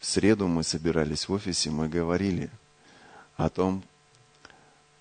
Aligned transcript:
В 0.00 0.06
среду 0.06 0.48
мы 0.48 0.64
собирались 0.64 1.28
в 1.28 1.32
офисе, 1.32 1.70
мы 1.70 1.86
говорили 1.86 2.50
о 3.36 3.50
том, 3.50 3.84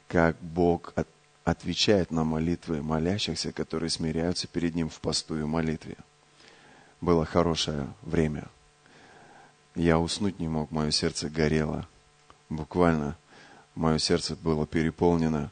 как 0.09 0.35
Бог 0.41 0.91
от, 0.95 1.07
отвечает 1.45 2.11
на 2.11 2.25
молитвы 2.25 2.81
молящихся, 2.81 3.54
которые 3.54 3.89
смиряются 3.89 4.47
перед 4.47 4.75
Ним 4.75 4.89
в 4.89 4.99
посту 4.99 5.39
и 5.39 5.43
молитве. 5.43 5.96
Было 6.99 7.25
хорошее 7.25 7.88
время. 8.01 8.49
Я 9.73 9.99
уснуть 9.99 10.38
не 10.38 10.49
мог, 10.49 10.70
мое 10.70 10.92
сердце 10.92 11.29
горело. 11.29 11.88
Буквально 12.50 13.18
мое 13.76 14.00
сердце 14.00 14.36
было 14.36 14.68
переполнено 14.68 15.50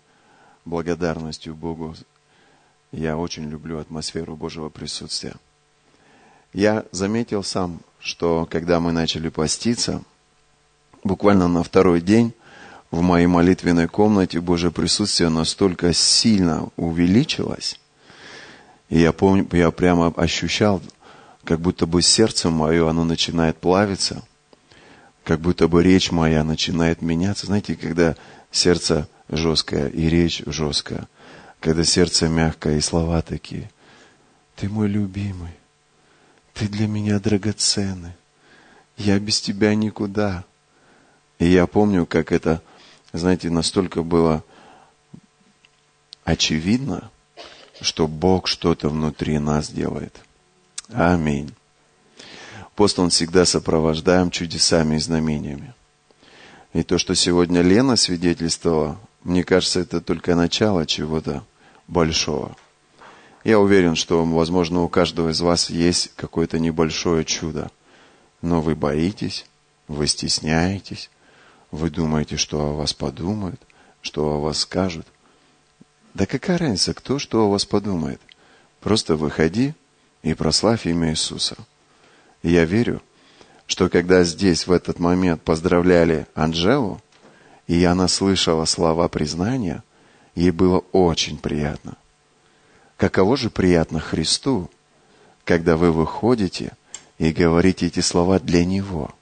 благодарностью 0.65 1.55
Богу. 1.55 1.95
Я 2.91 3.15
очень 3.15 3.49
люблю 3.49 3.79
атмосферу 3.79 4.35
Божьего 4.35 4.67
присутствия. 4.67 5.35
Я 6.51 6.85
заметил 6.91 7.43
сам, 7.43 7.79
что 7.99 8.47
когда 8.49 8.79
мы 8.79 8.91
начали 8.91 9.29
поститься, 9.29 10.01
буквально 11.03 11.47
на 11.47 11.63
второй 11.63 12.01
день 12.01 12.33
в 12.91 13.01
моей 13.01 13.27
молитвенной 13.27 13.87
комнате 13.87 14.39
Божье 14.39 14.71
присутствие 14.71 15.29
настолько 15.29 15.93
сильно 15.93 16.69
увеличилось, 16.75 17.79
и 18.89 18.99
я 18.99 19.11
помню, 19.11 19.47
я 19.51 19.71
прямо 19.71 20.13
ощущал, 20.15 20.81
как 21.43 21.59
будто 21.59 21.85
бы 21.85 22.01
сердце 22.01 22.49
мое, 22.49 22.89
оно 22.89 23.03
начинает 23.03 23.57
плавиться, 23.57 24.23
как 25.23 25.41
будто 25.41 25.67
бы 25.67 25.83
речь 25.83 26.11
моя 26.11 26.43
начинает 26.43 27.01
меняться. 27.01 27.47
Знаете, 27.47 27.75
когда 27.75 28.15
сердце 28.51 29.09
жесткое 29.29 29.89
и 29.89 30.07
речь 30.09 30.41
жесткая, 30.45 31.07
когда 31.59 31.83
сердце 31.83 32.27
мягкое 32.29 32.77
и 32.77 32.81
слова 32.81 33.21
такие. 33.21 33.69
Ты 34.55 34.69
мой 34.69 34.87
любимый, 34.87 35.51
ты 36.57 36.67
для 36.67 36.87
меня 36.87 37.19
драгоценный, 37.19 38.13
я 38.97 39.19
без 39.19 39.41
тебя 39.41 39.75
никуда. 39.75 40.43
И 41.39 41.45
я 41.45 41.67
помню, 41.67 42.05
как 42.05 42.31
это 42.31 42.61
знаете, 43.13 43.49
настолько 43.49 44.03
было 44.03 44.43
очевидно, 46.23 47.09
что 47.81 48.07
Бог 48.07 48.47
что-то 48.47 48.89
внутри 48.89 49.39
нас 49.39 49.69
делает. 49.69 50.15
Аминь. 50.89 51.53
Пост 52.75 52.99
он 52.99 53.09
всегда 53.09 53.45
сопровождаем 53.45 54.29
чудесами 54.29 54.95
и 54.95 54.99
знамениями. 54.99 55.73
И 56.73 56.83
то, 56.83 56.97
что 56.97 57.15
сегодня 57.15 57.61
Лена 57.61 57.95
свидетельствовала, 57.95 58.99
мне 59.23 59.43
кажется, 59.43 59.79
это 59.79 59.99
только 59.99 60.35
начало 60.35 60.85
чего-то 60.85 61.43
большого. 61.87 62.55
Я 63.47 63.61
уверен, 63.61 63.95
что, 63.95 64.25
возможно, 64.25 64.81
у 64.81 64.89
каждого 64.89 65.29
из 65.29 65.39
вас 65.39 65.69
есть 65.69 66.11
какое-то 66.17 66.59
небольшое 66.59 67.23
чудо. 67.23 67.71
Но 68.41 68.59
вы 68.59 68.75
боитесь, 68.75 69.45
вы 69.87 70.07
стесняетесь, 70.07 71.09
вы 71.71 71.89
думаете, 71.89 72.35
что 72.35 72.59
о 72.59 72.73
вас 72.73 72.93
подумают, 72.93 73.61
что 74.01 74.33
о 74.33 74.41
вас 74.41 74.57
скажут. 74.57 75.07
Да 76.13 76.25
какая 76.25 76.57
разница, 76.57 76.93
кто 76.93 77.19
что 77.19 77.45
о 77.45 77.49
вас 77.49 77.63
подумает? 77.63 78.19
Просто 78.81 79.15
выходи 79.15 79.75
и 80.23 80.33
прославь 80.33 80.85
имя 80.85 81.11
Иисуса. 81.11 81.55
Я 82.43 82.65
верю, 82.65 83.01
что 83.65 83.87
когда 83.87 84.25
здесь 84.25 84.67
в 84.67 84.73
этот 84.73 84.99
момент 84.99 85.41
поздравляли 85.41 86.27
Анжелу, 86.35 87.01
и 87.65 87.81
она 87.85 88.09
слышала 88.09 88.65
слова 88.65 89.07
признания, 89.07 89.85
ей 90.35 90.51
было 90.51 90.79
очень 90.91 91.37
приятно. 91.37 91.95
Каково 92.97 93.37
же 93.37 93.49
приятно 93.49 93.99
Христу, 93.99 94.69
когда 95.45 95.77
вы 95.77 95.91
выходите 95.91 96.73
и 97.17 97.31
говорите 97.31 97.87
эти 97.87 98.01
слова 98.01 98.39
для 98.39 98.65
Него– 98.65 99.13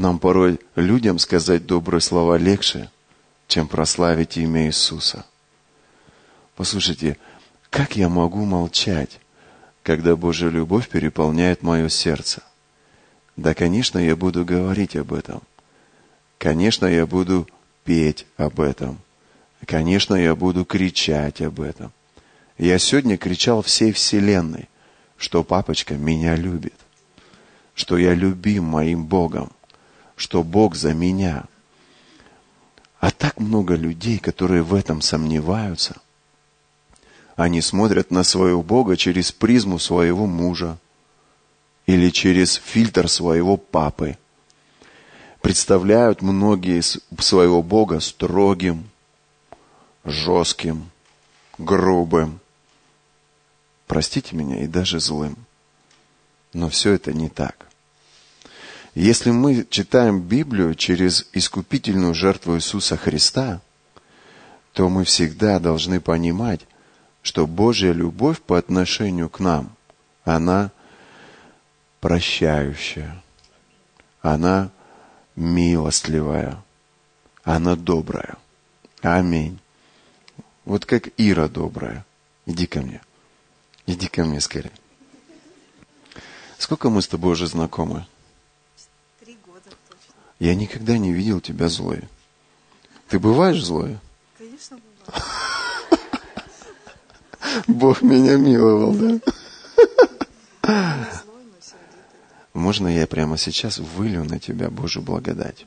нам 0.00 0.18
порой 0.18 0.58
людям 0.76 1.18
сказать 1.18 1.66
добрые 1.66 2.00
слова 2.00 2.38
легче, 2.38 2.90
чем 3.48 3.68
прославить 3.68 4.38
имя 4.38 4.66
Иисуса. 4.66 5.26
Послушайте, 6.56 7.18
как 7.68 7.96
я 7.96 8.08
могу 8.08 8.46
молчать, 8.46 9.20
когда 9.82 10.16
Божья 10.16 10.48
любовь 10.48 10.88
переполняет 10.88 11.62
мое 11.62 11.90
сердце? 11.90 12.42
Да, 13.36 13.52
конечно, 13.52 13.98
я 13.98 14.16
буду 14.16 14.46
говорить 14.46 14.96
об 14.96 15.12
этом. 15.12 15.42
Конечно, 16.38 16.86
я 16.86 17.06
буду 17.06 17.46
петь 17.84 18.26
об 18.38 18.58
этом. 18.58 18.98
Конечно, 19.66 20.14
я 20.14 20.34
буду 20.34 20.64
кричать 20.64 21.42
об 21.42 21.60
этом. 21.60 21.92
Я 22.60 22.78
сегодня 22.78 23.16
кричал 23.16 23.62
всей 23.62 23.90
вселенной, 23.90 24.68
что 25.16 25.42
папочка 25.42 25.94
меня 25.94 26.36
любит, 26.36 26.74
что 27.72 27.96
я 27.96 28.12
любим 28.12 28.64
моим 28.64 29.06
Богом, 29.06 29.50
что 30.14 30.42
Бог 30.42 30.74
за 30.74 30.92
меня. 30.92 31.44
А 32.98 33.12
так 33.12 33.40
много 33.40 33.76
людей, 33.76 34.18
которые 34.18 34.62
в 34.62 34.74
этом 34.74 35.00
сомневаются. 35.00 35.96
Они 37.34 37.62
смотрят 37.62 38.10
на 38.10 38.24
своего 38.24 38.62
Бога 38.62 38.98
через 38.98 39.32
призму 39.32 39.78
своего 39.78 40.26
мужа 40.26 40.76
или 41.86 42.10
через 42.10 42.56
фильтр 42.56 43.08
своего 43.08 43.56
папы. 43.56 44.18
Представляют 45.40 46.20
многие 46.20 46.82
своего 46.82 47.62
Бога 47.62 48.00
строгим, 48.00 48.90
жестким, 50.04 50.90
грубым, 51.56 52.39
простите 53.90 54.36
меня, 54.36 54.62
и 54.62 54.68
даже 54.68 55.00
злым. 55.00 55.36
Но 56.52 56.68
все 56.68 56.92
это 56.92 57.12
не 57.12 57.28
так. 57.28 57.66
Если 58.94 59.32
мы 59.32 59.66
читаем 59.68 60.20
Библию 60.20 60.76
через 60.76 61.28
искупительную 61.32 62.14
жертву 62.14 62.54
Иисуса 62.54 62.96
Христа, 62.96 63.60
то 64.74 64.88
мы 64.88 65.02
всегда 65.02 65.58
должны 65.58 66.00
понимать, 66.00 66.60
что 67.22 67.48
Божья 67.48 67.90
любовь 67.90 68.40
по 68.40 68.56
отношению 68.56 69.28
к 69.28 69.40
нам, 69.40 69.74
она 70.22 70.70
прощающая, 71.98 73.20
она 74.22 74.70
милостливая, 75.34 76.62
она 77.42 77.74
добрая. 77.74 78.36
Аминь. 79.02 79.58
Вот 80.64 80.86
как 80.86 81.08
Ира 81.16 81.48
добрая. 81.48 82.06
Иди 82.46 82.68
ко 82.68 82.82
мне. 82.82 83.00
Иди 83.90 84.06
ко 84.06 84.24
мне 84.24 84.40
скорее. 84.40 84.70
Сколько 86.58 86.90
мы 86.90 87.02
с 87.02 87.08
тобой 87.08 87.32
уже 87.32 87.48
знакомы? 87.48 88.06
Я 90.38 90.54
никогда 90.54 90.96
не 90.96 91.12
видел 91.12 91.40
тебя 91.40 91.68
злой. 91.68 92.08
Ты 93.08 93.18
бываешь 93.18 93.60
злой? 93.60 93.98
Конечно, 94.38 94.78
бываю. 94.78 95.24
Бог 97.66 98.02
меня 98.02 98.36
миловал, 98.36 98.94
да? 100.62 101.10
Можно 102.52 102.86
я 102.86 103.08
прямо 103.08 103.36
сейчас 103.36 103.78
вылью 103.78 104.22
на 104.22 104.38
тебя 104.38 104.70
Божью 104.70 105.02
благодать? 105.02 105.66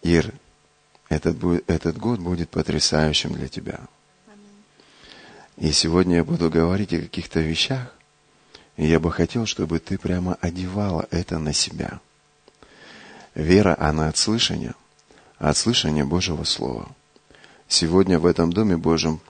Ир, 0.00 0.32
этот, 1.10 1.36
будет, 1.36 1.68
этот 1.68 1.98
год 1.98 2.20
будет 2.20 2.48
потрясающим 2.48 3.34
для 3.34 3.48
тебя. 3.48 3.80
И 5.56 5.70
сегодня 5.70 6.16
я 6.16 6.24
буду 6.24 6.50
говорить 6.50 6.92
о 6.92 7.00
каких-то 7.00 7.40
вещах, 7.40 7.94
и 8.76 8.86
я 8.86 8.98
бы 8.98 9.12
хотел, 9.12 9.46
чтобы 9.46 9.78
ты 9.78 9.98
прямо 9.98 10.36
одевала 10.40 11.06
это 11.10 11.38
на 11.38 11.52
себя. 11.52 12.00
Вера, 13.34 13.76
она 13.78 14.08
от 14.08 14.16
слышания, 14.16 14.74
а 15.38 15.50
от 15.50 15.56
слышания 15.56 16.04
Божьего 16.04 16.44
Слова. 16.44 16.88
Сегодня 17.68 18.18
в 18.18 18.26
этом 18.26 18.52
Доме 18.52 18.76
Божьем 18.76 19.20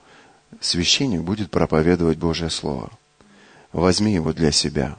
священник 0.61 1.21
будет 1.21 1.51
проповедовать 1.51 2.17
Божье 2.17 2.49
Слово. 2.49 2.91
Возьми 3.71 4.13
его 4.13 4.33
для 4.33 4.51
себя, 4.51 4.97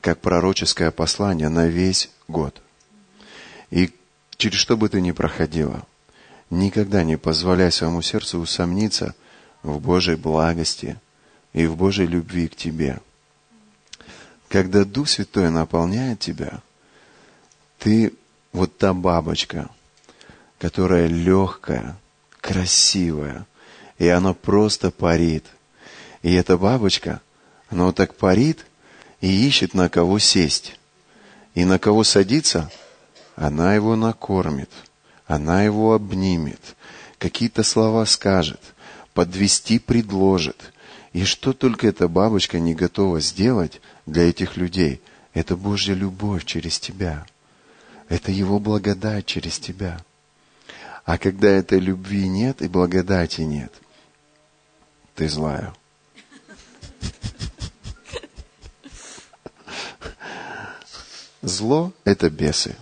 как 0.00 0.20
пророческое 0.20 0.90
послание 0.90 1.48
на 1.48 1.66
весь 1.66 2.10
год. 2.28 2.62
И 3.70 3.92
через 4.36 4.58
что 4.58 4.76
бы 4.76 4.88
ты 4.88 5.00
ни 5.00 5.12
проходила, 5.12 5.86
никогда 6.50 7.02
не 7.02 7.16
позволяй 7.16 7.72
своему 7.72 8.00
сердцу 8.00 8.38
усомниться 8.38 9.14
в 9.66 9.80
Божьей 9.80 10.16
благости 10.16 10.98
и 11.52 11.66
в 11.66 11.76
Божьей 11.76 12.06
любви 12.06 12.48
к 12.48 12.56
тебе– 12.56 13.00
когда 14.48 14.84
Дух 14.84 15.08
Святой 15.08 15.50
наполняет 15.50 16.20
тебя, 16.20 16.60
ты 17.78 18.12
вот 18.52 18.78
та 18.78 18.94
бабочка, 18.94 19.68
которая 20.58 21.08
легкая, 21.08 21.96
красивая, 22.40 23.46
и 23.98 24.08
она 24.08 24.34
просто 24.34 24.90
парит. 24.90 25.44
И 26.22 26.32
эта 26.32 26.56
бабочка, 26.56 27.20
она 27.68 27.86
вот 27.86 27.96
так 27.96 28.14
парит 28.14 28.64
и 29.20 29.46
ищет 29.46 29.74
на 29.74 29.88
кого 29.88 30.18
сесть. 30.18 30.78
И 31.54 31.64
на 31.64 31.78
кого 31.78 32.04
садиться, 32.04 32.70
она 33.34 33.74
его 33.74 33.96
накормит, 33.96 34.70
она 35.26 35.62
его 35.64 35.94
обнимет, 35.94 36.60
какие-то 37.18 37.62
слова 37.62 38.04
скажет, 38.04 38.60
подвести 39.16 39.78
предложит. 39.78 40.74
И 41.14 41.24
что 41.24 41.54
только 41.54 41.88
эта 41.88 42.06
бабочка 42.06 42.60
не 42.60 42.74
готова 42.74 43.18
сделать 43.20 43.80
для 44.04 44.28
этих 44.28 44.58
людей, 44.58 45.00
это 45.32 45.56
Божья 45.56 45.94
любовь 45.94 46.44
через 46.44 46.78
тебя. 46.78 47.26
Это 48.10 48.30
Его 48.30 48.58
благодать 48.58 49.24
через 49.24 49.58
тебя. 49.58 50.04
А 51.06 51.16
когда 51.16 51.48
этой 51.48 51.78
любви 51.80 52.28
нет 52.28 52.60
и 52.60 52.68
благодати 52.68 53.40
нет, 53.40 53.72
ты 55.14 55.30
злая. 55.30 55.72
Зло– 61.40 61.94
это 62.04 62.28
бесы. 62.28 62.76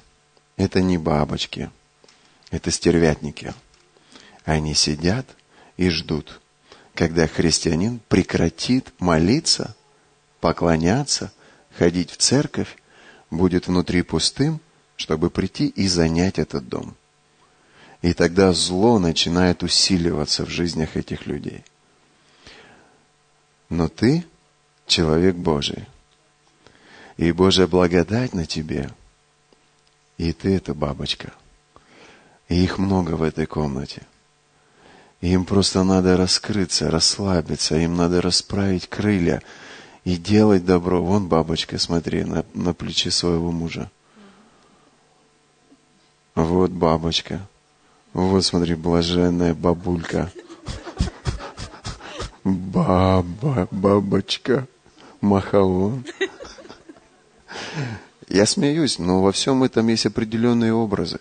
Это 0.56 0.82
не 0.82 0.98
бабочки. 0.98 1.70
Это 2.50 2.72
стервятники. 2.72 3.54
Они 4.44 4.74
сидят 4.74 5.26
и 5.76 5.88
ждут, 5.90 6.40
когда 6.94 7.26
христианин 7.26 8.00
прекратит 8.08 8.92
молиться, 8.98 9.74
поклоняться, 10.40 11.32
ходить 11.76 12.10
в 12.10 12.16
церковь, 12.16 12.76
будет 13.30 13.66
внутри 13.66 14.02
пустым, 14.02 14.60
чтобы 14.96 15.30
прийти 15.30 15.66
и 15.66 15.88
занять 15.88 16.38
этот 16.38 16.68
дом. 16.68 16.94
И 18.02 18.12
тогда 18.12 18.52
зло 18.52 18.98
начинает 18.98 19.62
усиливаться 19.62 20.44
в 20.44 20.50
жизнях 20.50 20.96
этих 20.96 21.26
людей. 21.26 21.64
Но 23.68 23.88
ты 23.88 24.24
человек 24.86 25.36
Божий 25.36 25.86
и 27.16 27.32
Божья 27.32 27.66
благодать 27.66 28.34
на 28.34 28.46
тебе, 28.46 28.90
и 30.18 30.32
ты 30.32 30.54
это 30.56 30.74
бабочка. 30.74 31.32
И 32.48 32.62
их 32.62 32.78
много 32.78 33.12
в 33.12 33.22
этой 33.22 33.46
комнате. 33.46 34.02
Им 35.24 35.46
просто 35.46 35.84
надо 35.84 36.18
раскрыться, 36.18 36.90
расслабиться, 36.90 37.76
им 37.76 37.96
надо 37.96 38.20
расправить 38.20 38.90
крылья 38.90 39.42
и 40.04 40.16
делать 40.16 40.66
добро. 40.66 41.02
Вон 41.02 41.28
бабочка, 41.28 41.78
смотри, 41.78 42.24
на, 42.24 42.44
на 42.52 42.74
плече 42.74 43.10
своего 43.10 43.50
мужа. 43.50 43.90
Вот 46.34 46.72
бабочка. 46.72 47.40
Вот, 48.12 48.44
смотри, 48.44 48.74
блаженная 48.74 49.54
бабулька. 49.54 50.30
Баба, 52.44 53.66
бабочка, 53.70 54.66
махаон. 55.22 56.04
Я 58.28 58.44
смеюсь, 58.44 58.98
но 58.98 59.22
во 59.22 59.32
всем 59.32 59.62
этом 59.62 59.88
есть 59.88 60.04
определенные 60.04 60.74
образы, 60.74 61.18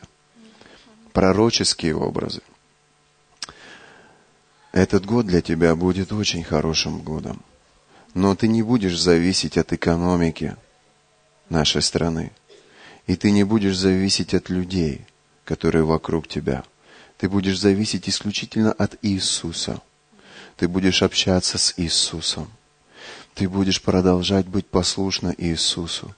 пророческие 1.14 1.96
образы. 1.96 2.42
Этот 4.74 5.06
год 5.06 5.26
для 5.28 5.42
тебя 5.42 5.74
будет 5.76 6.12
очень 6.12 6.44
хорошим 6.44 7.02
годом, 7.02 7.42
но 8.14 8.36
ты 8.36 8.50
не 8.50 8.62
будешь 8.62 9.00
зависеть 9.00 9.58
от 9.58 9.72
экономики 9.72 10.58
нашей 11.48 11.82
страны, 11.82 12.34
и 13.08 13.16
ты 13.16 13.32
не 13.32 13.46
будешь 13.46 13.78
зависеть 13.78 14.34
от 14.34 14.50
людей, 14.50 15.06
которые 15.46 15.86
вокруг 15.86 16.28
тебя. 16.28 16.66
Ты 17.18 17.30
будешь 17.30 17.60
зависеть 17.62 18.10
исключительно 18.10 18.74
от 18.74 18.98
Иисуса. 19.02 19.80
Ты 20.58 20.68
будешь 20.68 21.02
общаться 21.02 21.58
с 21.58 21.74
Иисусом. 21.78 22.50
Ты 23.34 23.48
будешь 23.48 23.82
продолжать 23.82 24.48
быть 24.48 24.68
послушна 24.68 25.34
Иисусу 25.38 26.14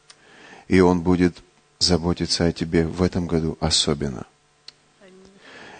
и 0.68 0.80
Он 0.80 1.02
будет 1.02 1.38
заботиться 1.80 2.46
о 2.46 2.52
тебе 2.52 2.86
в 2.86 3.02
этом 3.02 3.28
году 3.28 3.58
особенно. 3.60 4.26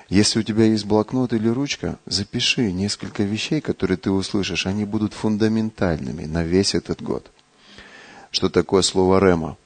Если 0.08 0.40
у 0.40 0.44
тебя 0.44 0.66
есть 0.66 0.86
блокнот 0.86 1.34
или 1.34 1.48
ручка, 1.48 1.98
запиши 2.06 2.72
несколько 2.72 3.24
вещей, 3.24 3.60
которые 3.60 3.98
ты 3.98 4.12
услышишь. 4.12 4.68
Они 4.68 4.86
будут 4.86 5.14
фундаментальными 5.14 6.26
на 6.26 6.44
весь 6.44 6.76
этот 6.76 7.02
год. 7.02 7.32
Что 8.30 8.50
такое 8.50 8.84
слово 8.84 9.20
«рема»? 9.20 9.58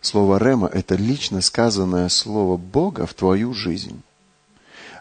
Слово 0.00 0.38
«рема»– 0.38 0.70
это 0.72 0.94
лично 0.94 1.42
сказанное 1.42 2.08
слово 2.08 2.56
Бога 2.56 3.06
в 3.06 3.14
твою 3.14 3.52
жизнь. 3.52 4.02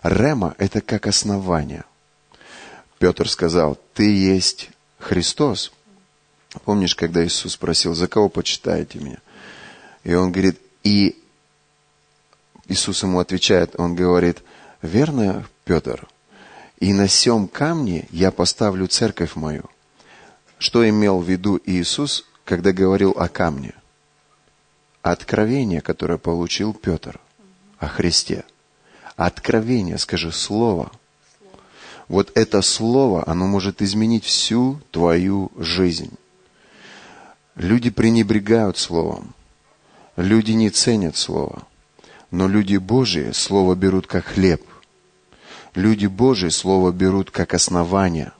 Рема– 0.03 0.55
это 0.57 0.81
как 0.81 1.07
основание. 1.07 1.85
Петр 2.99 3.29
сказал, 3.29 3.77
ты 3.93 4.13
есть 4.13 4.71
Христос. 4.99 5.71
Помнишь, 6.65 6.95
когда 6.95 7.25
Иисус 7.25 7.53
спросил, 7.53 7.93
за 7.93 8.07
кого 8.07 8.27
почитаете 8.27 8.99
меня? 8.99 9.19
И 10.03 10.13
он 10.13 10.31
говорит, 10.31 10.59
и 10.83 11.21
Иисус 12.67 13.03
ему 13.03 13.19
отвечает, 13.19 13.75
он 13.77 13.95
говорит, 13.95 14.41
верно, 14.81 15.45
Петр, 15.65 16.07
и 16.79 16.94
на 16.94 17.07
сем 17.07 17.47
камне 17.47 18.07
я 18.12 18.31
поставлю 18.31 18.88
церковь 18.88 19.35
мою. 19.35 19.65
Что 20.59 20.88
имел 20.88 21.19
в 21.19 21.29
виду 21.29 21.59
Иисус, 21.65 22.25
когда 22.45 22.71
говорил 22.71 23.12
о 23.12 23.27
камне? 23.27 23.74
Откровение, 25.01 25.81
которое 25.81 26.18
получил 26.18 26.74
Петр 26.74 27.19
о 27.79 27.88
Христе. 27.88 28.44
Откровение, 29.15 29.97
скажи, 29.97 30.31
слово. 30.31 30.91
Вот 32.07 32.31
это 32.35 32.62
слово, 32.62 33.24
оно 33.27 33.47
может 33.47 33.81
изменить 33.81 34.24
всю 34.24 34.79
твою 34.91 35.51
жизнь. 35.57 36.18
Люди 37.56 37.89
пренебрегают 37.89 38.77
словом. 38.77 39.33
Люди 40.18 40.51
не 40.53 40.71
ценят 40.71 41.15
Слово, 41.15 41.66
но 42.31 42.47
люди 42.47 42.77
Божии 42.77 43.31
Слово 43.31 43.75
берут 43.75 44.07
как 44.07 44.25
хлеб. 44.25 44.62
Люди 45.75 46.07
Божии 46.07 46.50
Слово 46.50 46.91
берут 46.91 47.31
как 47.31 47.53
основание. 47.53 48.31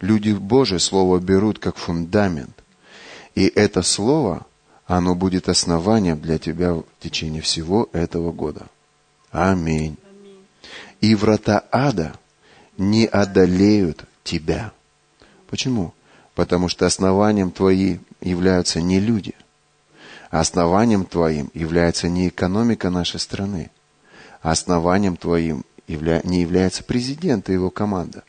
Люди 0.00 0.32
Божии 0.32 0.78
Слово 0.78 1.18
берут 1.18 1.58
как 1.58 1.76
фундамент. 1.76 2.62
И 3.34 3.46
это 3.46 3.82
Слово, 3.82 4.46
оно 4.86 5.14
будет 5.14 5.48
основанием 5.48 6.20
для 6.20 6.38
тебя 6.38 6.74
в 6.74 6.84
течение 7.00 7.42
всего 7.42 7.88
этого 7.92 8.32
года. 8.32 8.66
Аминь. 9.30 9.96
И 11.00 11.14
врата 11.14 11.64
ада 11.70 12.14
не 12.76 13.06
одолеют 13.06 14.04
тебя. 14.24 14.72
Почему? 15.48 15.94
Потому 16.34 16.68
что 16.68 16.86
основанием 16.86 17.50
твои 17.50 17.98
являются 18.20 18.80
не 18.80 19.00
люди– 19.00 19.34
Основанием 20.30 21.04
твоим 21.04 21.50
является 21.54 22.08
не 22.08 22.28
экономика 22.28 22.88
нашей 22.88 23.18
страны. 23.18 23.70
Основанием 24.40 25.16
твоим 25.16 25.64
явля... 25.88 26.20
не 26.22 26.40
является 26.40 26.84
президент 26.84 27.50
и 27.50 27.52
его 27.52 27.70
команда. 27.70 28.22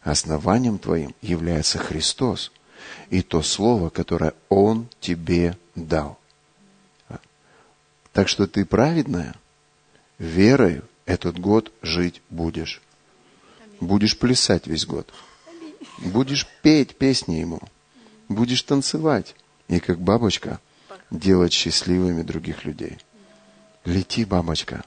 Основанием 0.00 0.78
твоим 0.78 1.14
является 1.20 1.78
Христос 1.78 2.50
и 3.10 3.20
то 3.20 3.42
слово, 3.42 3.90
которое 3.90 4.32
Он 4.48 4.88
тебе 4.98 5.56
дал. 5.74 6.18
Так 8.12 8.28
что 8.28 8.46
ты 8.46 8.64
праведная, 8.64 9.34
верою 10.18 10.84
этот 11.04 11.38
год 11.38 11.70
жить 11.82 12.22
будешь. 12.30 12.80
Будешь 13.78 14.18
плясать 14.18 14.66
весь 14.66 14.86
год. 14.86 15.12
Будешь 15.98 16.46
петь 16.62 16.96
песни 16.96 17.36
Ему. 17.36 17.60
Будешь 18.28 18.62
танцевать. 18.62 19.34
И 19.68 19.80
как 19.80 20.00
бабочка– 20.00 20.58
делать 21.12 21.52
счастливыми 21.52 22.22
других 22.22 22.64
людей. 22.64 22.98
Лети, 23.84 24.24
бабочка, 24.24 24.82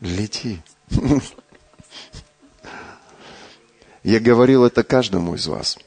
лети. 0.00 0.62
Я 4.02 4.20
говорил 4.20 4.64
это 4.64 4.82
каждому 4.82 5.34
из 5.34 5.46
вас. 5.46 5.78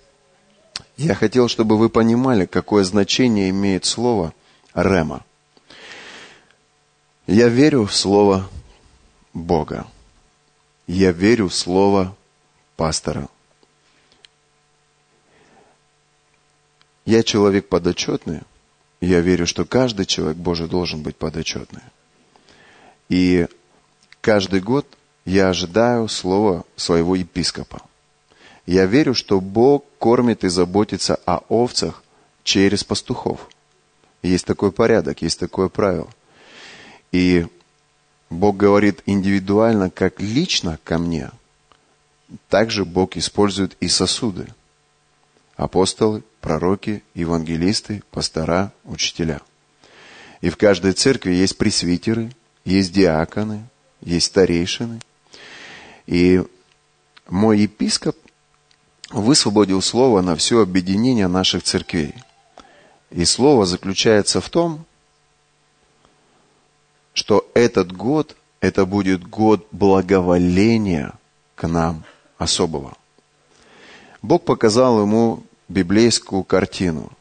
Я 0.98 1.15
хотел, 1.15 1.48
чтобы 1.48 1.77
вы 1.77 1.89
понимали, 1.89 2.46
какое 2.46 2.84
значение 2.84 3.50
имеет 3.50 3.86
слово 3.86 4.34
«рема». 4.74 5.25
Я 7.25 7.48
верю 7.48 7.86
в 7.86 7.96
слово 7.96 8.50
Бога. 9.34 9.88
Я 10.88 11.12
верю 11.12 11.48
в 11.48 11.53
слово 11.53 12.15
пастора. 12.75 13.29
Я 17.05 17.24
человек 17.24 17.69
подотчетный, 17.69 18.41
я 19.01 19.21
верю, 19.21 19.47
что 19.47 19.65
каждый 19.65 20.05
человек 20.05 20.37
Божий 20.37 20.67
должен 20.67 21.01
быть 21.01 21.15
подотчетный. 21.15 21.81
И 23.07 23.47
каждый 24.21 24.59
год 24.59 24.85
я 25.25 25.49
ожидаю 25.49 26.07
слова 26.07 26.63
своего 26.75 27.15
епископа. 27.15 27.81
Я 28.65 28.85
верю, 28.85 29.13
что 29.13 29.39
Бог 29.41 29.85
кормит 29.97 30.43
и 30.43 30.49
заботится 30.49 31.15
о 31.25 31.41
овцах 31.49 32.03
через 32.43 32.83
пастухов. 32.83 33.49
Есть 34.21 34.45
такой 34.45 34.71
порядок, 34.71 35.21
есть 35.21 35.39
такое 35.39 35.69
правило. 35.69 36.09
И 37.11 37.47
Бог 38.29 38.57
говорит 38.57 39.01
индивидуально, 39.05 39.89
как 39.89 40.21
лично 40.21 40.77
ко 40.83 40.99
мне. 40.99 41.31
Также 42.47 42.85
Бог 42.85 43.17
использует 43.17 43.75
и 43.79 43.87
сосуды. 43.87 44.47
Апостолы, 45.59 46.23
пророки, 46.39 47.03
евангелисты, 47.13 48.01
пастора, 48.11 48.71
учителя. 48.85 49.41
И 50.39 50.49
в 50.49 50.55
каждой 50.55 50.93
церкви 50.93 51.33
есть 51.33 51.57
пресвитеры, 51.57 52.31
есть 52.63 52.93
диаконы, 52.93 53.67
есть 53.99 54.27
старейшины. 54.27 55.01
И 56.07 56.41
мой 57.27 57.59
епископ, 57.59 58.15
высвободил 59.09 59.81
слово 59.81 60.21
на 60.21 60.37
все 60.37 60.61
объединение 60.61 61.27
наших 61.27 61.63
церквей. 61.63 62.15
И 63.09 63.25
слово 63.25 63.65
заключается 63.65 64.39
в 64.39 64.49
том, 64.49 64.85
что 67.11 67.51
этот 67.53 67.91
год, 67.91 68.37
это 68.61 68.85
будет 68.85 69.27
год 69.27 69.67
благоволения 69.73 71.15
к 71.55 71.67
нам 71.67 72.05
особого. 72.37 72.95
Бог 74.21 74.45
показал 74.45 75.01
ему 75.01 75.43
библейскую 75.69 76.43
картину. 76.43 77.11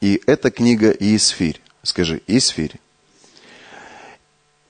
И 0.00 0.22
это 0.26 0.50
книга 0.50 0.90
Иисфирь. 0.98 1.60
Скажи, 1.82 2.22
Иисфирь. 2.26 2.80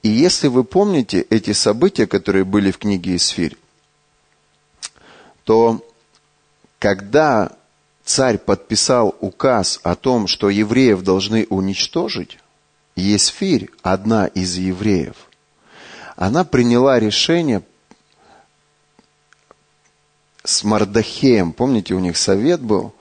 И 0.02 0.08
если 0.08 0.48
вы 0.48 0.64
помните 0.64 1.20
эти 1.30 1.52
события, 1.52 2.06
которые 2.06 2.44
были 2.44 2.70
в 2.70 2.78
книге 2.78 3.16
Исфирь, 3.16 3.56
то 5.44 5.84
когда 6.78 7.52
царь 8.04 8.38
подписал 8.38 9.16
указ 9.20 9.80
о 9.82 9.94
том, 9.96 10.26
что 10.26 10.48
евреев 10.48 11.02
должны 11.02 11.46
уничтожить, 11.50 12.38
Есфирь, 12.94 13.68
одна 13.82 14.26
из 14.26 14.56
евреев, 14.56 15.16
она 16.16 16.44
приняла 16.44 16.98
решение 16.98 17.62
с 20.44 20.64
Мардахеем, 20.64 21.52
помните, 21.52 21.94
у 21.94 21.98
них 21.98 22.16
совет 22.16 22.62
был, 22.62 22.94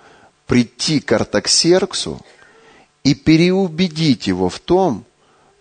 прийти 0.48 1.00
к 1.00 1.12
Артаксерксу 1.12 2.22
и 3.04 3.14
переубедить 3.14 4.28
его 4.28 4.50
в 4.50 4.60
том, 4.60 5.06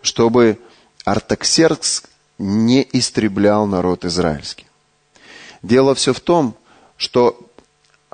чтобы 0.02 0.58
Артаксеркс 1.04 2.04
не 2.38 2.86
истреблял 2.92 3.66
народ 3.66 4.04
израильский. 4.04 4.66
Дело 5.62 5.94
все 5.94 6.12
в 6.12 6.20
том, 6.20 6.56
что 6.96 7.38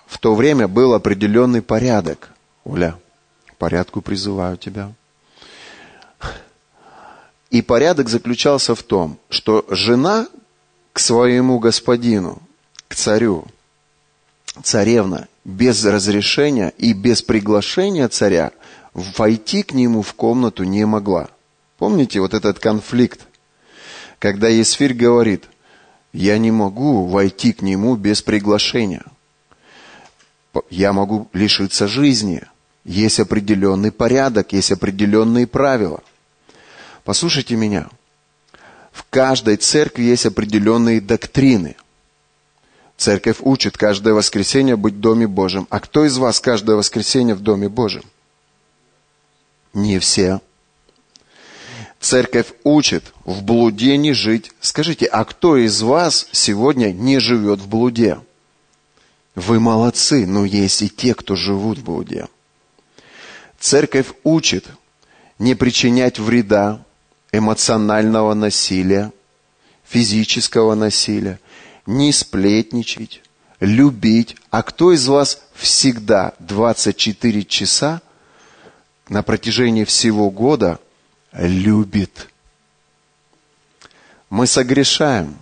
в 0.06 0.18
то 0.18 0.34
время 0.34 0.68
был 0.68 0.94
определенный 0.94 1.62
порядок. 1.62 2.30
Оля, 2.64 2.98
к 3.46 3.56
порядку 3.56 4.00
призываю 4.00 4.56
тебя. 4.56 4.92
И 7.50 7.62
порядок 7.62 8.08
заключался 8.08 8.74
в 8.74 8.82
том, 8.82 9.18
что 9.28 9.64
жена 9.68 10.28
к 10.92 11.00
своему 11.00 11.58
господину, 11.58 12.40
к 12.88 12.94
царю, 12.94 13.46
царевна, 14.62 15.28
без 15.44 15.84
разрешения 15.84 16.72
и 16.78 16.92
без 16.92 17.22
приглашения 17.22 18.08
царя 18.08 18.52
войти 18.94 19.62
к 19.62 19.72
нему 19.72 20.02
в 20.02 20.14
комнату 20.14 20.64
не 20.64 20.84
могла. 20.84 21.28
Помните 21.78 22.20
вот 22.20 22.34
этот 22.34 22.58
конфликт, 22.58 23.26
когда 24.18 24.48
Есфирь 24.48 24.94
говорит, 24.94 25.44
я 26.12 26.38
не 26.38 26.50
могу 26.50 27.06
войти 27.06 27.52
к 27.52 27.62
нему 27.62 27.96
без 27.96 28.20
приглашения. 28.20 29.04
Я 30.68 30.92
могу 30.92 31.28
лишиться 31.32 31.86
жизни. 31.86 32.42
Есть 32.84 33.20
определенный 33.20 33.92
порядок, 33.92 34.52
есть 34.52 34.72
определенные 34.72 35.46
правила. 35.46 36.02
Послушайте 37.04 37.54
меня. 37.54 37.88
В 38.90 39.04
каждой 39.08 39.56
церкви 39.56 40.04
есть 40.04 40.26
определенные 40.26 41.00
доктрины. 41.00 41.76
Церковь 43.00 43.38
учит 43.40 43.78
каждое 43.78 44.12
воскресенье 44.12 44.76
быть 44.76 44.92
в 44.92 45.00
Доме 45.00 45.26
Божьем. 45.26 45.66
А 45.70 45.80
кто 45.80 46.04
из 46.04 46.18
вас 46.18 46.38
каждое 46.38 46.76
воскресенье 46.76 47.34
в 47.34 47.40
Доме 47.40 47.70
Божьем? 47.70 48.02
Не 49.72 49.98
все. 49.98 50.42
Церковь 51.98 52.48
учит 52.62 53.14
в 53.24 53.42
блуде 53.42 53.96
не 53.96 54.12
жить. 54.12 54.52
Скажите, 54.60 55.06
а 55.06 55.24
кто 55.24 55.56
из 55.56 55.80
вас 55.80 56.26
сегодня 56.32 56.92
не 56.92 57.20
живет 57.20 57.60
в 57.60 57.68
блуде? 57.68 58.20
Вы 59.34 59.60
молодцы, 59.60 60.26
но 60.26 60.44
есть 60.44 60.82
и 60.82 60.90
те, 60.90 61.14
кто 61.14 61.36
живут 61.36 61.78
в 61.78 61.84
блуде. 61.84 62.28
Церковь 63.58 64.08
учит 64.24 64.66
не 65.38 65.54
причинять 65.54 66.18
вреда, 66.18 66.84
эмоционального 67.32 68.34
насилия, 68.34 69.10
физического 69.88 70.74
насилия, 70.74 71.40
не 71.90 72.12
сплетничать, 72.12 73.22
любить. 73.60 74.36
А 74.50 74.62
кто 74.62 74.92
из 74.92 75.06
вас 75.06 75.42
всегда 75.54 76.32
24 76.38 77.44
часа 77.44 78.00
на 79.08 79.22
протяжении 79.22 79.84
всего 79.84 80.30
года– 80.30 80.78
любит. 81.32 82.28
Мы 84.28 84.46
согрешаем. 84.46 85.36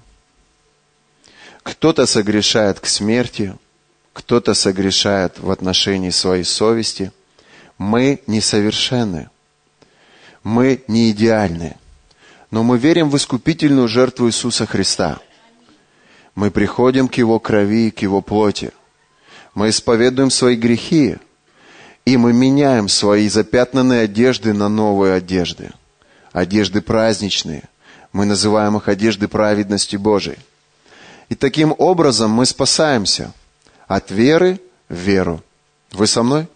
Кто-то 1.62 2.06
согрешает 2.06 2.80
к 2.80 2.86
смерти, 2.86 3.54
кто-то 4.12 4.54
согрешает 4.54 5.38
в 5.38 5.50
отношении 5.50 6.10
своей 6.10 6.44
совести. 6.44 7.12
Мы 7.76 8.22
несовершенны. 8.26 9.28
Мы 10.42 10.82
не 10.88 11.10
идеальны. 11.10 11.76
Но 12.50 12.62
мы 12.62 12.78
верим 12.78 13.10
в 13.10 13.16
искупительную 13.16 13.88
жертву 13.88 14.28
Иисуса 14.28 14.64
Христа. 14.64 15.20
Мы 16.38 16.52
приходим 16.52 17.08
к 17.08 17.16
Его 17.16 17.40
крови 17.40 17.90
к 17.90 18.02
Его 18.02 18.22
плоти. 18.22 18.70
Мы 19.56 19.70
исповедуем 19.70 20.30
свои 20.30 20.54
грехи, 20.54 21.16
и 22.04 22.16
мы 22.16 22.32
меняем 22.32 22.88
свои 22.88 23.28
запятнанные 23.28 24.02
одежды 24.02 24.52
на 24.52 24.68
новые 24.68 25.14
одежды. 25.14 25.72
Одежды 26.30 26.80
праздничные. 26.80 27.64
Мы 28.12 28.24
называем 28.24 28.76
их 28.76 28.86
одежды 28.86 29.26
праведности 29.26 29.96
Божией. 29.96 30.38
И 31.28 31.34
таким 31.34 31.74
образом 31.76 32.30
мы 32.30 32.46
спасаемся 32.46 33.32
от 33.88 34.12
веры 34.12 34.60
в 34.88 34.94
веру. 34.94 35.42
Вы 35.90 36.06
со 36.06 36.22
мной? 36.22 36.46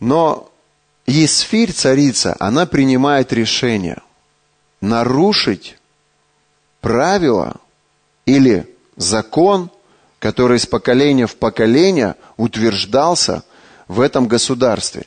Но 0.00 0.50
Есфирь, 1.06 1.72
царица, 1.72 2.36
она 2.40 2.66
принимает 2.66 3.32
решение 3.32 4.02
нарушить 4.82 5.78
правила 6.82 7.56
или 8.26 8.68
закон, 8.96 9.70
который 10.18 10.58
из 10.58 10.66
поколения 10.66 11.26
в 11.26 11.36
поколение 11.36 12.16
утверждался– 12.36 13.42
в 13.88 14.00
этом 14.00 14.26
государстве. 14.26 15.06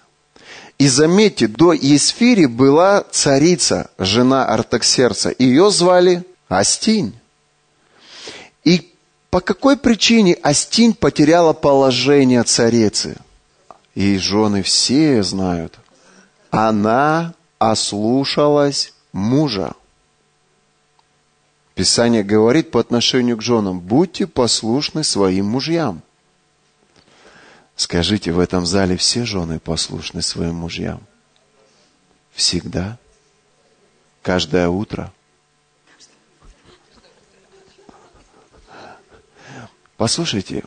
И 0.77 0.87
заметьте, 0.87 1.47
до 1.47 1.73
Есфири 1.73 2.45
была 2.45 3.03
царица, 3.11 3.89
жена 3.97 4.45
Артаксерца. 4.45 5.33
Ее 5.37 5.71
звали 5.71 6.23
Астинь. 6.47 7.13
И 8.63 8.93
по 9.29 9.41
какой 9.41 9.75
причине 9.75 10.35
Астинь 10.41 10.93
потеряла 10.93 11.53
положение 11.53 12.43
царицы? 12.43 13.17
И 13.93 14.17
жены 14.17 14.63
все 14.63 15.21
знают. 15.23 15.77
Она 16.49 17.33
ослушалась 17.57 18.93
мужа. 19.11 19.73
Писание 21.79 22.23
говорит 22.23 22.71
по 22.71 22.81
отношению 22.81 23.37
к 23.37 23.41
женам, 23.41 23.79
будьте 23.79 24.27
послушны 24.27 25.01
своим 25.05 25.45
мужьям. 25.45 26.01
Скажите, 27.77 28.33
в 28.33 28.39
этом 28.39 28.65
зале 28.65 28.97
все 28.97 29.23
жены 29.23 29.61
послушны 29.61 30.21
своим 30.21 30.55
мужьям? 30.55 31.01
Всегда? 32.33 32.97
Каждое 34.21 34.67
утро? 34.67 35.13
Послушайте, 39.95 40.65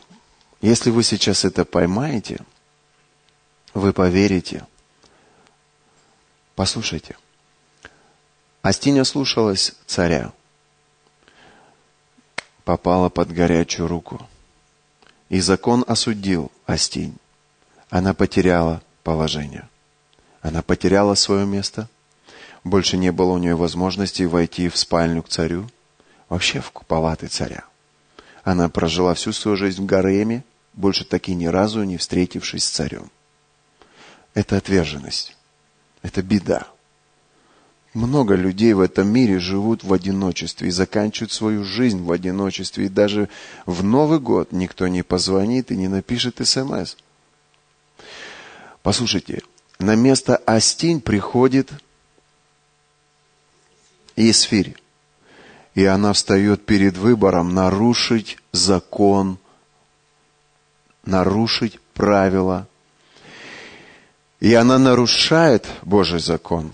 если 0.61 0.89
вы 0.89 1.03
сейчас 1.03 1.45
это 1.45 1.63
поймаете, 1.63 2.39
вы 3.75 3.93
поверите. 3.93 4.65
Послушайте. 6.55 7.15
Астиня 8.63 9.03
слушалась 9.03 9.75
царя, 9.85 10.33
попала 12.63 13.09
под 13.09 13.31
горячую 13.31 13.87
руку– 13.87 14.21
и 15.33 15.39
закон 15.39 15.83
осудил 15.87 16.51
Астинь. 16.67 17.17
Она 17.89 18.13
потеряла 18.13 18.83
положение. 19.01 19.67
Она 20.43 20.61
потеряла 20.61 21.15
свое 21.15 21.43
место. 21.43 21.89
Больше 22.63 22.97
не 22.97 23.11
было 23.11 23.31
у 23.31 23.39
нее 23.39 23.55
возможности 23.55 24.21
войти 24.21 24.69
в 24.69 24.77
спальню 24.77 25.23
к 25.23 25.29
царю. 25.29 25.67
Вообще 26.29 26.61
в 26.61 26.71
палаты 26.71 27.25
царя. 27.29 27.63
Она 28.43 28.69
прожила 28.69 29.15
всю 29.15 29.33
свою 29.33 29.57
жизнь 29.57 29.81
в 29.81 29.85
гареме, 29.87 30.43
больше 30.73 31.03
таки 31.03 31.33
ни 31.33 31.47
разу 31.47 31.81
не 31.83 31.97
встретившись 31.97 32.65
с 32.65 32.69
царем. 32.69 33.09
Это 34.35 34.57
отверженность. 34.57 35.35
Это 36.03 36.21
беда. 36.21 36.67
Много 37.93 38.35
людей 38.35 38.73
в 38.73 38.79
этом 38.79 39.07
мире 39.07 39.39
живут 39.39 39.83
в 39.83 39.93
одиночестве 39.93 40.69
и 40.69 40.71
заканчивают 40.71 41.31
свою 41.31 41.63
жизнь 41.63 42.03
в 42.03 42.11
одиночестве. 42.11 42.85
И 42.85 42.89
даже 42.89 43.29
в 43.65 43.83
Новый 43.83 44.19
год 44.19 44.51
никто 44.51 44.87
не 44.87 45.03
позвонит 45.03 45.71
и 45.71 45.77
не 45.77 45.87
напишет 45.87 46.45
смс. 46.45 46.95
Послушайте, 48.81 49.43
на 49.79 49.95
место 49.95 50.37
Астинь 50.37 51.01
приходит 51.01 51.71
Исфирь. 54.15 54.75
И 55.75 55.85
она 55.85 56.13
встает 56.13 56.65
перед 56.65 56.97
выбором 56.97 57.53
нарушить 57.53 58.37
закон 58.51 59.39
нарушить 61.05 61.79
правила. 61.93 62.67
И 64.39 64.53
она 64.53 64.77
нарушает 64.77 65.67
Божий 65.83 66.19
закон. 66.19 66.73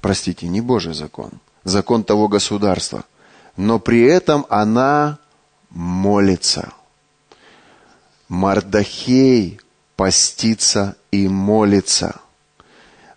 Простите, 0.00 0.46
не 0.48 0.60
Божий 0.60 0.94
закон, 0.94 1.30
закон 1.64 2.04
того 2.04 2.28
государства. 2.28 3.04
Но 3.56 3.78
при 3.78 4.02
этом 4.02 4.46
она 4.48 5.18
молится. 5.70 6.72
Мардахей 8.28 9.60
постится 9.96 10.96
и 11.10 11.26
молится. 11.26 12.20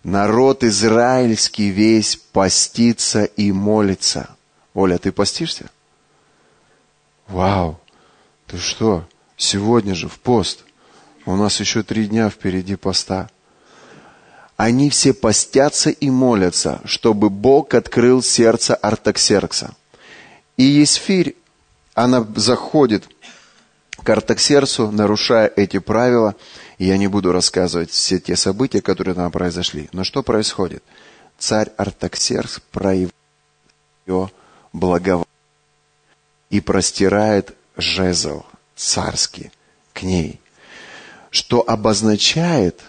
Народ 0.02 0.64
израильский 0.64 1.68
весь 1.68 2.16
постится 2.16 3.24
и 3.24 3.52
молится. 3.52 4.30
Оля, 4.74 4.98
ты 4.98 5.12
постишься? 5.12 5.70
Вау! 7.28 7.78
Ты 8.48 8.58
что? 8.58 9.06
Сегодня 9.36 9.94
же 9.94 10.08
в 10.08 10.18
пост. 10.18 10.64
У 11.24 11.36
нас 11.36 11.60
еще 11.60 11.82
три 11.82 12.06
дня 12.06 12.28
впереди 12.28 12.74
поста. 12.74 13.30
Они 14.56 14.90
все 14.90 15.12
постятся 15.12 15.90
и 15.90 16.10
молятся, 16.10 16.80
чтобы 16.84 17.30
Бог 17.30 17.74
открыл 17.74 18.22
сердце 18.22 18.74
Артаксеркса. 18.74 19.74
И 20.56 20.64
Есфирь, 20.64 21.36
она 21.94 22.26
заходит 22.36 23.08
к 24.02 24.08
Артаксерсу, 24.08 24.90
нарушая 24.90 25.50
эти 25.56 25.78
правила. 25.78 26.34
Я 26.78 26.96
не 26.96 27.08
буду 27.08 27.32
рассказывать 27.32 27.90
все 27.90 28.18
те 28.18 28.36
события, 28.36 28.80
которые 28.80 29.14
там 29.14 29.30
произошли. 29.30 29.88
Но 29.92 30.04
что 30.04 30.22
происходит? 30.22 30.82
Царь 31.38 31.70
Артаксеркс 31.76 32.60
проявил 32.70 33.10
ее 34.06 34.30
благоволение 34.72 35.26
и 36.50 36.60
простирает 36.60 37.56
жезл 37.76 38.44
царский 38.76 39.50
к 39.92 40.02
ней, 40.02 40.40
что 41.30 41.64
обозначает, 41.66 42.80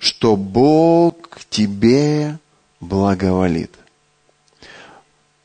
что 0.00 0.34
Бог 0.34 1.14
тебе 1.50 2.38
благоволит. 2.80 3.70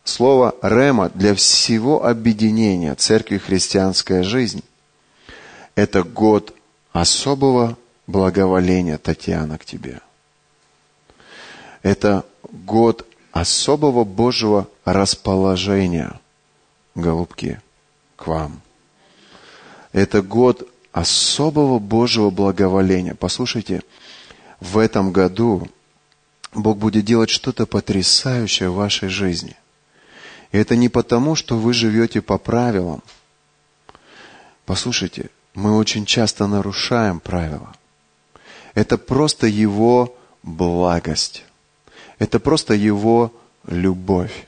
Слово 0.05 0.55
«рема» 0.61 1.09
для 1.13 1.35
всего 1.35 2.05
объединения 2.05 2.95
Церкви 2.95 3.37
«Христианская 3.37 4.23
жизнь»– 4.23 4.63
это 5.75 6.03
год 6.03 6.55
особого 6.93 7.77
благоволения, 8.07 8.97
Татьяна, 8.97 9.57
к 9.57 9.65
тебе. 9.65 9.99
Это 11.83 12.23
год 12.49 13.05
особого 13.33 14.05
Божьего 14.05 14.69
расположения, 14.85 16.17
голубки, 16.93 17.59
к 18.15 18.27
вам. 18.27 18.61
Это 19.91 20.21
год 20.21 20.65
особого 20.93 21.79
Божьего 21.79 22.29
благоволения. 22.29 23.15
Послушайте, 23.15 23.81
в 24.59 24.77
этом 24.77 25.11
году 25.11 25.67
Бог 26.53 26.77
будет 26.77 27.05
делать 27.05 27.29
что-то 27.29 27.65
потрясающее 27.65 28.69
в 28.69 28.75
вашей 28.75 29.09
жизни. 29.09 29.55
И 30.51 30.57
это 30.57 30.75
не 30.75 30.89
потому, 30.89 31.35
что 31.35 31.57
вы 31.57 31.73
живете 31.73 32.21
по 32.21 32.37
правилам. 32.37 33.03
Послушайте, 34.65 35.29
мы 35.53 35.77
очень 35.77 36.05
часто 36.05 36.47
нарушаем 36.47 37.19
правила. 37.19 37.75
Это 38.73 38.97
просто 38.97 39.47
Его 39.47 40.17
благость. 40.43 41.43
Это 42.19 42.39
просто 42.39 42.73
Его 42.73 43.33
любовь. 43.67 44.47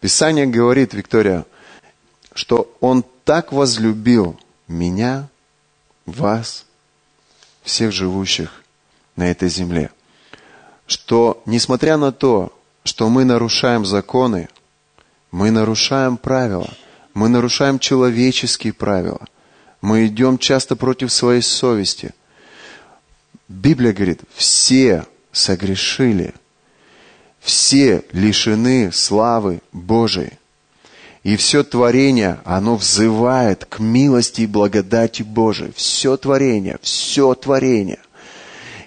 Писание 0.00 0.46
говорит, 0.46 0.94
Виктория, 0.94 1.44
что 2.34 2.74
Он 2.80 3.04
так 3.24 3.52
возлюбил 3.52 4.38
меня, 4.68 5.28
вас, 6.06 6.66
всех 7.62 7.92
живущих 7.92 8.63
на 9.16 9.30
этой 9.30 9.48
земле, 9.48 9.90
что 10.86 11.42
несмотря 11.46 11.96
на 11.96 12.12
то, 12.12 12.52
что 12.84 13.08
мы 13.08 13.24
нарушаем 13.24 13.86
законы, 13.86 14.48
мы 15.30 15.50
нарушаем 15.50 16.16
правила, 16.16 16.70
мы 17.14 17.28
нарушаем 17.28 17.78
человеческие 17.78 18.72
правила, 18.72 19.20
мы 19.80 20.06
идем 20.06 20.38
часто 20.38 20.76
против 20.76 21.12
своей 21.12 21.42
совести. 21.42 22.14
Библия 23.48 23.92
говорит, 23.92 24.20
все 24.34 25.06
согрешили, 25.32 26.34
все 27.40 28.04
лишены 28.12 28.90
славы 28.92 29.60
Божией. 29.72 30.38
И 31.22 31.36
все 31.36 31.64
творение, 31.64 32.40
оно 32.44 32.76
взывает 32.76 33.64
к 33.64 33.78
милости 33.78 34.42
и 34.42 34.46
благодати 34.46 35.22
Божией. 35.22 35.72
Все 35.74 36.18
творение, 36.18 36.78
все 36.82 37.34
творение. 37.34 37.98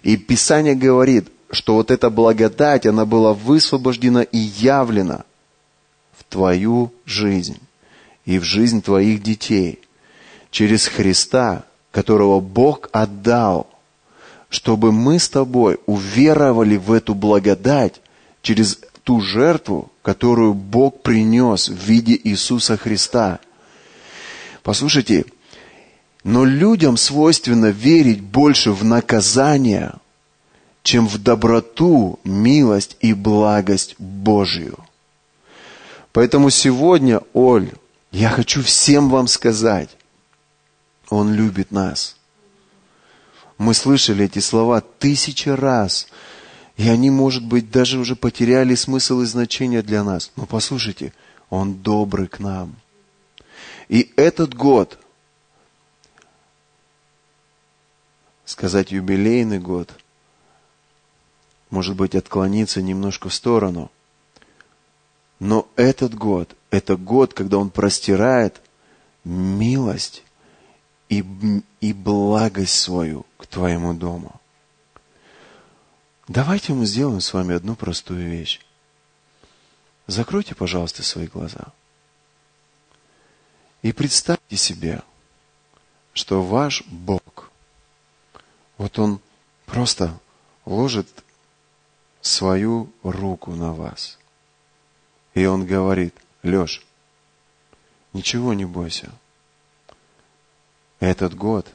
И 0.08 0.15
Писание 0.15 0.74
говорит, 0.74 1.28
что 1.52 1.74
вот 1.74 1.91
эта 1.91 2.10
благодать, 2.10 2.86
она 2.86 3.06
была 3.06 3.34
высвобождена 3.34 4.22
и 4.22 4.38
явлена 4.38 5.26
в 6.17 6.24
твою 6.24 6.93
жизнь 7.06 7.60
и 8.24 8.39
в 8.39 8.43
жизнь 8.43 8.82
твоих 8.82 9.22
детей 9.22 9.80
через 10.50 10.88
Христа, 10.88 11.65
которого 11.91 12.39
Бог 12.39 12.88
отдал, 12.93 13.67
чтобы 14.48 14.93
мы 14.93 15.20
с 15.20 15.28
тобой 15.28 15.78
уверовали 15.88 16.78
в 16.78 16.93
эту 16.93 17.13
благодать 17.13 18.00
через 18.41 18.80
ту 19.04 19.20
жертву, 19.20 19.91
которую 20.04 20.54
Бог 20.54 21.02
принес 21.02 21.67
в 21.67 21.76
виде 21.76 22.17
Иисуса 22.24 22.78
Христа. 22.78 23.39
Послушайте, 24.63 25.26
но 26.28 26.44
людям 26.44 26.98
свойственно 26.98 27.68
верить 27.68 28.20
больше 28.20 28.74
в 28.74 28.84
наказание, 28.84 29.94
чем 30.84 31.08
в 31.08 31.18
доброту, 31.24 32.20
милость 32.26 32.98
и 33.00 33.13
благость 33.13 33.96
Божью. 33.98 34.78
Поэтому 36.12 36.50
сегодня, 36.50 37.22
Оль, 37.32 37.72
я 38.12 38.30
хочу 38.30 38.62
всем 38.62 39.10
вам 39.10 39.28
сказать, 39.28 39.90
Он 41.10 41.34
любит 41.34 41.72
нас. 41.72 42.18
Мы 43.58 43.74
слышали 43.74 44.26
эти 44.26 44.40
слова 44.40 44.82
тысячи 44.82 45.50
раз– 45.50 46.08
и 46.76 46.88
они, 46.90 47.10
может 47.10 47.44
быть, 47.44 47.72
даже 47.72 47.98
уже 47.98 48.16
потеряли 48.16 48.76
смысл 48.76 49.22
и 49.22 49.26
значение 49.26 49.82
для 49.82 50.04
нас. 50.04 50.32
Но 50.36 50.46
послушайте, 50.46 51.12
Он 51.50 51.74
добрый 51.74 52.28
к 52.28 52.38
нам. 52.38 52.76
И 53.90 54.13
этот 54.16 54.54
год, 54.54 55.00
сказать 58.47 58.91
юбилейный 58.91 59.60
год, 59.60 59.93
может 61.69 61.97
быть, 61.97 62.15
отклониться 62.15 62.81
немножко 62.81 63.27
в 63.27 63.33
сторону. 63.33 63.91
Но 65.39 65.67
этот 65.75 66.15
год, 66.15 66.55
это 66.71 66.95
год, 66.95 67.33
когда 67.33 67.57
Он 67.57 67.69
простирает 67.69 68.62
милость 69.25 70.23
и, 71.10 71.25
и 71.81 71.91
благость 71.91 72.79
свою 72.79 73.25
к 73.36 73.45
твоему 73.47 73.93
дому. 73.93 74.39
Давайте 76.29 76.71
мы 76.71 76.86
сделаем 76.86 77.19
с 77.19 77.33
вами 77.33 77.53
одну 77.53 77.75
простую 77.75 78.29
вещь. 78.29 78.62
Закройте, 80.07 80.55
пожалуйста, 80.55 81.03
свои 81.03 81.27
глаза. 81.27 81.73
И 83.81 83.91
представьте 83.91 84.55
себе, 84.55 85.01
что 86.13 86.41
ваш 86.41 86.83
Бог, 86.88 87.16
вот 88.78 89.00
Он 89.00 89.20
просто 89.66 90.20
ложит 90.66 91.08
свою 92.22 92.92
руку 93.04 93.52
на 93.52 93.74
вас. 93.74 94.18
И 95.34 95.46
Он 95.46 95.66
говорит, 95.66 96.16
Леш, 96.44 96.86
ничего 98.13 98.54
не 98.54 98.66
бойся. 98.66 99.12
Этот 101.00 101.36
год, 101.36 101.68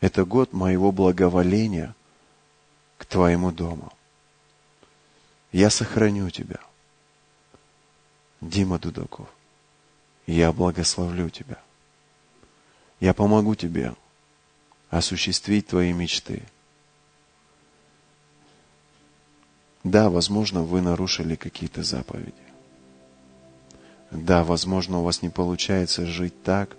это 0.00 0.24
год 0.24 0.52
моего 0.52 0.92
благоволения– 0.92 1.94
к 3.00 3.06
твоему 3.06 3.50
дому. 3.50 3.90
Я 5.52 5.70
сохраню 5.70 6.28
тебя. 6.28 6.60
Дима 8.42 8.78
Дудаков, 8.78 9.26
я 10.26 10.52
благословлю 10.52 11.30
тебя. 11.30 11.58
Я 13.00 13.14
помогу 13.14 13.54
тебе 13.54 13.94
осуществить 14.90 15.68
твои 15.68 15.92
мечты. 15.92 16.42
Да, 19.82 20.10
возможно, 20.10 20.62
вы 20.62 20.82
нарушили 20.82 21.36
какие-то 21.36 21.82
заповеди. 21.82 22.34
Да, 24.10 24.44
возможно, 24.44 24.98
у 24.98 25.04
вас 25.04 25.22
не 25.22 25.30
получается 25.30 26.04
жить 26.04 26.42
так, 26.42 26.76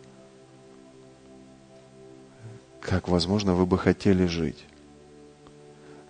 как, 2.79 3.07
возможно, 3.07 3.55
вы 3.55 3.65
бы 3.65 3.77
хотели 3.77 4.25
жить 4.25 4.65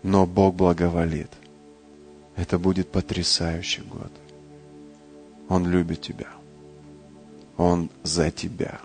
но 0.03 0.25
Бог 0.25 0.55
благоволит. 0.55 1.29
Это 2.35 2.57
будет 2.57 2.89
потрясающий 2.89 3.81
год. 3.81 4.11
Он 5.49 5.67
любит 5.67 6.01
тебя. 6.01 6.27
Он 7.57 7.89
за 8.03 8.31
тебя. 8.31 8.79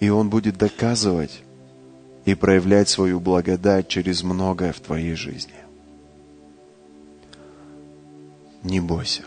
И 0.00 0.10
Он 0.10 0.30
будет 0.30 0.56
доказывать 0.56 1.42
и 2.24 2.34
проявлять 2.34 2.88
свою 2.88 3.20
благодать 3.20 3.88
через 3.88 4.22
многое 4.22 4.72
в 4.72 4.80
твоей 4.80 5.14
жизни. 5.14 5.54
Не 8.62 8.80
бойся. 8.80 9.22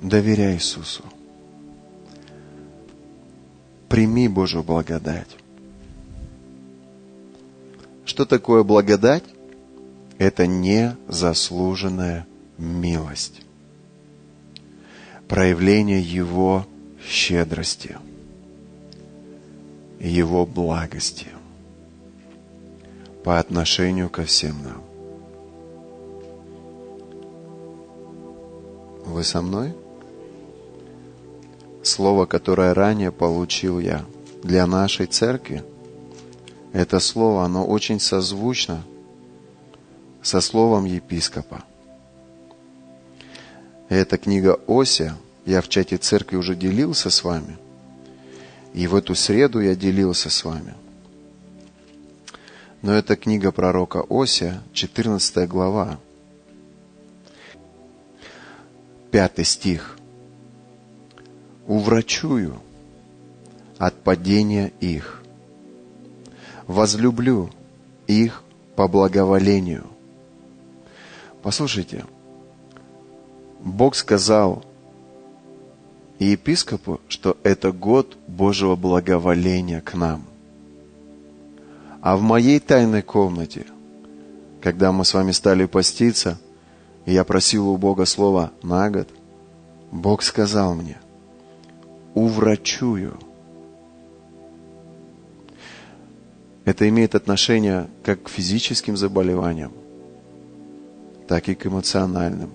Доверяй 0.00 0.54
Иисусу. 0.54 1.04
Прими 3.88 4.28
Божью 4.28 4.62
благодать. 4.62 5.28
Что 8.04 8.24
такое 8.24 8.62
благодать? 8.62 9.24
Это 10.18 10.46
незаслуженная 10.46 12.26
милость. 12.58 13.42
Проявление 15.28 16.00
Его 16.00 16.66
щедрости, 17.06 17.96
Его 20.00 20.46
благости 20.46 21.26
по 23.24 23.38
отношению 23.38 24.08
ко 24.08 24.24
всем 24.24 24.62
нам. 24.62 24.82
Вы 29.04 29.24
со 29.24 29.42
мной? 29.42 29.74
Слово, 31.82 32.26
которое 32.26 32.74
ранее 32.74 33.10
получил 33.10 33.80
я 33.80 34.04
для 34.42 34.66
нашей 34.66 35.06
церкви, 35.06 35.64
это 36.72 37.00
слово, 37.00 37.44
оно 37.44 37.66
очень 37.66 37.98
созвучно 37.98 38.82
со 40.22 40.40
словом 40.40 40.84
епископа. 40.84 41.64
Эта 43.88 44.18
книга 44.18 44.58
Ося, 44.66 45.16
я 45.46 45.62
в 45.62 45.68
чате 45.68 45.96
церкви 45.96 46.36
уже 46.36 46.54
делился 46.54 47.08
с 47.10 47.24
вами, 47.24 47.56
и 48.78 48.86
в 48.86 48.94
эту 48.94 49.16
среду 49.16 49.58
я 49.58 49.74
делился 49.74 50.30
с 50.30 50.44
вами. 50.44 50.72
Но 52.80 52.92
это 52.92 53.16
книга 53.16 53.50
пророка 53.50 54.02
Ося, 54.08 54.62
14 54.72 55.48
глава, 55.48 55.98
5 59.10 59.44
стих. 59.44 59.98
«Уврачую 61.66 62.62
от 63.78 64.00
падения 64.04 64.72
их, 64.78 65.24
возлюблю 66.68 67.50
их 68.06 68.44
по 68.76 68.86
благоволению». 68.86 69.88
Послушайте, 71.42 72.04
Бог 73.58 73.96
сказал 73.96 74.64
и 76.18 76.26
епископу, 76.26 77.00
что 77.08 77.36
это 77.42 77.72
год 77.72 78.16
Божьего 78.26 78.76
благоволения 78.76 79.80
к 79.80 79.94
нам. 79.94 80.24
А 82.00 82.16
в 82.16 82.22
моей 82.22 82.60
тайной 82.60 83.02
комнате, 83.02 83.66
когда 84.60 84.92
мы 84.92 85.04
с 85.04 85.14
вами 85.14 85.32
стали 85.32 85.66
поститься– 85.66 86.38
и 87.08 87.12
я 87.14 87.24
просил 87.24 87.70
у 87.70 87.78
Бога 87.78 88.04
слова 88.04 88.52
на 88.62 88.90
год, 88.90 89.08
Бог 89.90 90.22
сказал 90.22 90.74
мне, 90.74 90.98
уврачую. 92.12 93.18
Это 96.66 96.86
имеет 96.86 97.14
отношение 97.14 97.88
как 98.02 98.24
к 98.24 98.28
физическим 98.28 98.98
заболеваниям, 98.98 99.72
так 101.26 101.48
и 101.48 101.54
к 101.54 101.66
эмоциональным. 101.66 102.50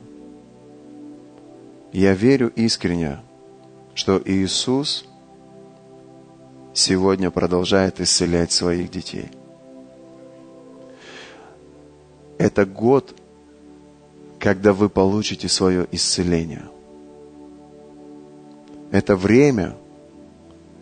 Я 1.91 2.13
верю 2.13 2.49
искренне, 2.55 3.21
что 3.93 4.21
Иисус 4.23 5.05
сегодня 6.73 7.31
продолжает 7.31 7.99
исцелять 8.01 8.51
своих 8.51 8.89
детей. 8.91 9.29
Это 12.37 12.65
год 12.65 13.15
когда 14.43 14.73
вы 14.73 14.89
получите 14.89 15.47
свое 15.47 15.87
исцеление. 15.93 16.65
Это 18.91 19.15
время, 19.15 19.73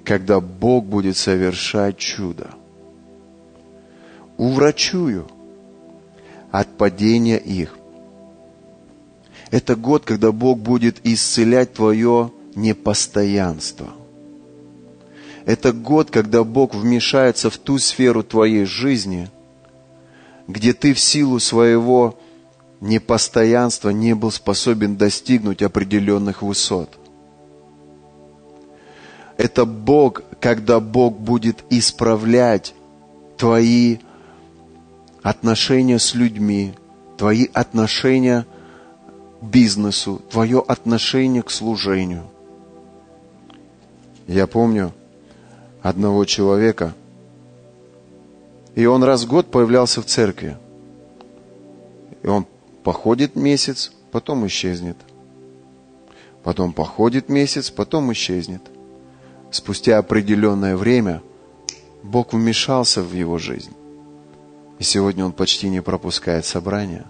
когда 0.03 0.39
Бог 0.39 0.85
будет 0.85 1.15
совершать 1.15 1.97
чудо. 1.97 2.49
Уврачую 4.37 5.27
от 6.49 6.75
падения 6.75 7.37
их. 7.37 7.77
Это 9.51 9.75
год, 9.75 10.05
когда 10.05 10.31
Бог 10.31 10.57
будет 10.57 10.99
исцелять 11.05 11.73
твое 11.73 12.31
непостоянство. 12.55 13.87
Это 15.45 15.73
год, 15.73 16.11
когда 16.11 16.43
Бог 16.43 16.75
вмешается 16.75 17.49
в 17.49 17.57
ту 17.57 17.79
сферу 17.79 18.23
твоей 18.23 18.65
жизни, 18.65 19.29
где 20.47 20.73
ты 20.73 20.93
в 20.93 20.99
силу 20.99 21.39
своего 21.39 22.19
непостоянства 22.79 23.89
не 23.89 24.13
был 24.13 24.31
способен 24.31 24.97
достигнуть 24.97 25.61
определенных 25.61 26.41
высот. 26.41 26.97
Это 29.37 29.65
Бог, 29.65 30.21
когда 30.39 30.79
Бог 30.79 31.17
будет 31.17 31.63
исправлять 31.69 32.75
твои 33.37 33.97
отношения 35.23 35.97
с 35.97 36.13
людьми, 36.13 36.73
твои 37.17 37.47
отношения 37.53 38.45
к 39.41 39.45
бизнесу, 39.45 40.21
твое 40.29 40.59
отношение 40.59 41.41
к 41.41 41.49
служению. 41.49 42.30
Я 44.31 44.47
помню 44.47 44.93
одного 45.81 46.25
человека, 46.25 46.93
и 48.75 48.85
он 48.85 49.03
раз 49.03 49.23
в 49.23 49.27
год 49.27 49.51
появлялся 49.51 50.01
в 50.01 50.05
церкви. 50.05 50.57
И 52.23 52.27
он 52.27 52.45
Походит 52.83 53.35
месяц, 53.35 53.91
потом 54.11 54.47
исчезнет. 54.47 54.97
Потом 56.43 56.73
походит 56.73 57.29
месяц, 57.29 57.69
потом 57.69 58.11
исчезнет. 58.11 58.61
Спустя 59.51 59.99
определенное 59.99 60.75
время 60.75 61.21
Бог 62.01 62.33
вмешался 62.33 63.03
в 63.03 63.13
его 63.13 63.37
жизнь. 63.37 63.71
И 64.79 64.83
сегодня 64.83 65.25
он 65.25 65.31
почти 65.31 65.69
не 65.69 65.81
пропускает 65.81 66.45
собрания. 66.45 67.05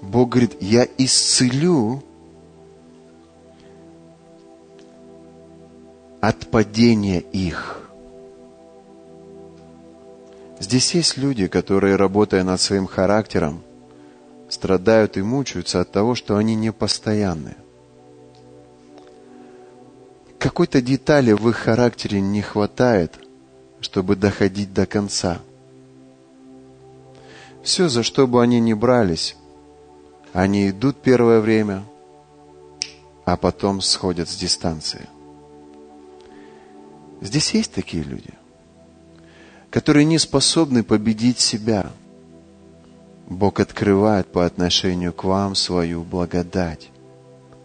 Бог 0.00 0.28
говорит, 0.28 0.56
я 0.60 0.86
исцелю 0.98 2.02
от 6.28 6.46
падения 6.46 7.20
их. 7.20 7.80
Здесь 10.58 10.94
есть 10.94 11.18
люди, 11.18 11.48
которые, 11.48 11.96
работая 11.96 12.44
над 12.44 12.60
своим 12.60 12.86
характером, 12.86 13.60
страдают 14.48 15.18
и 15.18 15.22
мучаются 15.22 15.82
от 15.82 15.92
того, 15.92 16.14
что 16.14 16.36
они 16.36 16.54
непостоянны. 16.54 17.56
Какой-то 20.38 20.80
детали 20.80 21.32
в 21.32 21.48
их 21.48 21.56
характере 21.56 22.20
не 22.20 22.40
хватает, 22.40 23.18
чтобы 23.80 24.16
доходить 24.16 24.72
до 24.72 24.86
конца. 24.86 25.40
Все, 27.62 27.88
за 27.88 28.02
что 28.02 28.26
бы 28.26 28.42
они 28.42 28.60
ни 28.60 28.72
брались, 28.72 29.36
они 30.32 30.70
идут 30.70 30.96
первое 31.02 31.40
время, 31.40 31.84
а 33.24 33.36
потом 33.36 33.80
сходят 33.80 34.28
с 34.28 34.36
дистанции. 34.36 35.08
Здесь 37.24 37.54
есть 37.54 37.72
такие 37.72 38.04
люди– 38.04 38.30
которые 39.74 40.04
не 40.04 40.20
способны 40.20 40.84
победить 40.84 41.40
себя. 41.40 41.90
Бог 43.26 43.58
открывает 43.58 44.28
по 44.28 44.46
отношению 44.46 45.12
к 45.12 45.24
вам 45.24 45.56
свою 45.56 46.04
благодать. 46.04 46.90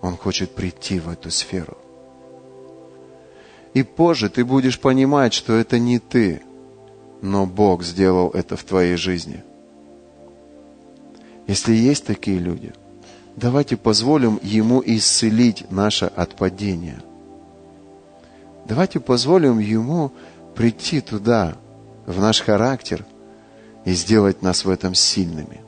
Он 0.02 0.18
хочет 0.18 0.56
прийти 0.56 1.00
в 1.00 1.08
эту 1.08 1.30
сферу. 1.30 1.78
И 3.76 3.84
позже 3.84 4.32
ты 4.32 4.44
будешь 4.44 4.80
понимать, 4.80 5.34
что 5.36 5.54
это 5.54 5.78
не 5.78 6.00
ты, 6.00 6.42
но 7.22 7.46
Бог 7.46 7.84
сделал 7.84 8.32
это 8.32 8.58
в 8.58 8.64
твоей 8.64 8.96
жизни. 8.96 9.44
Если 11.46 11.76
есть 11.76 12.08
такие 12.08 12.40
люди, 12.40 12.74
давайте 13.36 13.78
позволим 13.78 14.40
Ему 14.42 14.82
исцелить 14.84 15.70
наше 15.70 16.06
отпадение. 16.06 17.04
Давайте 18.70 19.00
позволим 19.00 19.58
Ему 19.58 20.12
прийти 20.54 21.02
туда, 21.02 21.58
в 22.06 22.20
наш 22.20 22.42
характер 22.42 23.04
и 23.84 23.94
сделать 23.94 24.44
нас 24.44 24.64
в 24.64 24.70
этом 24.70 24.94
сильными. 24.94 25.62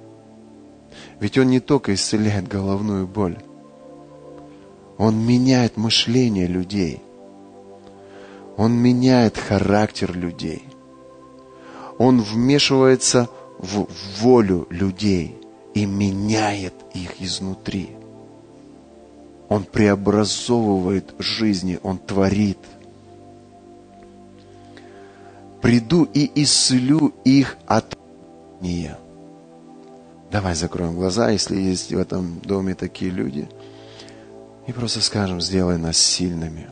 Ведь 1.20 1.36
Он 1.40 1.48
не 1.48 1.60
только 1.60 1.96
исцеляет 1.96 2.48
головную 2.48 3.08
боль, 3.08 3.40
Он 5.00 5.18
меняет 5.18 5.78
мышление 5.78 6.46
людей. 6.46 7.02
Он 8.56 8.74
меняет 8.74 9.36
характер 9.36 10.16
людей. 10.16 10.64
Он 11.98 12.22
вмешивается 12.22 13.30
в 13.58 13.88
волю 14.20 14.68
людей 14.70 15.40
и 15.74 15.88
меняет 15.88 16.76
их 16.94 17.20
изнутри. 17.20 17.90
Он 19.50 19.64
преобразовывает 19.64 21.16
жизни, 21.18 21.80
Он 21.82 21.98
творит– 21.98 22.60
приду 25.62 26.04
и 26.04 26.32
исцелю 26.42 27.14
их 27.24 27.58
от 27.68 27.98
нее. 28.62 28.98
Давай 30.32 30.56
закроем 30.56 30.96
глаза, 30.96 31.30
если 31.30 31.58
есть 31.58 31.92
в 31.92 31.98
этом 31.98 32.40
доме 32.40 32.74
такие 32.74 33.12
люди. 33.12 33.50
И 34.68 34.72
просто 34.72 35.02
скажем, 35.02 35.42
сделай 35.42 35.78
нас 35.78 35.98
сильными. 35.98 36.70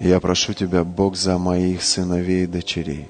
Я 0.00 0.18
прошу 0.18 0.54
Тебя, 0.54 0.82
Бог, 0.82 1.14
за 1.16 1.38
моих 1.38 1.82
сыновей 1.82 2.44
и 2.44 2.46
дочерей. 2.46 3.08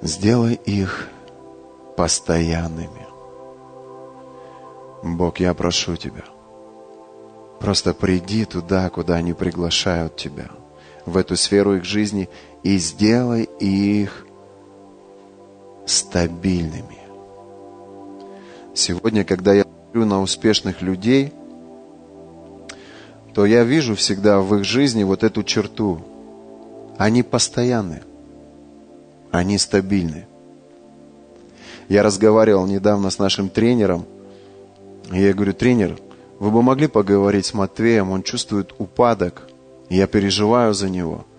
Сделай 0.00 0.54
их 0.54 1.08
постоянными. 1.96 3.06
Бог, 5.04 5.40
я 5.40 5.52
прошу 5.54 5.96
Тебя, 5.96 6.24
просто 7.60 7.92
приди 7.92 8.44
туда, 8.44 8.88
куда 8.88 9.16
они 9.16 9.34
приглашают 9.34 10.16
Тебя, 10.16 10.48
в 11.06 11.16
эту 11.16 11.36
сферу 11.36 11.76
их 11.76 11.84
жизни, 11.84 12.28
и 12.62 12.78
сделай 12.78 13.44
их 13.58 14.26
стабильными. 15.86 16.98
Сегодня, 18.74 19.24
когда 19.24 19.52
я 19.52 19.64
смотрю 19.64 20.06
на 20.06 20.22
успешных 20.22 20.80
людей, 20.80 21.32
то 23.34 23.46
я 23.46 23.64
вижу 23.64 23.94
всегда 23.94 24.40
в 24.40 24.54
их 24.56 24.64
жизни 24.64 25.04
вот 25.04 25.24
эту 25.24 25.42
черту. 25.42 26.00
Они 26.98 27.22
постоянны, 27.22 28.02
они 29.30 29.58
стабильны. 29.58 30.26
Я 31.88 32.02
разговаривал 32.02 32.66
недавно 32.66 33.10
с 33.10 33.18
нашим 33.18 33.48
тренером, 33.48 34.04
и 35.10 35.20
я 35.20 35.34
говорю, 35.34 35.52
тренер, 35.52 35.98
вы 36.38 36.50
бы 36.50 36.62
могли 36.62 36.86
поговорить 36.86 37.46
с 37.46 37.54
Матвеем, 37.54 38.10
он 38.10 38.22
чувствует 38.22 38.72
упадок, 38.78 39.48
я 39.96 40.06
переживаю 40.06 40.74
за 40.74 40.88
него– 40.88 41.26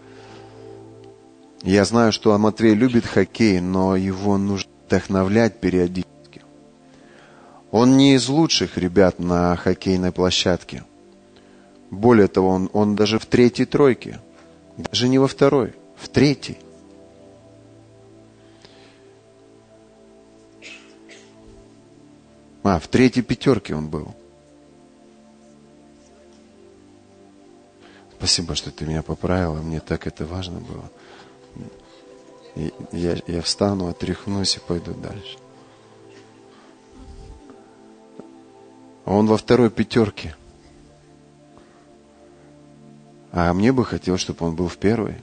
я 1.64 1.86
знаю, 1.86 2.12
что 2.12 2.38
Матвей 2.38 2.76
любит 2.76 3.06
хоккей, 3.06 3.62
но 3.62 3.96
его 3.96 4.38
нужно 4.38 4.70
вдохновлять 4.86 5.62
периодически. 5.62 6.42
Он 7.72 7.96
не 7.96 8.16
из 8.16 8.28
лучших 8.28 8.78
ребят 8.78 9.18
на 9.18 9.56
хоккейной 9.56 10.12
площадке. 10.12 10.84
Более 11.90 12.28
того, 12.28 12.50
он, 12.50 12.70
он 12.74 12.98
даже 12.98 13.18
в 13.18 13.26
третьей 13.26 13.66
тройке. 13.66 14.20
Даже 14.76 15.08
не 15.08 15.20
во 15.20 15.28
второй, 15.28 15.74
в 15.96 16.10
третьей. 16.10 16.58
А, 22.64 22.78
в 22.78 22.88
третьей 22.90 23.24
пятерке 23.24 23.74
он 23.74 23.88
был. 23.88 24.14
Спасибо, 28.24 28.56
что 28.56 28.72
ты 28.72 28.86
меня 28.86 29.04
поправила. 29.04 29.62
Мне 29.62 29.82
так 29.82 30.08
это 30.08 30.26
важно 30.26 30.60
было 30.60 30.90
я, 32.92 33.18
я 33.28 33.42
встану, 33.42 33.88
отряхнусь 33.88 34.58
и 34.58 34.60
пойду 34.60 34.94
дальше. 34.94 35.38
А 39.06 39.14
он 39.14 39.28
во 39.28 39.38
второй 39.38 39.70
пятерке. 39.70 40.36
А 43.32 43.54
мне 43.54 43.72
бы 43.72 43.84
хотелось, 43.84 44.22
чтобы 44.22 44.46
он 44.46 44.56
был 44.56 44.68
в 44.68 44.78
первой. 44.78 45.16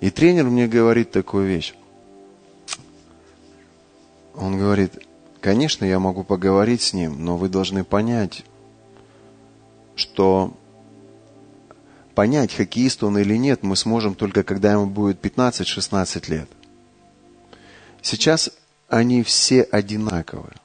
И 0.00 0.10
тренер 0.10 0.44
мне 0.44 0.66
говорит 0.66 1.12
такую 1.12 1.46
вещь. 1.46 1.74
Он 4.34 4.58
говорит, 4.58 5.06
конечно, 5.40 5.84
я 5.84 6.00
могу 6.00 6.24
поговорить 6.24 6.82
с 6.82 6.92
ним, 6.92 7.24
но 7.24 7.36
вы 7.36 7.48
должны 7.48 7.84
понять, 7.84 8.44
что 9.94 10.52
понять, 12.14 12.54
хоккеист 12.54 13.02
он 13.02 13.18
или 13.18 13.36
нет, 13.36 13.62
мы 13.62 13.76
сможем 13.76 14.14
только, 14.14 14.42
когда 14.42 14.72
ему 14.72 14.86
будет 14.86 15.24
15-16 15.24 16.30
лет. 16.30 16.48
Сейчас 18.00 18.50
они 18.88 19.22
все 19.22 19.62
одинаковые. 19.62 20.56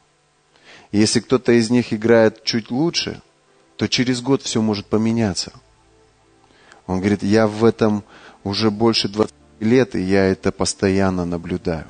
Если 0.92 1.20
кто-то 1.20 1.52
из 1.52 1.70
них 1.70 1.94
играет 1.94 2.44
чуть 2.44 2.72
лучше, 2.72 3.22
то 3.76 3.88
через 3.88 4.22
год 4.22 4.42
все 4.42 4.62
может 4.62 4.88
поменяться. 4.88 5.54
Он 6.88 7.00
говорит, 7.00 7.24
я 7.24 7.48
в 7.48 7.64
этом 7.64 8.04
уже 8.44 8.72
больше 8.72 9.08
20 9.10 9.34
лет, 9.60 9.96
и 9.96 10.02
я 10.02 10.26
это 10.26 10.52
постоянно 10.52 11.26
наблюдаю. 11.26 11.88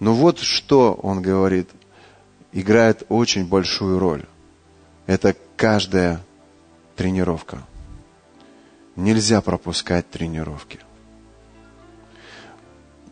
Но 0.00 0.14
вот 0.14 0.38
что, 0.38 0.94
он 0.94 1.22
говорит, 1.22 1.70
играет 2.52 3.04
очень 3.08 3.46
большую 3.46 3.98
роль. 3.98 4.24
Это 5.06 5.34
каждая 5.56 6.20
тренировка. 6.96 7.64
Нельзя 8.96 9.40
пропускать 9.40 10.08
тренировки. 10.08 10.78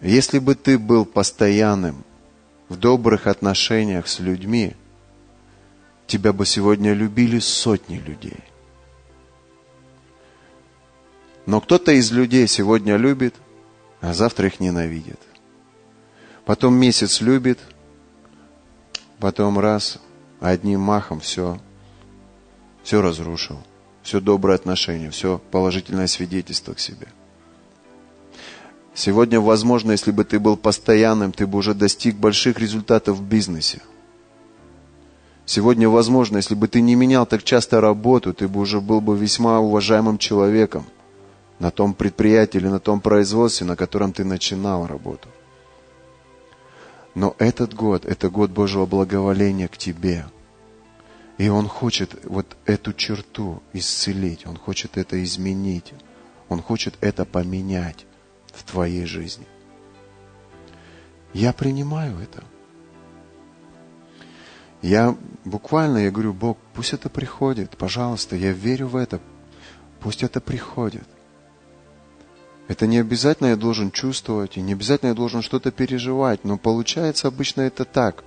Если 0.00 0.38
бы 0.38 0.54
ты 0.54 0.78
был 0.78 1.04
постоянным 1.04 2.04
в 2.68 2.76
добрых 2.76 3.26
отношениях 3.26 4.06
с 4.06 4.20
людьми, 4.20 4.74
тебя 6.06 6.32
бы 6.32 6.46
сегодня 6.46 6.92
любили 6.92 7.38
сотни 7.40 7.96
людей. 7.96 8.38
Но 11.46 11.60
кто-то 11.60 11.90
из 11.92 12.12
людей 12.12 12.46
сегодня 12.46 12.96
любит, 12.96 13.34
а 14.00 14.14
завтра 14.14 14.46
их 14.46 14.60
ненавидит. 14.60 15.20
Потом 16.44 16.74
месяц 16.74 17.20
любит, 17.20 17.58
потом 19.18 19.58
раз, 19.58 19.98
одним 20.40 20.80
махом 20.80 21.20
все, 21.20 21.60
все 22.84 23.02
разрушил 23.02 23.60
все 24.02 24.20
доброе 24.20 24.54
отношение, 24.54 25.10
все 25.10 25.40
положительное 25.50 26.06
свидетельство 26.06 26.74
к 26.74 26.80
себе. 26.80 27.06
Сегодня, 28.94 29.40
возможно, 29.40 29.92
если 29.92 30.10
бы 30.10 30.24
ты 30.24 30.38
был 30.38 30.56
постоянным, 30.56 31.32
ты 31.32 31.46
бы 31.46 31.58
уже 31.58 31.72
достиг 31.74 32.16
больших 32.16 32.58
результатов 32.58 33.16
в 33.16 33.22
бизнесе. 33.22 33.80
Сегодня, 35.46 35.88
возможно, 35.88 36.36
если 36.36 36.54
бы 36.54 36.68
ты 36.68 36.80
не 36.80 36.94
менял 36.94 37.26
так 37.26 37.42
часто 37.42 37.80
работу, 37.80 38.34
ты 38.34 38.48
бы 38.48 38.60
уже 38.60 38.80
был 38.80 39.00
бы 39.00 39.16
весьма 39.16 39.60
уважаемым 39.60 40.18
человеком 40.18 40.84
на 41.58 41.70
том 41.70 41.94
предприятии 41.94 42.58
или 42.58 42.68
на 42.68 42.80
том 42.80 43.00
производстве, 43.00 43.66
на 43.66 43.76
котором 43.76 44.12
ты 44.12 44.24
начинал 44.24 44.86
работу. 44.86 45.28
Но 47.14 47.34
этот 47.38 47.74
год, 47.74 48.04
это 48.04 48.30
год 48.30 48.50
Божьего 48.50 48.86
благоволения 48.86 49.68
к 49.68 49.78
тебе– 49.78 50.26
и 51.42 51.48
Он 51.48 51.66
хочет 51.66 52.24
вот 52.24 52.56
эту 52.66 52.92
черту 52.92 53.64
исцелить, 53.72 54.46
Он 54.46 54.56
хочет 54.56 54.96
это 54.96 55.20
изменить, 55.24 55.92
Он 56.48 56.62
хочет 56.62 56.94
это 57.00 57.24
поменять 57.24 58.06
в 58.54 58.62
твоей 58.62 59.06
жизни. 59.06 59.44
Я 61.34 61.52
принимаю 61.52 62.16
это. 62.20 62.44
Я 64.82 65.16
буквально, 65.44 65.98
я 65.98 66.12
говорю, 66.12 66.32
Бог, 66.32 66.58
пусть 66.74 66.92
это 66.92 67.08
приходит, 67.08 67.76
пожалуйста, 67.76 68.36
я 68.36 68.52
верю 68.52 68.86
в 68.86 68.94
это, 68.94 69.20
пусть 69.98 70.22
это 70.22 70.40
приходит. 70.40 71.08
Это 72.68 72.86
не 72.86 72.98
обязательно 72.98 73.48
я 73.48 73.56
должен 73.56 73.90
чувствовать, 73.90 74.58
и 74.58 74.60
не 74.60 74.74
обязательно 74.74 75.08
я 75.08 75.16
должен 75.16 75.42
что-то 75.42 75.72
переживать, 75.72 76.44
но 76.44 76.56
получается 76.56 77.26
обычно 77.26 77.62
это 77.62 77.84
так. 77.84 78.22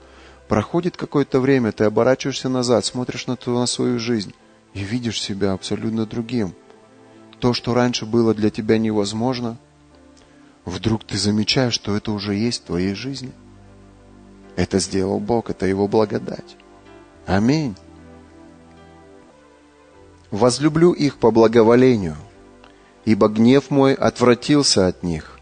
Проходит 0.47 0.95
какое-то 0.95 1.39
время, 1.39 1.71
ты 1.71 1.85
оборачиваешься 1.85 2.49
назад, 2.49 2.85
смотришь 2.85 3.25
на, 3.25 3.35
ту, 3.35 3.57
на 3.57 3.65
свою 3.65 3.97
жизнь 3.97 4.33
и 4.73 4.83
видишь 4.83 5.21
себя 5.21 5.53
абсолютно 5.53 6.05
другим. 6.05 6.53
То, 7.39 7.53
что 7.53 7.73
раньше 7.73 8.05
было 8.05 8.33
для 8.35 8.51
тебя 8.51 8.77
невозможно, 8.77 9.57
вдруг 10.63 11.03
ты 11.03 11.17
замечаешь, 11.17 11.73
что 11.73 11.95
это 11.95 12.11
уже 12.11 12.35
есть 12.35 12.63
в 12.63 12.65
твоей 12.67 12.93
жизни. 12.93 13.31
Это 14.55 14.79
сделал 14.79 15.19
Бог, 15.19 15.49
это 15.49 15.65
Его 15.65 15.87
благодать. 15.87 16.55
Аминь. 17.25 17.75
Возлюблю 20.29 20.91
их 20.91 21.17
по 21.17 21.31
благоволению, 21.31 22.17
ибо 23.03 23.29
гнев 23.29 23.71
мой 23.71 23.93
отвратился 23.93 24.87
от 24.87 25.01
них. 25.01 25.39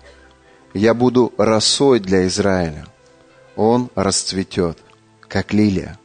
Я 0.73 0.93
буду 0.93 1.33
росой 1.37 1.99
для 1.99 2.25
Израиля. 2.25 2.85
Он 3.55 3.89
расцветет 3.95 4.77
как 5.34 5.52
лилия, 5.52 5.98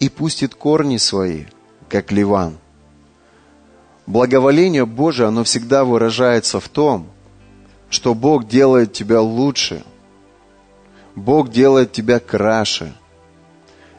и 0.00 0.10
пустит 0.10 0.54
корни 0.54 0.98
свои, 0.98 1.44
как 1.88 2.12
ливан. 2.12 2.58
Благоволение 4.06 4.84
Божие, 4.84 5.28
оно 5.28 5.44
всегда 5.44 5.82
выражается 5.82 6.60
в 6.60 6.68
том, 6.68 7.08
что 7.88 8.14
Бог 8.14 8.46
делает 8.46 8.92
тебя 8.92 9.22
лучше, 9.22 9.82
Бог 11.14 11.50
делает 11.50 11.92
тебя 11.92 12.20
краше. 12.20 12.94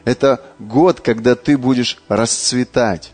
Это 0.04 0.40
год, 0.60 1.00
когда 1.00 1.34
ты 1.34 1.58
будешь 1.58 2.00
расцветать. 2.06 3.10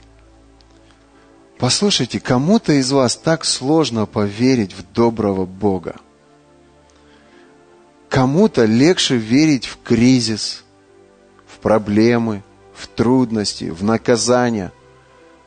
Послушайте, 1.59 2.21
кому-то 2.21 2.75
из 2.75 2.93
вас 2.93 3.17
так 3.17 3.47
сложно 3.47 4.05
поверить 4.05 4.75
в 4.75 4.93
доброго 4.93 5.47
Бога. 5.47 5.97
Кому-то 8.11 8.67
легче 8.67 9.17
верить 9.17 9.65
в 9.65 9.79
кризис, 9.83 10.64
проблемы, 11.65 12.43
в 12.75 12.87
трудности, 12.89 13.71
в 13.71 13.83
наказания. 13.83 14.71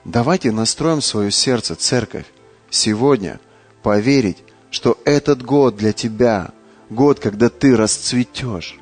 Давайте 0.03 0.51
настроим 0.51 0.99
свое 0.99 1.29
сердце, 1.29 1.75
церковь, 1.75 2.25
сегодня 2.71 3.39
поверить, 3.83 4.37
что 4.71 4.97
этот 5.05 5.43
год 5.43 5.75
для 5.75 5.93
тебя 5.93 6.49
год, 6.89 7.19
когда 7.19 7.49
ты 7.49 7.77
расцветешь. 7.77 8.79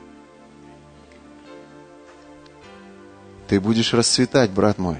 Ты 3.49 3.59
будешь 3.59 3.93
расцветать, 3.93 4.51
брат 4.51 4.77
мой. 4.77 4.99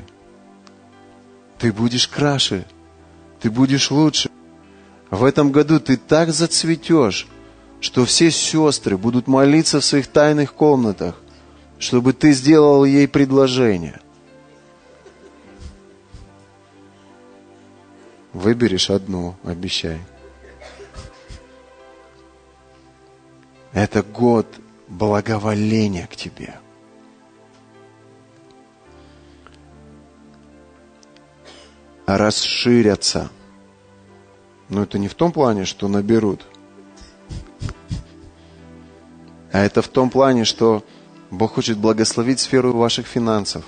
Ты 1.58 1.72
будешь 1.72 2.10
краше. 2.10 2.66
Ты 3.40 3.50
будешь 3.50 3.92
лучше. 3.92 4.30
В 5.10 5.24
этом 5.24 5.54
году 5.54 5.80
ты 5.80 5.96
так 5.96 6.34
зацветешь, 6.34 7.28
что 7.80 8.04
все 8.04 8.30
сестры 8.30 8.98
будут 8.98 9.28
молиться 9.28 9.80
в 9.80 9.86
своих 9.86 10.08
тайных 10.08 10.54
комнатах, 10.54 11.16
чтобы 11.80 12.14
ты 12.14 12.32
сделал 12.32 12.86
ей 12.86 13.08
предложение. 13.08 14.00
Выберешь 18.34 18.90
одну, 18.90 19.36
обещай. 19.44 20.00
Это 23.72 24.04
год 24.04 24.48
благоволения 24.88 26.08
к 26.08 26.16
тебе. 26.16 26.56
Расширятся. 32.06 33.30
Но 34.70 34.84
это 34.84 34.98
не 34.98 35.08
в 35.08 35.14
том 35.14 35.32
плане, 35.32 35.66
что 35.66 35.88
наберут. 35.88 36.46
А 39.52 39.60
это 39.60 39.82
в 39.82 39.88
том 39.88 40.10
плане, 40.10 40.44
что 40.44 40.84
Бог 41.32 41.54
хочет 41.54 41.78
благословить 41.78 42.40
сферу 42.40 42.74
ваших 42.74 43.08
финансов. 43.08 43.66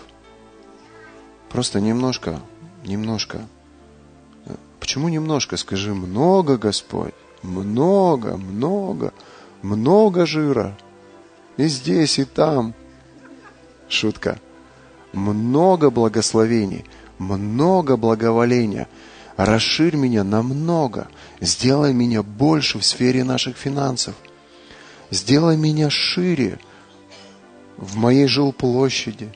Просто 1.49 1.79
немножко, 1.79 2.39
немножко. 2.85 3.41
Почему 4.79 5.09
немножко? 5.09 5.57
Скажи, 5.57 5.93
много, 5.93 6.57
Господь. 6.57 7.13
Много, 7.43 8.37
много 8.37 9.13
много 9.61 10.25
жира. 10.25 10.77
И 11.57 11.67
здесь, 11.67 12.19
и 12.19 12.25
там. 12.25 12.73
Шутка. 13.89 14.39
Много 15.13 15.89
благословений, 15.89 16.85
много 17.17 17.97
благоволения. 17.97 18.87
Расширь 19.37 19.95
меня 19.95 20.23
намного. 20.23 21.07
Сделай 21.39 21.93
меня 21.93 22.23
больше 22.23 22.79
в 22.79 22.85
сфере 22.85 23.23
наших 23.23 23.55
финансов. 23.57 24.15
Сделай 25.09 25.55
меня 25.57 25.89
шире 25.89 26.59
в 27.77 27.97
моей 27.97 28.27
жилплощади. 28.27 29.29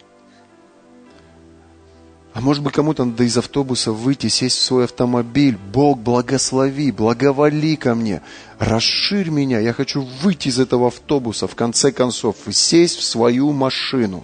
А 2.33 2.39
может 2.39 2.63
быть, 2.63 2.73
кому-то 2.73 3.03
надо 3.03 3.23
из 3.23 3.37
автобуса 3.37 3.91
выйти, 3.91 4.27
сесть 4.27 4.57
в 4.57 4.61
свой 4.61 4.85
автомобиль. 4.85 5.57
Бог, 5.73 5.99
благослови, 5.99 6.91
благоволи 6.91 7.75
ко 7.75 7.93
мне. 7.93 8.21
Расширь 8.57 9.29
меня. 9.29 9.59
Я 9.59 9.73
хочу 9.73 10.01
выйти 10.21 10.47
из 10.47 10.57
этого 10.57 10.87
автобуса, 10.87 11.47
в 11.47 11.55
конце 11.55 11.91
концов, 11.91 12.47
и 12.47 12.53
сесть 12.53 12.99
в 12.99 13.03
свою 13.03 13.51
машину. 13.51 14.23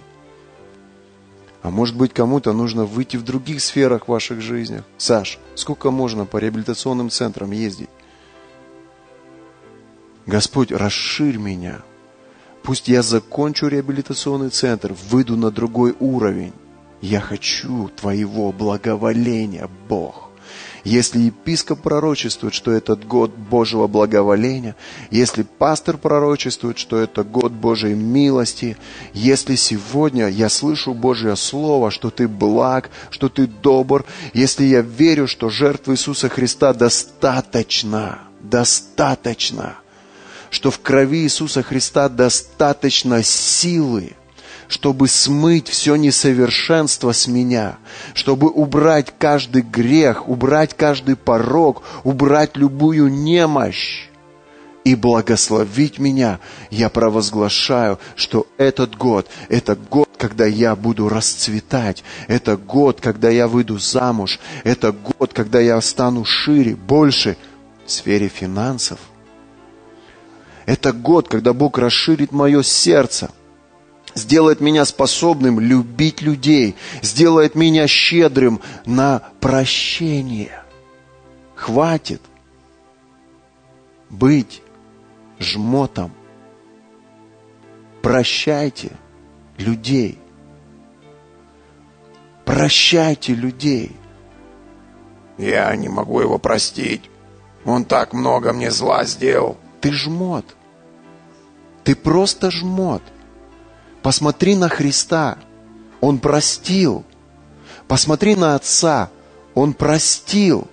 А 1.60 1.70
может 1.70 1.96
быть, 1.96 2.14
кому-то 2.14 2.54
нужно 2.54 2.86
выйти 2.86 3.18
в 3.18 3.24
других 3.24 3.60
сферах 3.60 4.08
ваших 4.08 4.40
жизнях. 4.40 4.84
Саш, 4.96 5.38
сколько 5.54 5.90
можно 5.90 6.24
по 6.24 6.38
реабилитационным 6.38 7.10
центрам 7.10 7.50
ездить? 7.50 7.90
Господь, 10.24 10.72
расширь 10.72 11.36
меня. 11.36 11.82
Пусть 12.68 12.86
я 12.86 13.00
закончу 13.00 13.68
реабилитационный 13.68 14.50
центр, 14.50 14.94
выйду 15.08 15.38
на 15.38 15.50
другой 15.50 15.96
уровень. 16.00 16.52
Я 17.00 17.18
хочу 17.18 17.88
Твоего 17.96 18.52
благоволения, 18.52 19.70
Бог. 19.88 20.28
Если 20.84 21.18
епископ 21.20 21.80
пророчествует, 21.80 22.52
что 22.52 22.70
этот 22.70 23.06
год 23.06 23.34
Божьего 23.34 23.86
благоволения, 23.86 24.76
если 25.10 25.44
пастор 25.44 25.96
пророчествует, 25.96 26.76
что 26.76 26.98
это 26.98 27.24
год 27.24 27.52
Божьей 27.52 27.94
милости, 27.94 28.76
если 29.14 29.54
сегодня 29.54 30.28
я 30.28 30.50
слышу 30.50 30.92
Божье 30.92 31.36
Слово, 31.36 31.90
что 31.90 32.10
ты 32.10 32.28
благ, 32.28 32.90
что 33.08 33.30
ты 33.30 33.46
добр, 33.46 34.04
если 34.34 34.64
я 34.64 34.82
верю, 34.82 35.26
что 35.26 35.48
жертва 35.48 35.92
Иисуса 35.92 36.28
Христа 36.28 36.74
достаточно, 36.74 38.18
достаточно, 38.42 39.78
что 40.50 40.70
в 40.70 40.80
крови 40.80 41.22
Иисуса 41.22 41.62
Христа 41.62 42.08
достаточно 42.08 43.22
силы, 43.22 44.12
чтобы 44.68 45.08
смыть 45.08 45.68
все 45.68 45.96
несовершенство 45.96 47.12
с 47.12 47.26
меня, 47.26 47.78
чтобы 48.14 48.48
убрать 48.48 49.14
каждый 49.18 49.62
грех, 49.62 50.28
убрать 50.28 50.74
каждый 50.76 51.16
порог, 51.16 51.82
убрать 52.04 52.56
любую 52.56 53.10
немощь 53.10 54.08
и 54.84 54.94
благословить 54.94 55.98
меня, 55.98 56.38
я 56.70 56.88
провозглашаю, 56.88 57.98
что 58.14 58.46
этот 58.58 58.96
год, 58.96 59.28
это 59.48 59.74
год, 59.74 60.08
когда 60.16 60.46
я 60.46 60.76
буду 60.76 61.08
расцветать, 61.08 62.04
это 62.26 62.56
год, 62.56 63.00
когда 63.00 63.30
я 63.30 63.48
выйду 63.48 63.78
замуж, 63.78 64.38
это 64.64 64.92
год, 64.92 65.32
когда 65.32 65.60
я 65.60 65.80
стану 65.80 66.24
шире, 66.24 66.74
больше 66.74 67.36
в 67.86 67.90
сфере 67.90 68.28
финансов. 68.28 68.98
Это 70.68 70.92
год, 70.92 71.28
когда 71.28 71.54
Бог 71.54 71.78
расширит 71.78 72.30
мое 72.30 72.62
сердце, 72.62 73.30
сделает 74.14 74.60
меня 74.60 74.84
способным 74.84 75.60
любить 75.60 76.20
людей, 76.20 76.76
сделает 77.00 77.54
меня 77.54 77.86
щедрым 77.86 78.60
на 78.84 79.22
прощение. 79.40 80.62
Хватит 81.54 82.20
быть 84.10 84.60
жмотом. 85.38 86.12
Прощайте 88.02 88.92
людей. 89.56 90.18
Прощайте 92.44 93.32
людей. 93.32 93.96
Я 95.38 95.74
не 95.76 95.88
могу 95.88 96.20
его 96.20 96.36
простить. 96.36 97.08
Он 97.64 97.86
так 97.86 98.12
много 98.12 98.52
мне 98.52 98.70
зла 98.70 99.04
сделал. 99.04 99.56
Ты 99.80 99.92
жмот. 99.92 100.57
Ты 101.88 101.96
просто 101.96 102.50
жмот. 102.50 103.00
Посмотри 104.02 104.54
на 104.56 104.68
Христа. 104.68 105.38
Он 106.02 106.18
простил. 106.18 107.02
Посмотри 107.86 108.36
на 108.36 108.56
Отца. 108.56 109.08
Он 109.54 109.72
простил. 109.72 110.68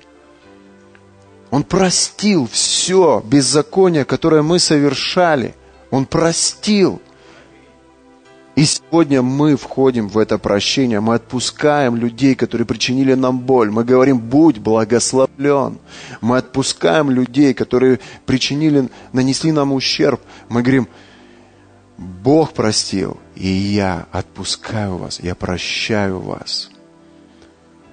Он 1.52 1.64
простил 1.64 2.50
все 2.52 3.24
беззаконие, 3.26 4.04
которое 4.04 4.42
мы 4.42 4.60
совершали. 4.60 5.56
Он 5.90 6.06
простил. 6.06 7.02
И 8.56 8.64
сегодня 8.64 9.22
мы 9.22 9.58
входим 9.58 10.08
в 10.08 10.18
это 10.18 10.38
прощение, 10.38 11.02
мы 11.02 11.16
отпускаем 11.16 11.98
людей, 11.98 12.36
которые 12.36 12.66
причинили 12.66 13.14
нам 13.14 13.40
боль. 13.40 13.70
Мы 13.70 13.84
говорим, 13.84 14.18
будь 14.18 14.60
благословлен. 14.60 15.78
Мы 16.22 16.38
отпускаем 16.38 17.10
людей, 17.10 17.54
которые 17.54 18.00
причинили, 18.26 18.90
нанесли 19.12 19.52
нам 19.52 19.74
ущерб. 19.74 20.22
Мы 20.48 20.62
говорим, 20.62 20.88
Бог 21.98 22.54
простил, 22.54 23.18
и 23.36 23.48
я 23.48 24.08
отпускаю 24.12 24.98
вас, 24.98 25.20
я 25.20 25.36
прощаю 25.36 26.20
вас. 26.20 26.70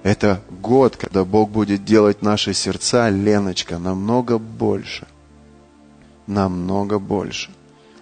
Это 0.03 0.41
год, 0.49 0.97
когда 0.97 1.23
Бог 1.23 1.49
будет 1.49 1.85
делать 1.85 2.21
наши 2.21 2.53
сердца, 2.53 3.09
Леночка, 3.09 3.79
намного 3.79 4.37
больше. 4.37 5.07
Намного 6.27 6.99
больше. 6.99 7.51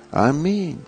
Аминь. 0.10 0.80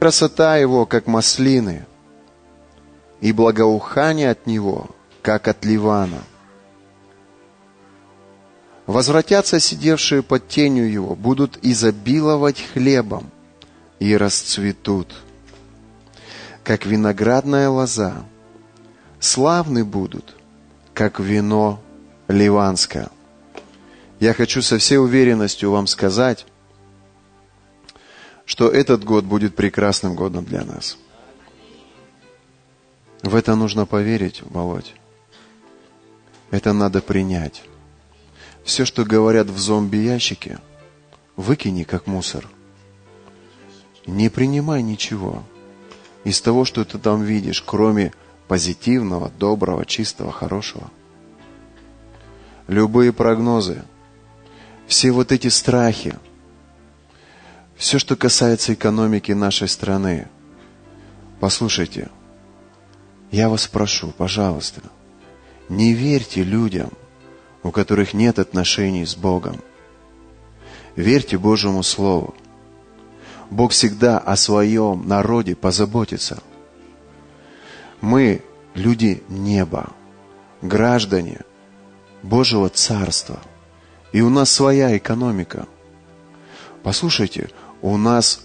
Красота 0.00 0.56
его, 0.56 0.86
как 0.86 1.06
маслины, 1.06 1.84
и 3.20 3.32
благоухание 3.32 4.30
от 4.30 4.46
него, 4.46 4.88
как 5.20 5.46
от 5.46 5.62
ливана. 5.66 6.22
Возвратятся 8.86 9.60
сидевшие 9.60 10.22
под 10.22 10.48
тенью 10.48 10.90
его, 10.90 11.14
будут 11.14 11.58
изобиловать 11.60 12.64
хлебом 12.72 13.30
и 13.98 14.16
расцветут, 14.16 15.14
как 16.64 16.86
виноградная 16.86 17.68
лоза. 17.68 18.24
Славны 19.18 19.84
будут, 19.84 20.34
как 20.94 21.20
вино 21.20 21.78
ливанское. 22.26 23.10
Я 24.18 24.32
хочу 24.32 24.62
со 24.62 24.78
всей 24.78 24.96
уверенностью 24.96 25.70
вам 25.70 25.86
сказать, 25.86 26.46
что 28.50 28.68
этот 28.68 29.04
год 29.04 29.24
будет 29.24 29.54
прекрасным 29.54 30.16
годом 30.16 30.44
для 30.44 30.64
нас. 30.64 30.98
В 33.22 33.36
это 33.36 33.54
нужно 33.54 33.86
поверить, 33.86 34.42
Володь. 34.42 34.92
Это 36.50 36.72
надо 36.72 37.00
принять. 37.00 37.62
Все, 38.64 38.84
что 38.84 39.04
говорят 39.04 39.46
в 39.46 39.56
зомби-ящике, 39.56 40.58
выкини 41.36 41.84
как 41.84 42.08
мусор. 42.08 42.48
Не 44.04 44.28
принимай 44.28 44.82
ничего 44.82 45.44
из 46.24 46.40
того, 46.40 46.64
что 46.64 46.84
ты 46.84 46.98
там 46.98 47.22
видишь, 47.22 47.62
кроме 47.64 48.12
позитивного, 48.48 49.30
доброго, 49.38 49.86
чистого, 49.86 50.32
хорошего. 50.32 50.90
Любые 52.66 53.12
прогнозы, 53.12 53.84
все 54.88 55.12
вот 55.12 55.30
эти 55.30 55.46
страхи, 55.46 56.18
все, 57.80 57.98
что 57.98 58.14
касается 58.14 58.74
экономики 58.74 59.32
нашей 59.32 59.66
страны, 59.66 60.28
послушайте, 61.40 62.10
я 63.30 63.48
вас 63.48 63.66
прошу, 63.66 64.08
пожалуйста, 64.08 64.82
не 65.70 65.94
верьте 65.94 66.42
людям, 66.42 66.90
у 67.62 67.70
которых 67.70 68.12
нет 68.12 68.38
отношений 68.38 69.06
с 69.06 69.16
Богом. 69.16 69.62
Верьте 70.94 71.38
Божьему 71.38 71.82
Слову. 71.82 72.34
Бог 73.48 73.72
всегда 73.72 74.18
о 74.18 74.36
своем 74.36 75.08
народе 75.08 75.56
позаботится. 75.56 76.42
Мы 78.02 78.42
люди 78.74 79.22
неба, 79.30 79.90
граждане 80.60 81.40
Божьего 82.22 82.68
Царства. 82.68 83.40
И 84.12 84.20
у 84.20 84.28
нас 84.28 84.50
своя 84.50 84.94
экономика. 84.98 85.66
Послушайте, 86.82 87.50
у 87.82 87.96
нас 87.96 88.40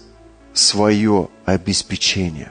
свое 0.52 1.28
обеспечение. 1.44 2.50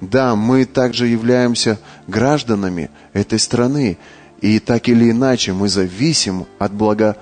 Да, 0.00 0.34
мы 0.34 0.64
также 0.64 1.06
являемся 1.06 1.78
гражданами 2.06 2.90
этой 3.12 3.38
страны, 3.38 3.98
и 4.40 4.58
так 4.58 4.88
или 4.88 5.10
иначе 5.10 5.52
мы 5.52 5.68
зависим 5.68 6.46
от 6.58 6.72
блага, 6.72 7.16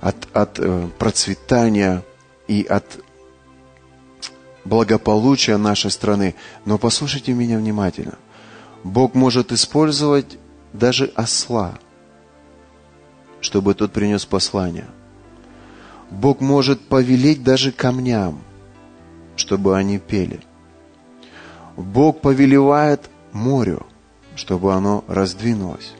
от, 0.00 0.16
от 0.34 0.58
э, 0.58 0.88
процветания 0.98 2.04
и 2.48 2.64
от 2.68 2.84
благополучия 4.64 5.56
нашей 5.56 5.90
страны. 5.90 6.34
Но 6.66 6.76
послушайте 6.76 7.32
меня 7.32 7.56
внимательно. 7.56 8.18
Бог 8.84 9.14
может 9.14 9.52
использовать 9.52 10.38
даже 10.72 11.10
осла, 11.14 11.78
чтобы 13.40 13.74
тот 13.74 13.92
принес 13.92 14.26
послание. 14.26 14.86
Бог 16.10 16.40
может 16.40 16.80
повелеть 16.80 17.42
даже 17.42 17.72
камням, 17.72 18.40
чтобы 19.36 19.76
они 19.76 19.98
пели. 19.98 20.40
Бог 21.76 22.20
повелевает 22.20 23.10
морю, 23.32 23.86
чтобы 24.34 24.72
оно 24.72 25.04
раздвинулось. 25.08 25.92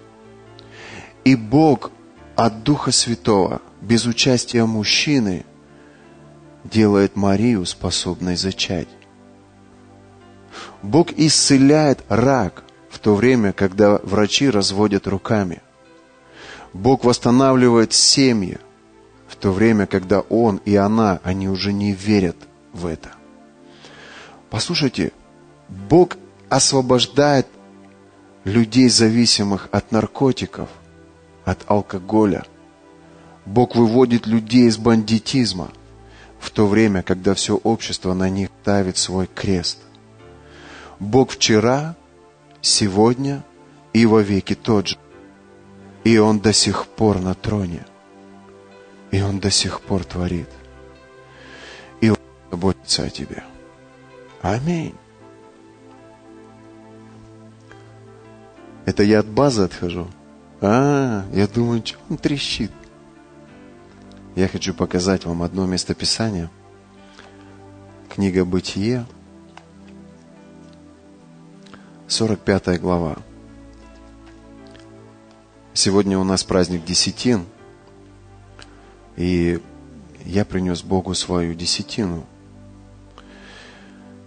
И 1.24 1.34
Бог 1.34 1.90
от 2.36 2.62
Духа 2.62 2.92
Святого, 2.92 3.60
без 3.80 4.06
участия 4.06 4.64
мужчины, 4.64 5.44
делает 6.64 7.16
Марию 7.16 7.64
способной 7.66 8.36
зачать. 8.36 8.88
Бог 10.82 11.12
исцеляет 11.12 12.04
рак 12.08 12.64
в 12.90 12.98
то 12.98 13.14
время, 13.14 13.52
когда 13.52 13.98
врачи 14.02 14.48
разводят 14.48 15.06
руками. 15.06 15.62
Бог 16.72 17.04
восстанавливает 17.04 17.92
семьи 17.92 18.58
в 19.28 19.36
то 19.36 19.52
время, 19.52 19.86
когда 19.86 20.20
Он 20.20 20.60
и 20.64 20.76
она, 20.76 21.20
они 21.22 21.48
уже 21.48 21.72
не 21.72 21.92
верят 21.92 22.36
в 22.72 22.86
это. 22.86 23.10
Послушайте, 24.50 25.12
Бог 25.68 26.16
освобождает 26.48 27.46
людей, 28.44 28.88
зависимых 28.88 29.68
от 29.72 29.92
наркотиков– 29.92 30.68
от 31.46 31.60
алкоголя. 31.70 32.44
Бог 33.46 33.76
выводит 33.76 34.26
людей 34.26 34.66
из 34.66 34.76
бандитизма 34.76 35.70
в 36.40 36.50
то 36.50 36.66
время, 36.66 37.02
когда 37.02 37.34
все 37.34 37.54
общество 37.54 38.12
на 38.12 38.28
них 38.28 38.50
ставит 38.62 38.98
свой 38.98 39.28
крест. 39.32 39.78
Бог 40.98 41.30
вчера, 41.30 41.94
сегодня 42.60 43.44
и 43.92 44.04
во 44.04 44.20
веки 44.20 44.54
тот 44.54 44.88
же. 44.88 44.98
И 46.02 46.18
Он 46.18 46.40
до 46.40 46.52
сих 46.52 46.86
пор 46.86 47.20
на 47.20 47.34
троне. 47.34 47.86
И 49.10 49.22
Он 49.22 49.40
до 49.40 49.50
сих 49.50 49.80
пор 49.80 50.04
творит. 50.04 50.48
И 52.00 52.10
Он 52.10 52.18
заботится 52.50 53.04
о 53.04 53.10
тебе. 53.10 53.44
Аминь. 54.42 54.94
Это 58.86 59.02
я 59.02 59.20
от 59.20 59.26
базы 59.26 59.62
отхожу. 59.62 60.08
А, 60.60 61.24
я 61.32 61.46
думаю, 61.48 61.84
что 61.84 61.98
он 62.08 62.16
трещит. 62.16 62.70
Я 64.36 64.48
хочу 64.48 64.72
показать 64.72 65.24
вам 65.24 65.42
одно 65.42 65.66
местописание. 65.66 66.50
Книга 68.08 68.44
Бытие, 68.44 69.04
45 72.06 72.80
глава. 72.80 73.16
Сегодня 75.74 76.18
у 76.18 76.24
нас 76.24 76.44
праздник 76.44 76.84
Десятин, 76.84 77.44
и 79.16 79.60
я 80.24 80.44
принес 80.44 80.82
Богу 80.82 81.14
свою 81.14 81.54
десятину. 81.54 82.26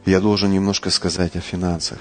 Я 0.06 0.20
должен 0.20 0.52
немножко 0.52 0.90
сказать 0.90 1.36
о 1.36 1.42
финансах. 1.42 2.00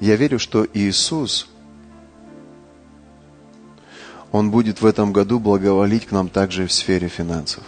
Я 0.00 0.14
верю, 0.16 0.38
что 0.38 0.66
Иисус, 0.72 1.48
Он 4.30 4.50
будет 4.50 4.80
в 4.80 4.86
этом 4.86 5.12
году 5.12 5.40
благоволить 5.40 6.06
к 6.06 6.12
нам 6.12 6.28
также 6.28 6.66
в 6.66 6.72
сфере 6.72 7.08
финансов. 7.08 7.64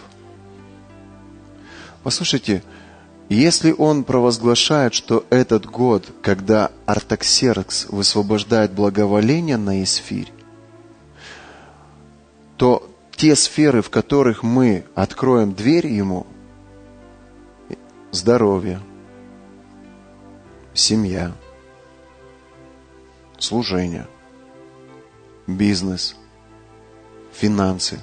Послушайте, 2.03 2.63
если 3.35 3.73
Он 3.77 4.03
провозглашает, 4.03 4.93
что 4.93 5.25
этот 5.29 5.65
год, 5.65 6.05
когда 6.21 6.71
Артаксеркс 6.85 7.87
высвобождает 7.89 8.71
благоволение 8.71 9.57
на 9.57 9.83
Исфирь, 9.83 10.31
то 12.57 12.87
те 13.15 13.35
сферы, 13.35 13.81
в 13.81 13.89
которых 13.89 14.43
мы 14.43 14.85
откроем 14.95 15.53
дверь 15.53 15.87
Ему, 15.87 16.27
здоровье, 18.11 18.79
семья– 20.73 21.31
служение, 23.41 24.07
бизнес, 25.47 26.15
финансы. 27.33 27.99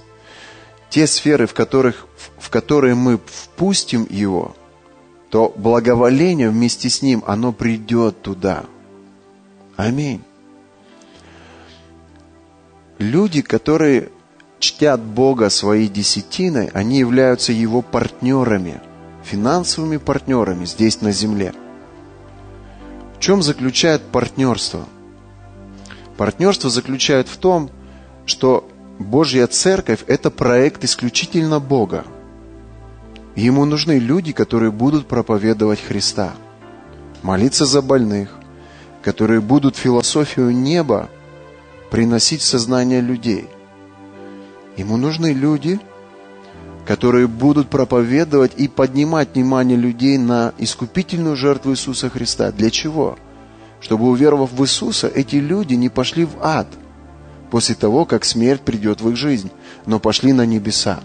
Те 0.91 1.07
сферы, 1.07 1.47
в, 1.47 1.55
которых, 1.55 2.07
в 2.39 2.51
которые 2.51 2.95
мы 2.95 3.19
впустим 3.19 4.07
его, 4.09 4.57
то 5.31 5.53
благоволение 5.57 6.51
вместе 6.51 6.89
с 6.89 7.03
ним, 7.03 7.23
оно 7.27 7.53
придет 7.53 8.23
туда. 8.23 8.65
Аминь. 9.77 10.23
Люди, 12.99 13.43
которые 13.43 14.11
чтят 14.59 15.01
Бога 15.01 15.51
своей 15.51 15.89
десятиной, 15.89 16.69
они 16.75 16.99
являются 16.99 17.53
Его 17.53 17.83
партнерами, 17.83 18.81
финансовыми 19.23 19.99
партнерами 19.99 20.65
здесь 20.65 21.01
на 21.01 21.13
земле. 21.13 21.53
В 23.17 23.21
чем 23.21 23.43
заключает 23.43 24.03
партнерство– 24.03 24.85
Партнерство 26.19 26.69
заключает 26.69 27.29
в 27.29 27.37
том, 27.37 27.71
что 28.27 28.69
Божья 28.99 29.47
Церковь– 29.47 30.01
это 30.09 30.31
проект 30.31 30.83
исключительно 30.83 31.61
Бога. 31.61 32.05
Ему 33.39 33.65
нужны 33.65 33.99
люди, 33.99 34.33
которые 34.33 34.73
будут 34.73 35.07
проповедовать 35.07 35.81
Христа, 35.81 36.33
молиться 37.23 37.67
за 37.67 37.83
больных, 37.83 38.35
которые 39.01 39.41
будут 39.41 39.77
философию 39.77 40.51
неба 40.51 41.09
приносить 41.91 42.41
в 42.41 42.45
сознание 42.45 43.01
людей. 43.01 43.47
Ему 44.77 44.97
нужны 44.97 45.33
люди, 45.33 45.79
которые 46.85 47.29
будут 47.29 47.69
проповедовать 47.69 48.53
и 48.57 48.67
поднимать 48.67 49.35
внимание 49.35 49.79
людей 49.79 50.19
на 50.19 50.53
искупительную 50.59 51.37
жертву 51.37 51.73
Иисуса 51.73 52.11
Христа. 52.11 52.51
Для 52.51 52.71
чего? 52.71 53.17
чтобы, 53.81 54.09
уверовав 54.09 54.53
в 54.53 54.63
Иисуса, 54.63 55.07
эти 55.07 55.37
люди 55.37 55.75
не 55.75 55.89
пошли 55.89 56.25
в 56.25 56.37
ад 56.41 56.67
после 57.51 57.75
того, 57.75 58.05
как 58.05 58.25
смерть 58.25 58.63
придет 58.63 59.01
в 59.01 59.09
их 59.11 59.17
жизнь, 59.17 59.51
но 59.87 60.01
пошли 60.01 60.33
на 60.33 60.45
небеса. 60.45 60.99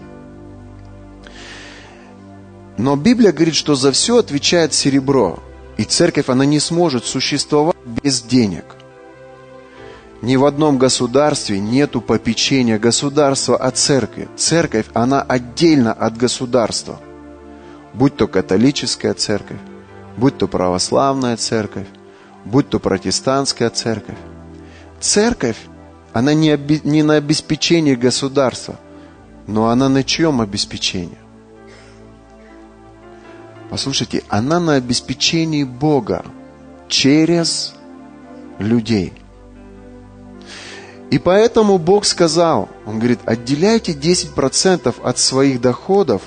Но 2.76 2.96
Библия 2.96 3.32
говорит, 3.32 3.54
что 3.54 3.74
за 3.74 3.92
все 3.92 4.18
отвечает 4.18 4.74
серебро. 4.74 5.38
И 5.76 5.84
церковь, 5.84 6.28
она 6.28 6.44
не 6.44 6.60
сможет 6.60 7.04
существовать 7.04 7.76
без 8.02 8.22
денег. 8.22 8.64
Ни 10.22 10.36
в 10.36 10.44
одном 10.44 10.78
государстве 10.78 11.60
нету 11.60 12.00
попечения 12.00 12.78
государства 12.78 13.56
от 13.56 13.76
церкви. 13.76 14.28
Церковь, 14.36 14.86
она 14.94 15.20
отдельно 15.20 15.92
от 15.92 16.16
государства. 16.16 16.98
Будь 17.92 18.16
то 18.16 18.26
католическая 18.26 19.14
церковь, 19.14 19.58
будь 20.16 20.38
то 20.38 20.48
православная 20.48 21.36
церковь, 21.36 21.86
будь 22.44 22.68
то 22.68 22.78
протестантская 22.80 23.70
церковь. 23.70 24.16
Церковь, 25.00 25.58
она 26.12 26.32
не, 26.32 26.54
оби, 26.54 26.80
не 26.84 27.02
на 27.02 27.16
обеспечении 27.16 27.94
государства, 27.94 28.76
но 29.46 29.68
она 29.68 29.88
на 29.88 30.02
чьем 30.02 30.40
обеспечении? 30.40 31.18
Послушайте, 33.74 34.22
она 34.28 34.60
на 34.60 34.74
обеспечении 34.74 35.64
Бога 35.64 36.24
через 36.86 37.74
людей. 38.60 39.12
И 41.10 41.18
поэтому 41.18 41.78
Бог 41.78 42.04
сказал, 42.04 42.68
Он 42.86 43.00
говорит, 43.00 43.18
отделяйте 43.24 43.90
10% 43.90 44.94
от 45.02 45.18
своих 45.18 45.60
доходов 45.60 46.22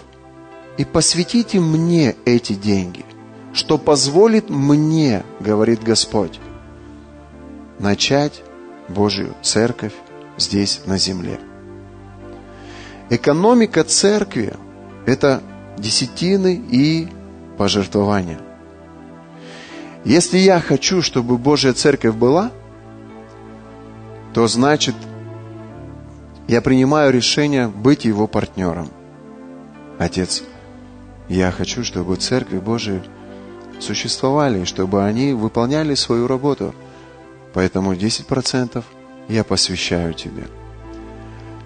и 0.78 0.84
посвятите 0.84 1.62
мне 1.62 2.18
эти 2.26 2.52
деньги, 2.52 3.06
что 3.54 3.78
позволит 3.78 4.50
мне, 4.50 5.24
говорит 5.40 5.82
Господь, 5.82 6.42
начать 7.80 8.44
Божью 8.90 9.34
церковь 9.42 9.94
здесь 10.38 10.82
на 10.86 10.98
земле. 10.98 11.40
Экономика 13.10 13.86
церкви– 13.86 14.54
это 15.06 15.42
десятины 15.78 16.62
и 16.70 17.08
пожертвования. 17.58 18.40
Если 20.06 20.38
я 20.38 20.60
хочу, 20.60 21.02
чтобы 21.02 21.38
Божья 21.38 21.74
церковь 21.74 22.16
была, 22.16 22.52
то 24.34 24.48
значит, 24.48 24.96
я 26.48 26.62
принимаю 26.62 27.12
решение 27.12 27.68
быть 27.68 28.06
его 28.06 28.28
партнером. 28.28 28.90
Отец, 30.00 30.44
я 31.28 31.52
хочу, 31.52 31.84
чтобы 31.84 32.16
церкви 32.16 32.60
Божии 32.60 33.02
существовали, 33.80 34.64
чтобы 34.64 35.04
они 35.04 35.34
выполняли 35.34 35.96
свою 35.96 36.28
работу. 36.28 36.74
Поэтому 37.54 37.94
10% 37.94 38.84
я 39.28 39.44
посвящаю 39.44 40.14
тебе. 40.14 40.48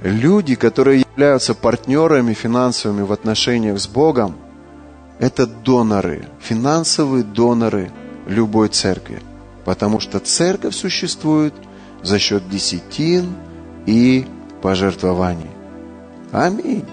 Люди, 0.02 0.56
которые 0.56 1.02
являются 1.02 1.54
партнерами 1.54 2.34
финансовыми 2.34 3.04
в 3.04 3.12
отношениях 3.12 3.80
с 3.80 3.88
Богом, 3.88 4.36
это 5.22 5.46
доноры, 5.46 6.26
финансовые 6.40 7.24
доноры 7.24 7.92
любой 8.26 8.70
церкви. 8.70 9.22
Потому 9.66 10.00
что 10.00 10.20
церковь 10.20 10.76
существует 10.76 11.54
за 12.02 12.18
счет 12.18 12.50
десятин 12.50 13.36
и 13.86 14.26
пожертвований. 14.64 15.52
Аминь. 16.32 16.86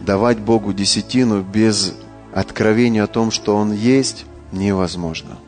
Давать 0.00 0.40
Богу 0.40 0.72
десятину 0.72 1.42
без 1.42 1.94
откровения 2.34 3.04
о 3.04 3.06
том, 3.06 3.30
что 3.30 3.54
Он 3.56 3.72
есть, 3.72 4.26
невозможно. 4.50 5.38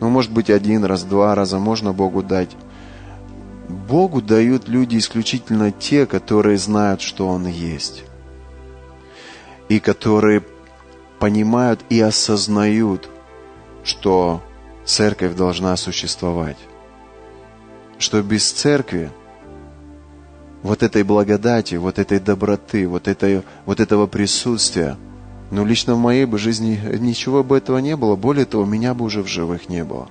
Ну, 0.00 0.08
может 0.08 0.32
быть, 0.32 0.48
один 0.48 0.82
раз, 0.84 1.02
два 1.02 1.34
раза 1.34 1.58
можно 1.58 1.92
Богу 1.92 2.22
дать. 2.22 2.56
Богу 3.68 4.22
дают 4.22 4.66
люди 4.66 4.96
исключительно 4.96 5.72
те, 5.72 6.06
которые 6.06 6.56
знают, 6.56 7.02
что 7.02 7.28
Он 7.28 7.46
есть 7.46 8.04
и 9.68 9.80
которые 9.80 10.42
понимают 11.18 11.80
и 11.88 12.00
осознают, 12.00 13.08
что 13.84 14.42
церковь 14.84 15.34
должна 15.34 15.76
существовать. 15.76 16.56
Что 17.98 18.22
без 18.22 18.50
церкви 18.50 19.10
вот 20.62 20.82
этой 20.82 21.02
благодати, 21.02 21.74
вот 21.74 21.98
этой 21.98 22.20
доброты, 22.20 22.88
вот, 22.88 23.08
этой, 23.08 23.42
вот 23.66 23.80
этого 23.80 24.06
присутствия, 24.06 24.96
ну, 25.50 25.64
лично 25.64 25.94
в 25.94 25.98
моей 25.98 26.24
бы 26.24 26.38
жизни 26.38 26.80
ничего 26.98 27.42
бы 27.42 27.56
этого 27.56 27.78
не 27.78 27.96
было. 27.96 28.16
Более 28.16 28.44
того, 28.44 28.64
меня 28.64 28.94
бы 28.94 29.04
уже 29.04 29.22
в 29.22 29.28
живых 29.28 29.68
не 29.68 29.84
было. 29.84 30.08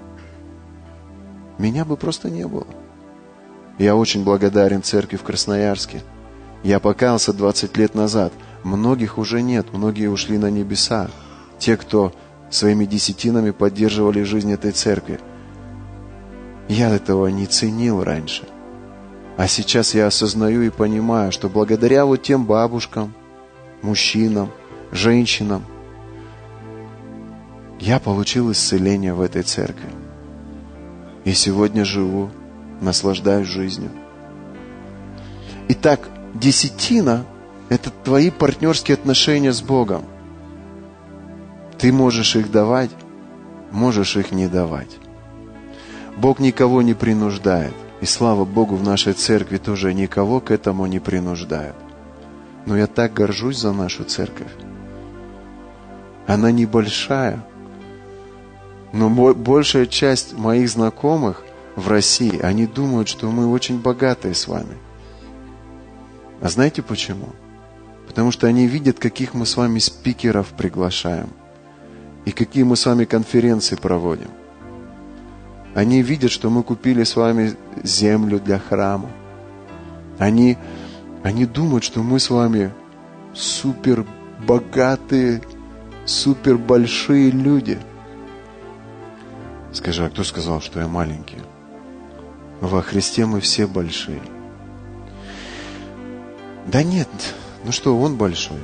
Меня 1.58 1.86
бы 1.86 1.96
просто 1.96 2.30
не 2.30 2.48
было. 2.48 2.68
Я 3.78 3.96
очень 3.96 4.24
благодарен 4.24 4.82
церкви 4.84 5.18
в 5.18 5.24
Красноярске. 5.24 6.02
Я 6.64 6.80
покаялся 6.80 7.34
20 7.34 7.78
лет 7.78 7.96
назад– 7.96 8.34
Многих 8.64 9.18
уже 9.18 9.42
нет, 9.42 9.68
многие 9.72 10.08
ушли 10.08 10.38
на 10.38 10.50
небеса. 10.50 11.10
Те, 11.60 11.78
кто 11.78 12.14
своими 12.50 12.86
десятинами 12.86 13.52
поддерживали 13.52 14.24
жизнь 14.24 14.52
этой 14.52 14.72
церкви. 14.72 15.20
Я 16.68 16.90
этого 16.90 17.28
не 17.28 17.46
ценил 17.46 18.04
раньше. 18.04 18.44
А 19.38 19.48
сейчас 19.48 19.94
я 19.94 20.08
осознаю 20.08 20.64
и 20.64 20.70
понимаю, 20.70 21.32
что 21.32 21.50
благодаря 21.50 22.06
вот 22.06 22.24
тем 22.24 22.46
бабушкам, 22.46 23.14
мужчинам, 23.82 24.52
женщинам, 24.92 25.64
я 27.80 28.00
получил 28.00 28.52
исцеление 28.52 29.14
в 29.14 29.22
этой 29.22 29.44
церкви. 29.44 29.90
И 31.24 31.34
сегодня 31.34 31.86
живу, 31.86 32.32
наслаждаюсь 32.82 33.48
жизнью. 33.48 33.92
Итак, 35.70 36.10
десятина 36.34 37.26
это 37.70 37.90
твои 37.90 38.30
партнерские 38.30 38.96
отношения 38.96 39.52
с 39.52 39.62
Богом. 39.62 40.04
Ты 41.78 41.92
можешь 41.92 42.36
их 42.36 42.52
давать, 42.52 42.92
можешь 43.72 44.16
их 44.16 44.32
не 44.32 44.48
давать. 44.48 44.98
Бог 46.18 46.40
никого 46.40 46.82
не 46.82 46.94
принуждает. 46.94 47.74
И 48.02 48.06
слава 48.06 48.46
Богу, 48.46 48.76
в 48.76 48.84
нашей 48.84 49.14
церкви 49.14 49.58
тоже 49.58 49.94
никого 49.94 50.40
к 50.40 50.52
этому 50.52 50.86
не 50.86 51.00
принуждает. 51.00 51.76
Но 52.66 52.78
я 52.78 52.88
так 52.88 53.14
горжусь 53.14 53.58
за 53.58 53.74
нашу 53.74 54.04
церковь. 54.04 54.52
Она 56.28 56.52
небольшая, 56.52 57.44
но 58.94 59.10
большая 59.10 59.86
часть 59.86 60.34
моих 60.34 60.70
знакомых 60.70 61.44
в 61.76 61.88
России, 61.88 62.40
они 62.40 62.66
думают, 62.66 63.08
что 63.08 63.32
мы 63.32 63.48
очень 63.48 63.80
богатые 63.80 64.34
с 64.34 64.48
вами. 64.48 64.78
А 66.42 66.50
знаете 66.50 66.82
почему? 66.82 67.30
Потому 68.18 68.32
что 68.32 68.48
они 68.48 68.66
видят, 68.66 68.98
каких 68.98 69.36
мы 69.36 69.46
с 69.46 69.56
вами 69.58 69.78
спикеров 69.78 70.48
приглашаем. 70.58 71.30
И 72.26 72.32
какие 72.32 72.64
мы 72.64 72.76
с 72.76 72.88
вами 72.88 73.06
конференции 73.06 73.76
проводим. 73.76 74.32
Они 75.76 76.02
видят, 76.02 76.32
что 76.32 76.50
мы 76.50 76.64
купили 76.64 77.04
с 77.04 77.16
вами 77.16 77.54
землю 77.84 78.40
для 78.40 78.58
храма. 78.58 79.12
Они, 80.18 80.58
они 81.22 81.46
думают, 81.46 81.84
что 81.84 82.02
мы 82.02 82.20
с 82.20 82.32
вами 82.32 82.74
супер 83.36 84.04
богатые, 84.48 85.44
супер 86.06 86.58
большие 86.58 87.30
люди. 87.30 87.78
Скажи, 89.74 90.04
а 90.04 90.10
кто 90.10 90.24
сказал, 90.24 90.60
что 90.60 90.80
я 90.80 90.88
маленький? 90.88 91.38
Во 92.62 92.82
Христе 92.82 93.28
мы 93.28 93.42
все 93.42 93.68
большие. 93.68 94.24
Да 96.66 96.82
нет, 96.82 97.08
ну 97.68 97.74
что, 97.74 98.00
он 98.00 98.16
большой. 98.16 98.62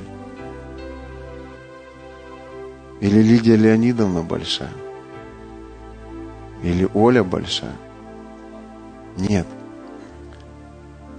Или 3.02 3.20
Лидия 3.20 3.54
Леонидовна 3.54 4.22
большая. 4.22 4.72
Или 6.62 6.88
Оля 6.94 7.22
большая. 7.22 7.76
Нет. 9.18 9.46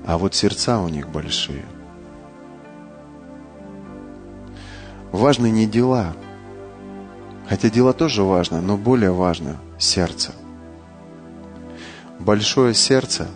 А 0.04 0.18
вот 0.18 0.34
сердца 0.34 0.80
у 0.80 0.88
них 0.90 1.10
большие. 1.10 1.64
Важны 5.12 5.52
не 5.52 5.68
дела. 5.68 6.16
Хотя 7.48 7.70
дела 7.70 7.94
тоже 7.94 8.24
важно, 8.24 8.62
но 8.62 8.78
более 8.78 9.12
важно 9.12 9.58
сердце. 9.78 10.34
Большое 12.20 12.74
сердце, 12.74 13.28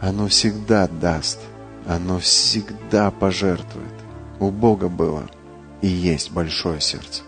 оно 0.00 0.28
всегда 0.28 0.86
даст– 0.86 1.40
оно 1.86 2.18
всегда 2.18 3.10
пожертвует. 3.10 3.92
У 4.40 4.50
Бога 4.50 4.88
было 4.88 5.28
и 5.80 5.86
есть 5.86 6.32
большое 6.32 6.80
сердце. 6.80 7.22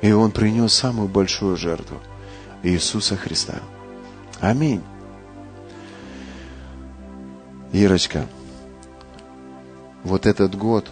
И 0.00 0.12
Он 0.12 0.30
принес 0.30 0.72
самую 0.72 1.08
большую 1.08 1.56
жертву 1.56 1.98
Иисуса 2.62 3.16
Христа. 3.16 3.60
Аминь. 4.40 4.82
Ирочка, 7.72 8.26
вот 10.04 10.26
этот 10.26 10.54
год, 10.56 10.90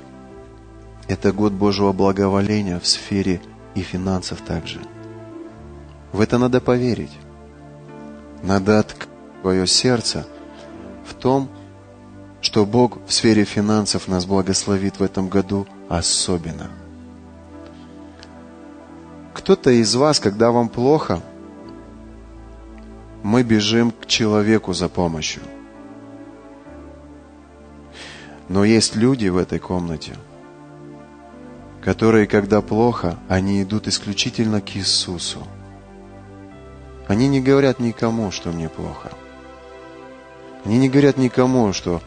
это 1.09 1.32
год 1.32 1.53
Божьего 1.53 1.92
благоволения 1.92 2.78
в 2.78 2.86
сфере 2.86 3.40
и 3.74 3.82
финансов 3.82 4.40
также. 4.40 4.80
В 6.12 6.20
это 6.20 6.38
надо 6.38 6.61
поверить. 6.61 7.12
Надо 8.42 8.78
открыть 8.78 9.09
свое 9.42 9.66
сердце 9.66 10.26
в 11.07 11.14
том, 11.14 11.48
что 12.41 12.64
Бог 12.64 12.99
в 13.07 13.12
сфере 13.12 13.45
финансов 13.45 14.09
нас 14.09 14.24
благословит 14.24 14.99
в 14.99 15.03
этом 15.03 15.28
году 15.28 15.66
особенно. 15.88 16.70
Кто-то 19.34 19.70
из 19.70 19.95
вас, 19.95 20.20
когда 20.20 20.51
вам 20.51 20.68
плохо, 20.68 21.20
мы 23.22 23.43
бежим 23.43 23.91
к 23.91 24.07
человеку 24.07 24.72
за 24.72 24.88
помощью. 24.88 25.43
Но 28.49 28.64
есть 28.64 28.97
люди 28.97 29.28
в 29.28 29.36
этой 29.36 29.59
комнате, 29.59 30.16
которые, 31.82 32.26
когда 32.26 32.61
плохо, 32.61 33.18
они 33.28 33.62
идут 33.62 33.86
исключительно 33.86 34.61
к 34.61 34.76
Иисусу. 34.76 35.47
Они 37.07 37.28
не 37.28 37.41
говорят 37.41 37.80
никому, 37.80 38.30
что 38.30 38.51
мне 38.51 38.68
плохо. 38.68 39.11
Они 40.64 40.78
не 40.78 40.88
говорят 40.88 41.16
никому, 41.16 41.72
что 41.72 42.03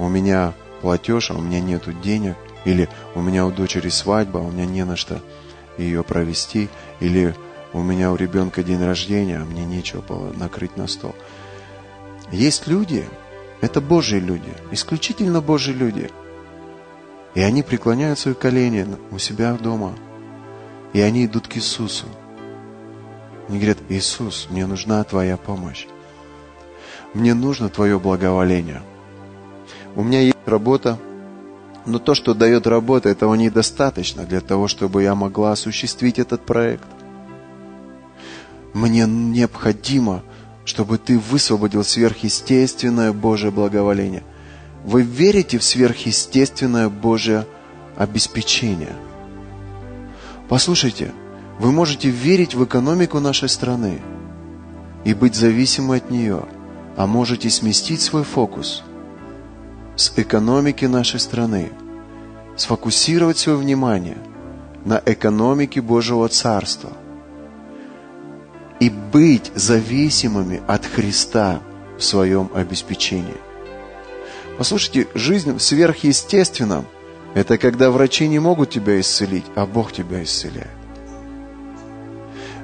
у 0.00 0.08
меня 0.08 0.54
платеж, 0.80 1.30
а 1.30 1.34
у 1.34 1.42
меня 1.42 1.60
нету 1.60 1.92
денег, 1.92 2.36
или 2.64 2.88
у 3.14 3.20
меня 3.20 3.46
у 3.46 3.50
дочери 3.50 3.90
свадьба, 3.90 4.40
а 4.40 4.42
у 4.42 4.50
меня 4.50 4.64
не 4.64 4.84
на 4.84 4.96
что 4.96 5.20
ее 5.76 6.02
провести, 6.02 6.68
или 7.00 7.34
у 7.74 7.82
меня 7.82 8.10
у 8.10 8.16
ребенка 8.16 8.62
день 8.62 8.82
рождения, 8.82 9.38
а 9.38 9.44
мне 9.44 9.64
нечего 9.64 10.00
было 10.00 10.32
накрыть 10.32 10.76
на 10.78 10.86
стол. 10.86 11.14
Есть 12.32 12.66
люди, 12.66 13.06
это 13.60 13.82
Божьи 13.82 14.18
люди, 14.18 14.52
исключительно 14.70 15.42
Божьи 15.42 15.72
люди. 15.72 16.10
И 17.34 17.42
они 17.42 17.62
преклоняют 17.62 18.18
свои 18.18 18.34
колени 18.34 18.86
у 19.10 19.18
себя 19.18 19.52
дома. 19.52 19.94
И 20.94 21.00
они 21.00 21.26
идут 21.26 21.46
к 21.46 21.56
Иисусу. 21.56 22.06
Они 23.48 23.58
говорят, 23.58 23.78
Иисус, 23.88 24.48
мне 24.50 24.66
нужна 24.66 25.04
Твоя 25.04 25.36
помощь. 25.36 25.86
Мне 27.14 27.34
нужно 27.34 27.68
Твое 27.68 28.00
благоволение. 28.00 28.82
У 29.96 30.02
меня 30.02 30.20
есть 30.20 30.36
работа, 30.46 30.98
но 31.86 31.98
то, 31.98 32.14
что 32.14 32.34
дает 32.34 32.66
работа, 32.66 33.08
этого 33.08 33.34
недостаточно 33.34 34.24
для 34.24 34.40
того, 34.40 34.68
чтобы 34.68 35.02
я 35.02 35.14
могла 35.14 35.52
осуществить 35.52 36.18
этот 36.18 36.46
проект. 36.46 36.86
Мне 38.72 39.06
необходимо, 39.06 40.22
чтобы 40.64 40.98
ты 40.98 41.18
высвободил 41.18 41.82
сверхъестественное 41.82 43.12
Божье 43.12 43.50
благоволение. 43.50 44.22
Вы 44.84 45.02
верите 45.02 45.58
в 45.58 45.64
сверхъестественное 45.64 46.88
Божье 46.88 47.46
обеспечение? 47.96 48.94
Послушайте, 50.48 51.12
вы 51.58 51.72
можете 51.72 52.10
верить 52.10 52.54
в 52.54 52.64
экономику 52.64 53.18
нашей 53.18 53.48
страны 53.48 54.00
и 55.04 55.14
быть 55.14 55.34
зависимы 55.34 55.96
от 55.96 56.10
нее, 56.10 56.44
а 56.96 57.06
можете 57.06 57.50
сместить 57.50 58.00
свой 58.00 58.22
фокус 58.22 58.84
с 60.00 60.12
экономики 60.16 60.86
нашей 60.86 61.20
страны, 61.20 61.70
сфокусировать 62.56 63.38
свое 63.38 63.58
внимание 63.58 64.18
на 64.84 65.02
экономике 65.04 65.80
Божьего 65.80 66.28
Царства– 66.28 66.92
и 68.80 68.88
быть 68.88 69.52
зависимыми 69.54 70.62
от 70.66 70.84
Христа 70.86 71.60
в 71.98 72.02
своем 72.02 72.50
обеспечении. 72.54 73.36
Послушайте, 74.58 75.06
жизнь 75.14 75.52
в 75.52 75.60
сверхъестественном– 75.60 76.86
это 77.34 77.58
когда 77.58 77.90
врачи 77.90 78.26
не 78.26 78.38
могут 78.38 78.70
тебя 78.70 78.98
исцелить, 79.00 79.44
а 79.54 79.66
Бог 79.66 79.92
тебя 79.92 80.22
исцеляет. 80.22 80.68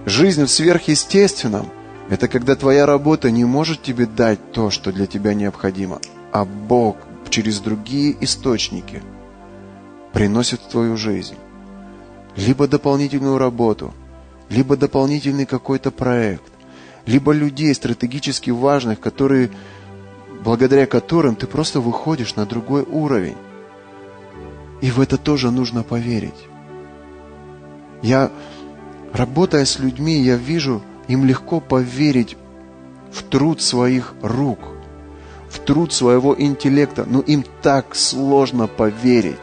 Жизнь 0.07 0.45
в 0.45 0.51
сверхъестественном– 0.51 1.69
это 2.11 2.29
когда 2.29 2.55
твоя 2.57 2.87
работа 2.87 3.31
не 3.31 3.45
может 3.45 3.83
тебе 3.83 4.07
дать 4.07 4.53
то, 4.53 4.71
что 4.71 4.93
для 4.93 5.07
тебя 5.07 5.35
необходимо, 5.35 6.01
а 6.33 6.45
Бог 6.45 6.97
через 7.31 7.61
другие 7.61 8.17
источники 8.21 9.03
приносит 10.13 10.61
в 10.61 10.69
твою 10.69 10.97
жизнь 10.97 11.37
либо 12.37 12.69
дополнительную 12.69 13.39
работу– 13.39 13.93
либо 14.49 14.77
дополнительный 14.77 15.47
какой-то 15.47 15.91
проект, 15.91 16.53
либо 17.05 17.33
людей 17.33 17.75
стратегически 17.75 18.51
важных, 18.51 19.01
которые, 19.01 19.51
благодаря 20.45 20.87
которым 20.87 21.37
ты 21.37 21.47
просто 21.47 21.81
выходишь 21.81 22.37
на 22.37 22.47
другой 22.47 22.83
уровень. 22.83 23.37
И 24.81 24.91
в 24.91 25.01
это 25.01 25.17
тоже 25.17 25.51
нужно 25.51 25.83
поверить. 25.83 26.35
Я, 28.03 28.31
работая 29.13 29.65
с 29.65 29.79
людьми, 29.79 30.21
я 30.21 30.37
вижу, 30.37 30.83
им 31.09 31.25
легко 31.25 31.61
поверить 31.61 32.37
в 33.11 33.23
труд 33.23 33.63
своих 33.63 34.15
рук, 34.23 34.59
в 35.57 35.61
труд 35.61 35.93
своего 35.93 36.35
интеллекта, 36.39 37.05
но 37.07 37.21
им 37.21 37.45
так 37.63 37.95
сложно 37.95 38.67
поверить, 38.67 39.37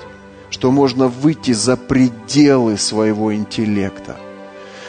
что 0.50 0.72
можно 0.72 1.08
выйти 1.08 1.52
за 1.52 1.76
пределы 1.76 2.78
своего 2.78 3.34
интеллекта 3.34 4.18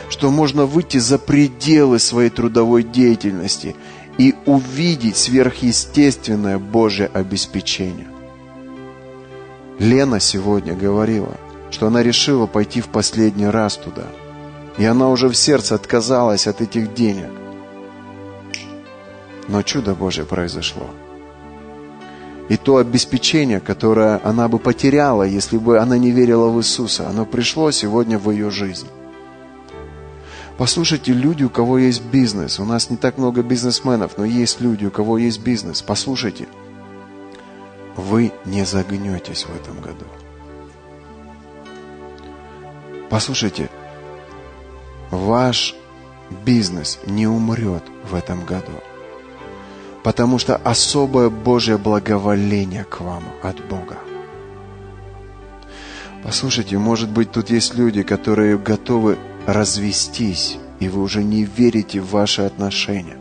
что 0.08 0.30
можно 0.30 0.66
выйти 0.66 0.98
за 0.98 1.18
пределы 1.18 1.98
своей 1.98 2.30
трудовой 2.30 2.82
деятельности 2.82 3.74
и 4.18 4.34
увидеть 4.46 5.16
сверхъестественное 5.16 6.58
Божье 6.58 7.10
обеспечение. 7.12 8.06
Лена 9.78 10.20
сегодня 10.20 10.74
говорила, 10.74 11.36
что 11.70 11.88
она 11.88 12.02
решила 12.02 12.46
пойти 12.46 12.80
в 12.80 12.88
последний 12.88 13.46
раз 13.46 13.76
туда. 13.76 14.06
И 14.78 14.84
она 14.84 15.08
уже 15.08 15.28
в 15.28 15.34
сердце 15.34 15.74
отказалась 15.74 16.46
от 16.46 16.60
этих 16.60 16.94
денег. 16.94 17.30
Но 19.48 19.62
чудо 19.62 19.94
Божье 19.94 20.24
произошло. 20.24 20.88
И 22.48 22.56
то 22.56 22.76
обеспечение, 22.76 23.60
которое 23.60 24.20
она 24.22 24.48
бы 24.48 24.58
потеряла, 24.58 25.22
если 25.22 25.56
бы 25.56 25.78
она 25.78 25.96
не 25.96 26.10
верила 26.10 26.48
в 26.48 26.58
Иисуса, 26.58 27.08
оно 27.08 27.24
пришло 27.24 27.70
сегодня 27.70 28.18
в 28.18 28.30
ее 28.30 28.50
жизнь. 28.50 28.86
Послушайте, 30.58 31.12
люди, 31.12 31.42
у 31.42 31.50
кого 31.50 31.78
есть 31.78 32.02
бизнес, 32.04 32.60
у 32.60 32.64
нас 32.64 32.90
не 32.90 32.96
так 32.96 33.18
много 33.18 33.42
бизнесменов, 33.42 34.12
но 34.18 34.24
есть 34.24 34.60
люди, 34.60 34.84
у 34.84 34.90
кого 34.90 35.18
есть 35.18 35.42
бизнес. 35.42 35.82
Послушайте, 35.82 36.46
вы 37.96 38.32
не 38.44 38.64
загнетесь 38.64 39.46
в 39.46 39.56
этом 39.56 39.80
году. 39.80 40.04
Послушайте, 43.10 43.68
ваш 45.10 45.74
бизнес 46.44 47.00
не 47.06 47.26
умрет 47.26 47.82
в 48.08 48.14
этом 48.14 48.44
году, 48.44 48.72
потому 50.04 50.38
что 50.38 50.56
особое 50.56 51.30
Божье 51.30 51.78
благоволение 51.78 52.84
к 52.84 53.00
вам 53.00 53.24
от 53.42 53.56
Бога. 53.66 53.96
Послушайте, 56.22 56.78
может 56.78 57.08
быть, 57.08 57.32
тут 57.32 57.50
есть 57.50 57.74
люди, 57.74 58.02
которые 58.02 58.58
готовы 58.58 59.18
развестись, 59.46 60.58
и 60.78 60.88
вы 60.88 61.02
уже 61.02 61.24
не 61.24 61.44
верите 61.44 62.00
в 62.00 62.10
ваши 62.10 62.42
отношения. 62.42 63.16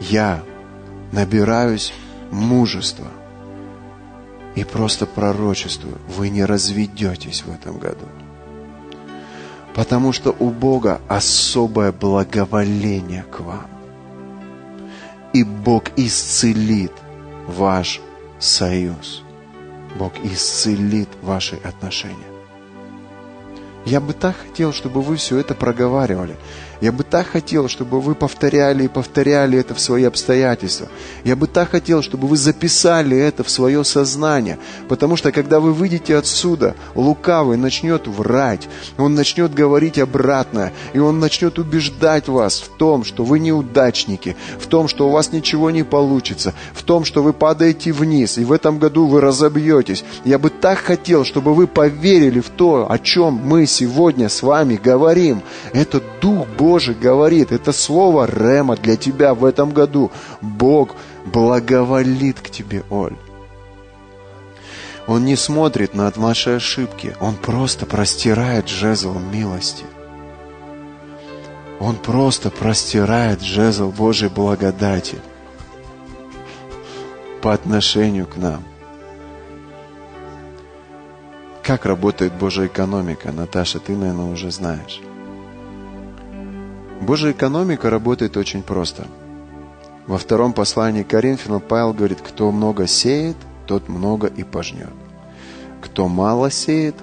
Я 0.00 0.42
набираюсь 1.12 1.92
мужества 2.30 3.08
и 4.54 4.64
просто 4.64 5.06
пророчествую, 5.06 5.98
вы 6.14 6.28
не 6.28 6.44
разведетесь 6.44 7.42
в 7.42 7.50
этом 7.50 7.78
году. 7.78 8.06
Потому 9.74 10.12
что 10.12 10.34
у 10.38 10.50
Бога 10.50 11.00
особое 11.08 11.92
благоволение 11.92 13.24
к 13.30 13.40
вам. 13.40 13.75
И 15.36 15.44
Бог 15.44 15.84
исцелит 15.96 16.92
ваш 17.46 18.00
союз. 18.38 19.22
Бог 19.98 20.14
исцелит 20.24 21.10
ваши 21.20 21.56
отношения. 21.56 22.30
Я 23.84 24.00
бы 24.00 24.14
так 24.14 24.34
хотел, 24.34 24.72
чтобы 24.72 25.02
вы 25.02 25.16
все 25.16 25.36
это 25.36 25.54
проговаривали. 25.54 26.36
Я 26.80 26.92
бы 26.92 27.04
так 27.04 27.26
хотел, 27.26 27.68
чтобы 27.68 28.00
вы 28.00 28.14
повторяли 28.14 28.84
и 28.84 28.88
повторяли 28.88 29.58
это 29.58 29.74
в 29.74 29.80
свои 29.80 30.04
обстоятельства. 30.04 30.88
Я 31.24 31.34
бы 31.34 31.46
так 31.46 31.70
хотел, 31.70 32.02
чтобы 32.02 32.28
вы 32.28 32.36
записали 32.36 33.16
это 33.16 33.44
в 33.44 33.50
свое 33.50 33.82
сознание. 33.82 34.58
Потому 34.88 35.16
что, 35.16 35.32
когда 35.32 35.58
вы 35.58 35.72
выйдете 35.72 36.16
отсюда, 36.16 36.74
лукавый 36.94 37.56
начнет 37.56 38.06
врать. 38.06 38.68
Он 38.98 39.14
начнет 39.14 39.54
говорить 39.54 39.98
обратно. 39.98 40.72
И 40.92 40.98
он 40.98 41.18
начнет 41.18 41.58
убеждать 41.58 42.28
вас 42.28 42.60
в 42.60 42.76
том, 42.76 43.04
что 43.04 43.24
вы 43.24 43.38
неудачники. 43.38 44.36
В 44.58 44.66
том, 44.66 44.88
что 44.88 45.08
у 45.08 45.10
вас 45.10 45.32
ничего 45.32 45.70
не 45.70 45.82
получится. 45.82 46.52
В 46.74 46.82
том, 46.82 47.06
что 47.06 47.22
вы 47.22 47.32
падаете 47.32 47.92
вниз. 47.92 48.36
И 48.36 48.44
в 48.44 48.52
этом 48.52 48.78
году 48.78 49.06
вы 49.06 49.22
разобьетесь. 49.22 50.04
Я 50.24 50.38
бы 50.38 50.50
так 50.50 50.78
хотел, 50.78 51.24
чтобы 51.24 51.54
вы 51.54 51.66
поверили 51.66 52.40
в 52.40 52.50
то, 52.50 52.86
о 52.90 52.98
чем 52.98 53.34
мы 53.34 53.66
сегодня 53.66 54.28
с 54.28 54.42
вами 54.42 54.78
говорим. 54.82 55.40
Это 55.72 56.02
Дух 56.20 56.46
Божий 56.58 56.65
Божий 56.66 56.96
говорит, 56.96 57.52
это 57.52 57.70
слово 57.70 58.26
Рема 58.26 58.74
для 58.74 58.96
тебя 58.96 59.34
в 59.34 59.44
этом 59.44 59.70
году. 59.70 60.10
Бог 60.40 60.96
благоволит 61.24 62.40
к 62.40 62.50
тебе, 62.50 62.82
Оль. 62.90 63.16
Он 65.06 65.24
не 65.24 65.36
смотрит 65.36 65.94
на 65.94 66.12
ваши 66.16 66.56
ошибки, 66.56 67.14
Он 67.20 67.36
просто 67.36 67.86
простирает 67.86 68.68
жезл 68.68 69.16
милости. 69.16 69.84
Он 71.78 71.94
просто 71.94 72.50
простирает 72.50 73.42
жезл 73.42 73.90
Божьей 73.90 74.28
благодати 74.28 75.18
по 77.42 77.52
отношению 77.52 78.26
к 78.26 78.36
нам. 78.36 78.64
Как 81.62 81.86
работает 81.86 82.32
Божья 82.32 82.66
экономика, 82.66 83.30
Наташа, 83.30 83.78
ты, 83.78 83.94
наверное, 83.94 84.32
уже 84.32 84.50
знаешь. 84.50 85.00
Божья 87.00 87.32
экономика 87.32 87.90
работает 87.90 88.36
очень 88.36 88.62
просто. 88.62 89.06
Во 90.06 90.18
втором 90.18 90.52
послании 90.52 91.02
к 91.02 91.08
Коринфянам 91.08 91.60
Павел 91.60 91.92
говорит, 91.92 92.20
кто 92.20 92.50
много 92.52 92.86
сеет, 92.86 93.36
тот 93.66 93.88
много 93.88 94.28
и 94.28 94.44
пожнет. 94.44 94.92
Кто 95.82 96.08
мало 96.08 96.50
сеет, 96.50 96.94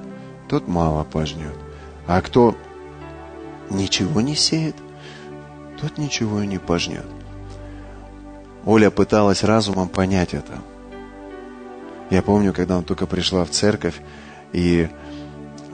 тот 0.47 0.67
мало 0.67 1.03
пожнет. 1.03 1.55
А 2.07 2.21
кто 2.21 2.55
ничего 3.69 4.21
не 4.21 4.35
сеет, 4.35 4.75
тот 5.79 5.97
ничего 5.97 6.41
и 6.41 6.47
не 6.47 6.57
пожнет. 6.57 7.05
Оля 8.65 8.89
пыталась 8.89 9.43
разумом 9.43 9.89
понять 9.89 10.33
это. 10.33 10.59
Я 12.09 12.21
помню, 12.21 12.53
когда 12.53 12.75
она 12.75 12.83
только 12.83 13.05
пришла 13.05 13.43
в 13.43 13.49
церковь, 13.49 13.99
и 14.53 14.87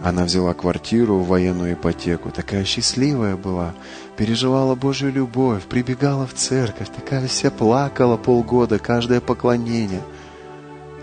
она 0.04 0.24
взяла 0.24 0.54
квартиру 0.54 1.18
в 1.18 1.28
военную 1.28 1.74
ипотеку, 1.74 2.32
такая 2.32 2.64
счастливая 2.64 3.36
была, 3.36 3.74
переживала 4.16 4.76
Божью 4.76 5.12
любовь, 5.12 5.64
прибегала 5.64 6.26
в 6.26 6.34
церковь, 6.34 6.88
такая 6.90 7.28
вся 7.28 7.52
плакала 7.52 8.16
полгода, 8.16 8.80
каждое 8.80 9.20
поклонение. 9.20 10.02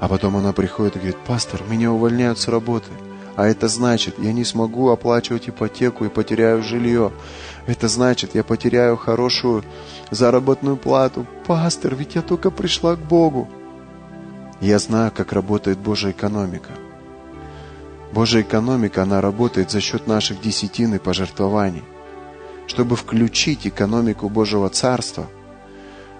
А 0.00 0.08
потом 0.08 0.36
она 0.36 0.52
приходит 0.52 0.96
и 0.96 0.98
говорит, 0.98 1.18
пастор, 1.26 1.62
меня 1.68 1.92
увольняют 1.92 2.38
с 2.38 2.48
работы. 2.48 2.90
А 3.34 3.46
это 3.46 3.68
значит, 3.68 4.18
я 4.18 4.32
не 4.32 4.44
смогу 4.44 4.88
оплачивать 4.88 5.48
ипотеку 5.50 6.06
и 6.06 6.08
потеряю 6.08 6.62
жилье. 6.62 7.12
Это 7.66 7.88
значит, 7.88 8.34
я 8.34 8.42
потеряю 8.42 8.96
хорошую 8.96 9.62
заработную 10.10 10.78
плату. 10.78 11.26
Пастор, 11.46 11.94
ведь 11.94 12.14
я 12.14 12.22
только 12.22 12.50
пришла 12.50 12.96
к 12.96 13.00
Богу. 13.00 13.46
Я 14.62 14.78
знаю, 14.78 15.12
как 15.14 15.34
работает 15.34 15.78
Божья 15.78 16.12
экономика. 16.12 16.70
Божья 18.12 18.40
экономика, 18.42 19.02
она 19.02 19.20
работает 19.20 19.70
за 19.70 19.80
счет 19.80 20.06
наших 20.06 20.40
десятин 20.40 20.94
и 20.94 20.98
пожертвований. 20.98 21.84
Чтобы 22.66 22.96
включить 22.96 23.66
экономику 23.66 24.28
Божьего 24.28 24.68
Царства, 24.68 25.26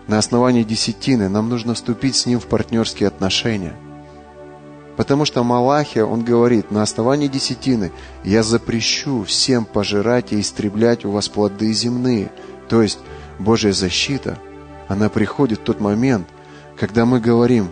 на 0.07 0.18
основании 0.18 0.62
десятины 0.62 1.28
нам 1.28 1.49
нужно 1.49 1.74
вступить 1.74 2.16
с 2.16 2.26
Ним 2.26 2.41
в 2.41 2.47
партнерские 2.47 3.09
отношения– 3.09 3.74
Потому 4.97 5.26
что 5.26 5.45
Малахия, 5.45 6.05
он 6.05 6.24
говорит, 6.24 6.70
на 6.70 6.82
основании 6.82 7.28
десятины 7.28 7.93
я 8.24 8.43
запрещу 8.43 9.24
всем 9.24 9.66
пожирать 9.66 10.32
и 10.32 10.41
истреблять 10.41 11.05
у 11.05 11.11
вас 11.11 11.28
плоды 11.28 11.72
земные. 11.72 12.32
То 12.68 12.82
есть 12.82 12.99
Божья 13.39 13.72
защита, 13.72 14.39
она 14.89 15.11
приходит 15.11 15.61
в 15.61 15.64
тот 15.64 15.80
момент, 15.80 16.26
когда 16.78 17.05
мы 17.05 17.20
говорим, 17.20 17.68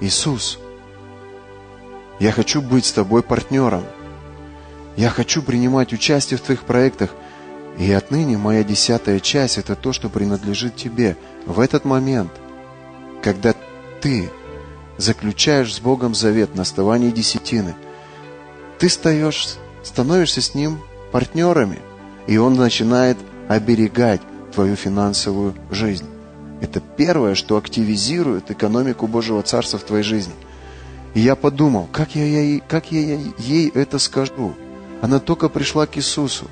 Иисус, 0.00 0.58
я 2.18 2.32
хочу 2.32 2.60
быть 2.60 2.84
с 2.84 2.92
тобой 2.92 3.22
партнером. 3.22 3.84
Я 4.96 5.08
хочу 5.08 5.42
принимать 5.42 5.92
участие 5.92 6.38
в 6.38 6.42
твоих 6.42 6.64
проектах. 6.64 7.10
И 7.78 7.90
отныне 7.90 8.36
моя 8.36 8.64
десятая 8.64 9.18
часть– 9.18 9.56
это 9.58 9.74
то, 9.74 9.92
что 9.92 10.10
принадлежит 10.10 10.76
тебе. 10.76 11.16
В 11.46 11.58
этот 11.58 11.84
момент, 11.84 12.30
когда 13.22 13.54
ты 14.02 14.30
заключаешь 14.98 15.74
с 15.74 15.80
Богом 15.80 16.14
завет 16.14 16.54
на 16.54 16.62
основании 16.62 17.10
десятины, 17.10 17.74
ты 18.78 18.88
стаешь, 18.88 19.56
становишься 19.82 20.42
с 20.42 20.54
Ним 20.54 20.80
партнерами, 21.12 21.78
и 22.26 22.36
Он 22.36 22.54
начинает 22.54 23.16
оберегать 23.48 24.20
твою 24.52 24.76
финансовую 24.76 25.54
жизнь. 25.70 26.06
Это 26.60 26.80
первое, 26.80 27.34
что 27.34 27.56
активизирует 27.56 28.50
экономику 28.50 29.06
Божьего 29.06 29.42
Царства 29.42 29.78
в 29.78 29.84
твоей 29.84 30.04
жизни. 30.04 30.34
И 31.14 31.20
я 31.20 31.36
подумал, 31.36 31.88
как 31.92 32.14
я, 32.14 32.24
ей, 32.24 32.62
как 32.66 32.90
я 32.90 33.18
ей 33.38 33.68
это 33.74 33.98
скажу? 33.98 34.54
Она 35.02 35.18
только 35.18 35.48
пришла 35.48 35.86
к 35.86 35.98
Иисусу. 35.98 36.46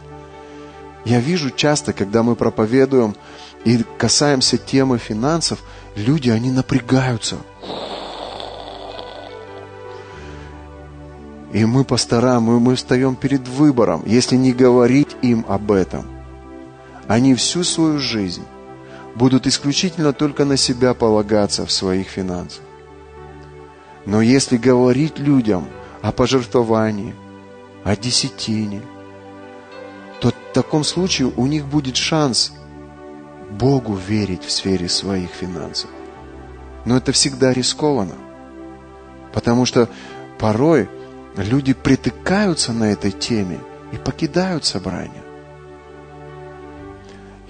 Я 1.05 1.21
вижу 1.21 1.51
часто, 1.51 1.93
когда 1.93 2.23
мы 2.23 2.37
проповедуем 2.37 3.17
и 3.65 3.83
касаемся 3.97 4.59
темы 4.59 4.99
финансов, 4.99 5.63
люди, 5.97 6.29
они 6.29 6.51
напрягаются. 6.51 7.39
И 11.53 11.65
мы 11.65 11.85
пастора, 11.85 12.39
мы, 12.39 12.61
мы 12.61 12.77
встаем 12.77 13.17
перед 13.17 13.49
выбором, 13.49 14.03
если 14.07 14.37
не 14.37 14.53
говорить 14.53 15.17
им 15.23 15.45
об 15.49 15.73
этом. 15.73 16.07
Они 17.09 17.35
всю 17.35 17.65
свою 17.65 17.99
жизнь 17.99 18.45
будут 19.17 19.47
исключительно 19.47 20.13
только 20.13 20.45
на 20.45 20.57
себя 20.57 20.95
полагаться 20.95 21.67
в 21.67 21.73
своих 21.73 22.09
финансах. 22.09 22.63
Но 24.07 24.23
если 24.23 24.57
говорить 24.57 25.19
людям 25.19 25.69
о 26.03 26.13
пожертвовании, 26.13 27.15
о 27.85 27.97
десятине, 27.97 28.83
то 30.21 30.31
в 30.31 30.53
таком 30.55 30.85
случае 30.85 31.33
у 31.37 31.47
них 31.47 31.67
будет 31.67 31.97
шанс 31.97 32.53
Богу 33.51 33.95
верить 33.95 34.45
в 34.45 34.51
сфере 34.51 34.89
своих 34.89 35.31
финансов. 35.31 35.91
Но 36.85 36.97
это 36.97 37.13
всегда 37.13 37.53
рискованно, 37.53 38.15
потому 39.33 39.67
что 39.67 39.89
порой 40.39 40.89
люди 41.37 41.75
притыкаются 41.75 42.73
на 42.73 42.93
этой 42.93 43.13
теме 43.13 43.61
и 43.93 43.97
покидают 43.97 44.65
собрание. 44.65 45.23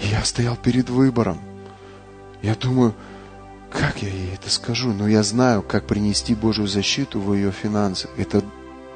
я 0.00 0.24
стоял 0.24 0.56
перед 0.56 0.90
выбором. 0.90 1.38
Я 2.42 2.54
думаю, 2.54 2.94
как 3.70 4.02
я 4.02 4.08
ей 4.08 4.34
это 4.34 4.50
скажу? 4.50 4.92
Но 4.92 5.06
я 5.08 5.22
знаю, 5.22 5.62
как 5.62 5.86
принести 5.86 6.34
Божью 6.34 6.66
защиту 6.66 7.20
в 7.20 7.32
ее 7.34 7.52
финансы. 7.52 8.08
Это 8.16 8.42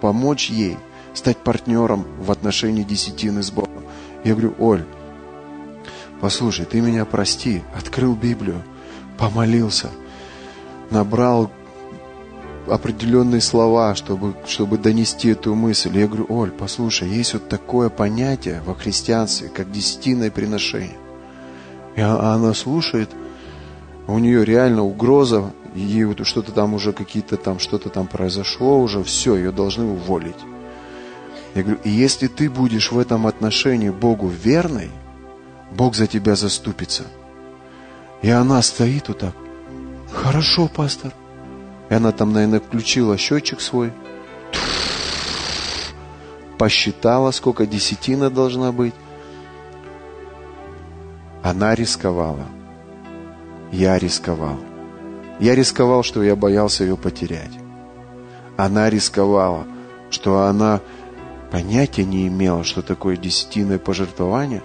помочь 0.01 0.51
ей 0.51 0.77
стать 1.14 1.39
партнером 1.39 2.05
в 2.18 2.31
отношении 2.31 2.83
десятины 2.83 3.43
с 3.43 3.51
Богом. 3.51 3.85
Я 4.25 4.33
говорю, 4.33 4.55
Оль, 4.59 4.85
послушай, 6.20 6.66
ты 6.66 6.81
меня 6.81 7.05
прости, 7.05 7.62
открыл 7.77 8.14
Библию, 8.14 8.62
помолился, 9.16 9.91
набрал 10.91 11.51
определенные 12.66 13.41
слова, 13.41 13.95
чтобы, 13.95 14.35
чтобы 14.47 14.79
донести 14.79 15.29
эту 15.29 15.55
мысль. 15.55 15.97
Я 15.97 16.09
говорю, 16.09 16.27
Оль, 16.29 16.51
послушай, 16.51 17.09
есть 17.09 17.35
вот 17.35 17.49
такое 17.49 17.91
понятие 17.91 18.62
во 18.64 18.75
христианстве, 18.75 19.49
как 19.49 19.70
десятинное 19.70 20.31
приношение. 20.31 20.97
И 21.97 22.01
она 22.01 22.55
слушает, 22.55 23.11
у 24.07 24.19
нее 24.19 24.45
реально 24.45 24.83
угроза, 24.83 25.53
ей 25.75 26.05
вот 26.05 26.27
что-то 26.27 26.53
там 26.53 26.75
уже 26.75 26.93
какие-то 26.93 27.37
там, 27.37 27.59
что-то 27.59 27.89
там 27.89 28.07
произошло 28.07 28.81
уже, 28.81 29.03
все, 29.03 29.37
ее 29.37 29.51
должны 29.51 29.85
уволить. 29.85 30.37
Я 31.55 31.63
говорю, 31.63 31.81
и 31.85 31.91
если 31.91 32.27
ты 32.27 32.51
будешь 32.51 32.93
в 32.93 32.99
этом 32.99 33.27
отношении 33.27 33.91
Богу 33.91 34.29
верной, 34.29 34.91
Бог 35.71 35.95
за 35.95 36.07
тебя 36.07 36.37
заступится. 36.37 37.05
И 38.23 38.31
она 38.31 38.61
стоит 38.63 39.09
вот 39.09 39.19
так. 39.19 39.35
Хорошо, 40.13 40.69
пастор. 40.69 41.13
И 41.91 41.95
она 41.95 42.13
там, 42.13 42.33
наверное, 42.33 42.61
включила 42.61 43.17
счетчик 43.17 43.61
свой, 43.61 43.93
посчитала, 46.59 47.31
сколько 47.31 47.67
десятина 47.67 48.31
должна 48.31 48.73
быть. 48.73 48.95
Она 51.43 51.75
рисковала. 51.75 52.47
Я 53.75 53.99
рисковал. 53.99 54.57
Я 55.41 55.57
рисковал, 55.57 56.05
что 56.05 56.22
я 56.22 56.37
боялся 56.37 56.85
ее 56.85 56.97
потерять. 56.97 57.51
Она 58.57 58.89
рисковала, 58.89 59.66
что 60.11 60.43
она 60.43 60.81
понятия 61.51 62.05
не 62.05 62.29
имела, 62.29 62.62
что 62.62 62.83
такое 62.83 63.16
десятинное 63.16 63.81
пожертвование. 63.81 64.62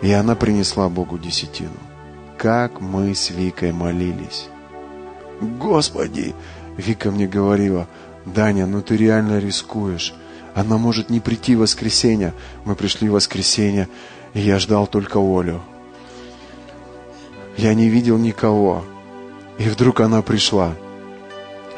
И 0.00 0.12
она 0.12 0.36
принесла 0.36 0.88
Богу 0.88 1.18
десятину. 1.18 1.74
Как 2.38 2.80
мы 2.80 3.12
с 3.16 3.30
Викой 3.30 3.72
молились. 3.72 4.46
Господи! 5.40 6.36
Вика 6.76 7.10
мне 7.10 7.26
говорила, 7.26 7.88
Даня, 8.26 8.66
ну 8.66 8.80
ты 8.80 8.96
реально 8.96 9.40
рискуешь. 9.40 10.14
Она 10.54 10.78
может 10.78 11.10
не 11.10 11.18
прийти 11.18 11.56
в 11.56 11.60
воскресенье. 11.60 12.32
Мы 12.64 12.76
пришли 12.76 13.08
в 13.08 13.14
воскресенье, 13.14 13.88
и 14.34 14.40
я 14.40 14.60
ждал 14.60 14.86
только 14.86 15.18
Олю. 15.18 15.62
Я 17.56 17.74
не 17.74 17.88
видел 17.88 18.18
никого. 18.18 18.84
И 19.58 19.68
вдруг 19.68 20.00
она 20.00 20.22
пришла. 20.22 20.74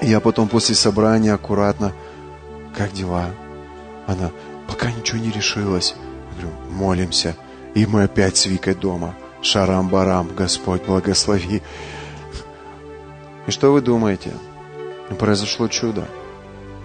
я 0.00 0.20
потом 0.20 0.48
после 0.48 0.74
собрания 0.74 1.32
аккуратно, 1.32 1.92
как 2.76 2.92
дела? 2.92 3.30
Она, 4.06 4.30
пока 4.66 4.90
ничего 4.90 5.18
не 5.18 5.30
решилась. 5.30 5.94
Я 6.36 6.42
говорю, 6.42 6.60
молимся. 6.70 7.36
И 7.74 7.86
мы 7.86 8.04
опять 8.04 8.36
с 8.36 8.46
Викой 8.46 8.74
дома. 8.74 9.14
Шарам-барам, 9.42 10.34
Господь 10.34 10.84
благослови. 10.84 11.62
И 13.46 13.50
что 13.50 13.72
вы 13.72 13.80
думаете? 13.80 14.32
Произошло 15.18 15.68
чудо. 15.68 16.08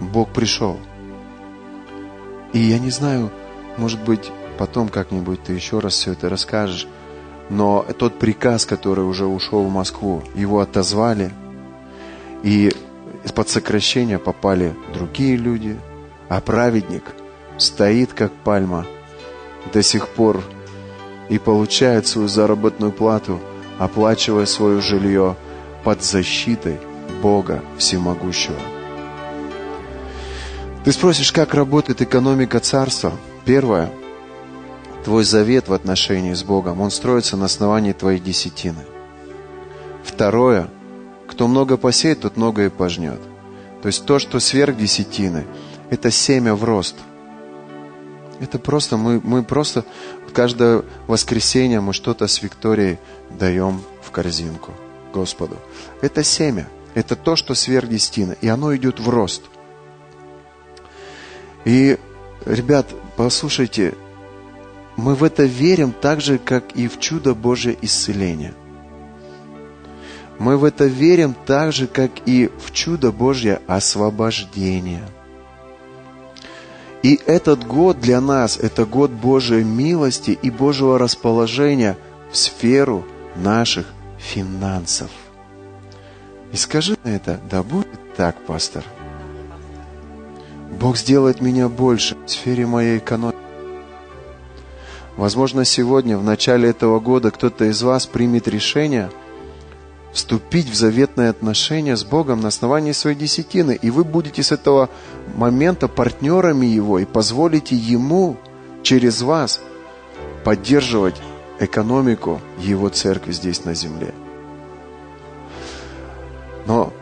Бог 0.00 0.32
пришел. 0.32 0.78
И 2.52 2.58
я 2.58 2.78
не 2.78 2.90
знаю, 2.90 3.32
может 3.76 4.02
быть, 4.04 4.30
потом 4.56 4.88
как-нибудь 4.88 5.42
ты 5.42 5.52
еще 5.52 5.80
раз 5.80 5.94
все 5.94 6.12
это 6.12 6.28
расскажешь, 6.28 6.86
но 7.50 7.84
тот 7.98 8.18
приказ, 8.18 8.66
который 8.66 9.04
уже 9.04 9.26
ушел 9.26 9.64
в 9.64 9.70
Москву, 9.70 10.22
его 10.34 10.60
отозвали, 10.60 11.32
и 12.42 12.72
под 13.34 13.48
сокращение 13.48 14.18
попали 14.18 14.74
другие 14.92 15.36
люди, 15.36 15.78
а 16.28 16.40
праведник 16.40 17.04
стоит 17.58 18.12
как 18.12 18.32
пальма 18.32 18.86
до 19.72 19.82
сих 19.82 20.08
пор 20.08 20.42
и 21.28 21.38
получает 21.38 22.06
свою 22.06 22.28
заработную 22.28 22.92
плату, 22.92 23.40
оплачивая 23.78 24.46
свое 24.46 24.80
жилье, 24.80 25.36
под 25.84 26.02
защитой 26.02 26.78
Бога 27.22 27.62
Всемогущего. 27.76 28.58
Ты 30.84 30.92
спросишь, 30.92 31.30
как 31.30 31.54
работает 31.54 32.02
экономика 32.02 32.58
царства? 32.60 33.12
Первое. 33.44 33.90
Твой 35.04 35.24
завет 35.24 35.68
в 35.68 35.72
отношении 35.74 36.32
с 36.32 36.42
Богом, 36.42 36.80
он 36.80 36.90
строится 36.90 37.36
на 37.36 37.44
основании 37.44 37.92
твоей 37.92 38.20
десятины. 38.20 38.84
Второе. 40.02 40.68
Кто 41.28 41.46
много 41.46 41.76
посеет, 41.76 42.20
тот 42.20 42.36
много 42.36 42.64
и 42.64 42.68
пожнет. 42.68 43.20
То 43.82 43.88
есть 43.88 44.06
то, 44.06 44.18
что 44.18 44.40
сверх 44.40 44.76
десятины, 44.76 45.44
это 45.90 46.10
семя 46.10 46.54
в 46.54 46.64
рост. 46.64 46.96
Это 48.40 48.58
просто, 48.58 48.96
мы, 48.96 49.20
мы 49.22 49.42
просто 49.42 49.84
каждое 50.32 50.82
воскресенье 51.06 51.80
мы 51.80 51.92
что-то 51.92 52.26
с 52.26 52.42
Викторией 52.42 52.98
даем 53.30 53.82
в 54.02 54.10
корзинку 54.10 54.72
Господу. 55.12 55.56
Это 56.00 56.24
семя. 56.24 56.66
Это 56.94 57.14
то, 57.16 57.36
что 57.36 57.54
сверх 57.54 57.88
десятины. 57.88 58.36
И 58.40 58.48
оно 58.48 58.74
идет 58.74 59.00
в 59.00 59.08
рост. 59.08 59.42
И, 61.64 61.98
ребят, 62.46 62.86
послушайте, 63.16 63.94
мы 64.96 65.14
в 65.14 65.24
это 65.24 65.44
верим 65.44 65.92
так 65.92 66.20
же, 66.20 66.38
как 66.38 66.72
и 66.76 66.88
в 66.88 66.98
чудо 67.00 67.34
Божье 67.34 67.76
исцеления. 67.82 68.54
Мы 70.38 70.56
в 70.56 70.64
это 70.64 70.86
верим 70.86 71.34
так 71.46 71.72
же, 71.72 71.86
как 71.86 72.10
и 72.26 72.50
в 72.58 72.72
чудо 72.72 73.12
Божье 73.12 73.60
освобождения. 73.66 75.08
И 77.02 77.20
этот 77.26 77.66
год 77.66 78.00
для 78.00 78.20
нас– 78.20 78.56
это 78.62 78.86
год 78.86 79.10
Божьей 79.10 79.62
милости 79.62 80.30
и 80.30 80.50
Божьего 80.50 80.98
расположения 80.98 81.98
в 82.30 82.36
сферу 82.36 83.04
наших 83.36 83.86
финансов. 84.18 85.10
И 86.52 86.56
скажи 86.56 86.96
на 87.04 87.10
это, 87.10 87.38
да 87.50 87.62
будет 87.62 88.14
так, 88.16 88.40
пастор. 88.46 88.84
Бог 90.80 90.96
сделает 90.96 91.40
меня 91.40 91.68
больше 91.68 92.16
в 92.26 92.30
сфере 92.30 92.66
моей 92.66 92.98
экономики. 92.98 93.33
Возможно, 95.16 95.64
сегодня, 95.64 96.18
в 96.18 96.24
начале 96.24 96.68
этого 96.70 96.98
года, 96.98 97.30
кто-то 97.30 97.66
из 97.66 97.82
вас 97.82 98.06
примет 98.06 98.48
решение 98.48 99.10
вступить 100.12 100.68
в 100.68 100.74
заветные 100.74 101.28
отношения 101.28 101.96
с 101.96 102.04
Богом 102.04 102.40
на 102.40 102.48
основании 102.48 102.92
своей 102.92 103.16
десятины. 103.16 103.78
И 103.80 103.90
вы 103.90 104.04
будете 104.04 104.42
с 104.42 104.52
этого 104.52 104.88
момента 105.34 105.88
партнерами 105.88 106.66
Его 106.66 106.98
и 106.98 107.04
позволите 107.04 107.76
Ему 107.76 108.36
через 108.82 109.22
вас 109.22 109.60
поддерживать 110.44 111.20
экономику 111.58 112.40
Его 112.58 112.88
церкви 112.88 113.32
здесь 113.32 113.64
на 113.64 113.74
земле. 113.74 114.14
Но 116.66 116.92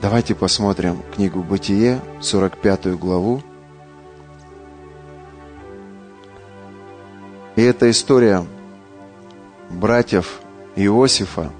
давайте 0.00 0.34
посмотрим 0.34 1.02
книгу 1.14 1.42
«Бытие», 1.42 2.00
45 2.20 2.98
главу. 2.98 3.42
И 7.54 7.62
эта 7.62 7.90
история 7.90 8.46
братьев 9.68 10.40
Иосифа 10.76 11.50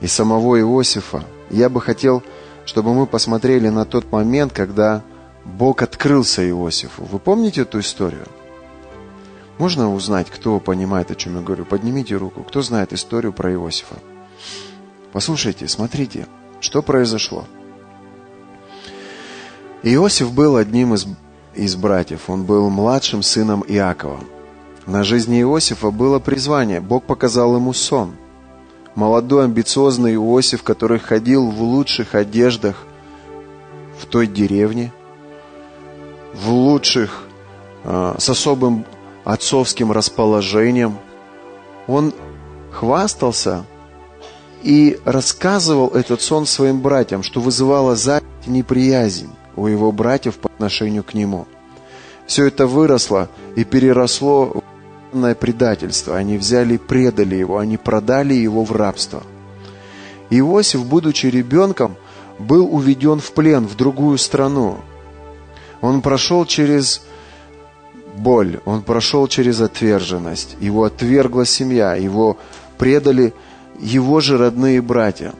и 0.00 0.06
самого 0.06 0.60
Иосифа. 0.60 1.24
Я 1.50 1.68
бы 1.68 1.80
хотел, 1.80 2.22
чтобы 2.64 2.92
мы 2.92 3.06
посмотрели 3.06 3.68
на 3.68 3.84
тот 3.84 4.10
момент, 4.10 4.52
когда 4.52 5.02
Бог 5.44 5.82
открылся 5.82 6.48
Иосифу. 6.48 7.04
Вы 7.04 7.18
помните 7.18 7.62
эту 7.62 7.80
историю? 7.80 8.26
Можно 9.58 9.94
узнать, 9.94 10.30
кто 10.30 10.58
понимает, 10.58 11.12
о 11.12 11.14
чем 11.14 11.36
я 11.36 11.42
говорю? 11.42 11.64
Поднимите 11.64 12.16
руку. 12.16 12.42
Кто 12.42 12.60
знает 12.60 12.92
историю 12.92 13.32
про 13.32 13.52
Иосифа? 13.52 13.96
Послушайте, 15.12 15.68
смотрите, 15.68 16.26
что 16.58 16.82
произошло. 16.82 17.44
Иосиф 19.84 20.32
был 20.32 20.56
одним 20.56 20.94
из, 20.94 21.06
из 21.54 21.76
братьев. 21.76 22.28
Он 22.28 22.44
был 22.44 22.68
младшим 22.70 23.22
сыном 23.22 23.64
Иакова. 23.68 24.18
На 24.86 25.02
жизни 25.02 25.40
Иосифа 25.40 25.90
было 25.90 26.18
призвание. 26.18 26.80
Бог 26.80 27.04
показал 27.04 27.56
ему 27.56 27.72
сон. 27.72 28.12
Молодой, 28.94 29.44
амбициозный 29.44 30.14
Иосиф, 30.14 30.62
который 30.62 30.98
ходил 30.98 31.50
в 31.50 31.62
лучших 31.62 32.14
одеждах 32.14 32.76
в 33.98 34.06
той 34.06 34.26
деревне, 34.26 34.92
в 36.34 36.50
лучших, 36.50 37.24
а, 37.84 38.16
с 38.18 38.28
особым 38.28 38.84
отцовским 39.24 39.90
расположением. 39.90 40.98
Он 41.86 42.12
хвастался 42.70 43.64
и 44.62 45.00
рассказывал 45.04 45.88
этот 45.88 46.20
сон 46.20 46.44
своим 46.44 46.80
братьям, 46.80 47.22
что 47.22 47.40
вызывало 47.40 47.96
зависть 47.96 48.26
и 48.46 48.50
неприязнь 48.50 49.30
у 49.56 49.66
его 49.66 49.92
братьев 49.92 50.36
по 50.36 50.48
отношению 50.48 51.04
к 51.04 51.14
нему. 51.14 51.46
Все 52.26 52.46
это 52.46 52.66
выросло 52.66 53.28
и 53.56 53.64
переросло 53.64 54.63
в 55.14 55.34
предательство. 55.34 56.16
Они 56.16 56.36
взяли 56.36 56.74
и 56.74 56.78
предали 56.78 57.36
его, 57.36 57.58
они 57.58 57.76
продали 57.76 58.34
его 58.34 58.64
в 58.64 58.72
рабство. 58.72 59.22
Иосиф, 60.30 60.84
будучи 60.84 61.26
ребенком, 61.26 61.96
был 62.38 62.74
уведен 62.74 63.20
в 63.20 63.32
плен 63.32 63.66
в 63.66 63.76
другую 63.76 64.18
страну. 64.18 64.78
Он 65.80 66.02
прошел 66.02 66.44
через 66.44 67.02
боль, 68.16 68.60
он 68.64 68.82
прошел 68.82 69.28
через 69.28 69.60
отверженность, 69.60 70.56
его 70.60 70.84
отвергла 70.84 71.44
семья, 71.44 71.94
его 71.94 72.38
предали 72.78 73.34
его 73.80 74.20
же 74.20 74.38
родные 74.38 74.80
братья. 74.80 75.34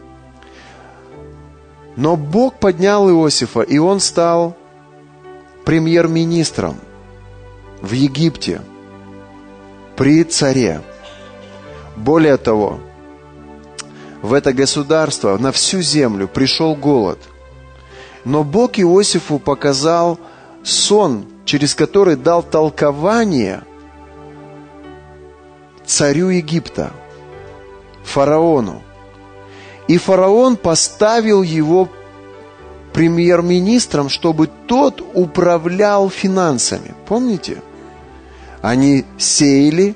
Но 1.97 2.17
Бог 2.17 2.59
поднял 2.59 3.09
Иосифа, 3.09 3.61
и 3.61 3.79
он 3.79 4.01
стал 4.01 4.57
премьер-министром 5.65 6.77
в 7.81 7.93
Египте 7.93 8.61
при 9.97 10.25
царе. 10.25 10.81
Более 11.97 12.37
того, 12.37 12.81
в 14.23 14.33
это 14.33 14.53
государство, 14.53 15.37
на 15.39 15.53
всю 15.53 15.81
землю 15.83 16.27
пришел 16.29 16.75
голод. 16.75 17.19
Но 18.25 18.43
Бог 18.43 18.79
Иосифу 18.79 19.39
показал 19.39 20.19
сон, 20.63 21.27
через 21.45 21.75
который 21.75 22.17
дал 22.17 22.43
толкование 22.43 23.63
царю 25.85 26.31
Египта, 26.31 26.93
фараону. 28.03 28.83
И 29.89 29.99
фараон 29.99 30.57
поставил 30.57 31.43
его 31.43 31.91
премьер-министром, 32.95 34.09
чтобы 34.09 34.49
тот 34.67 35.03
управлял 35.13 36.09
финансами. 36.09 36.95
Помните? 37.07 37.61
Они 38.65 39.05
сеяли, 39.19 39.95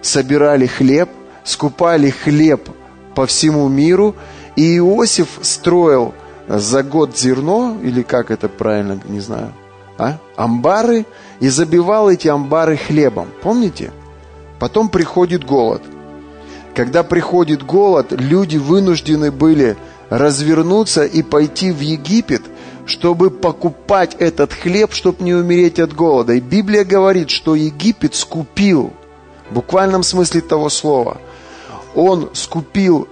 собирали 0.00 0.64
хлеб, 0.66 1.10
скупали 1.44 2.08
хлеб 2.08 2.66
по 3.14 3.26
всему 3.26 3.68
миру, 3.68 4.16
и 4.56 4.78
Иосиф 4.78 5.38
строил 5.42 6.14
за 6.48 6.82
год 6.82 7.14
зерно, 7.18 7.76
или 7.82 8.00
как 8.00 8.30
это 8.30 8.48
правильно, 8.48 8.98
не 9.04 9.20
знаю, 9.20 9.52
а? 9.98 10.16
амбары, 10.34 11.04
и 11.40 11.50
забивал 11.50 12.08
эти 12.08 12.26
амбары 12.26 12.78
хлебом. 12.78 13.28
Помните? 13.42 13.92
Потом 14.58 14.88
приходит 14.88 15.44
голод. 15.44 15.82
Когда 16.74 17.02
приходит 17.02 17.62
голод, 17.62 18.12
люди 18.12 18.56
вынуждены 18.56 19.30
были 19.30 19.76
развернуться 20.08 21.04
и 21.04 21.22
пойти 21.22 21.70
в 21.70 21.80
Египет, 21.80 22.44
чтобы 22.86 23.30
покупать 23.30 24.14
этот 24.18 24.52
хлеб, 24.52 24.92
чтобы 24.92 25.24
не 25.24 25.34
умереть 25.34 25.78
от 25.80 25.92
голода. 25.92 26.32
И 26.32 26.40
Библия 26.40 26.84
говорит, 26.84 27.30
что 27.30 27.54
Египет 27.54 28.14
скупил, 28.14 28.92
в 29.50 29.54
буквальном 29.54 30.02
смысле 30.02 30.40
того 30.40 30.68
слова, 30.68 31.18
он 31.94 32.30
скупил 32.32 33.08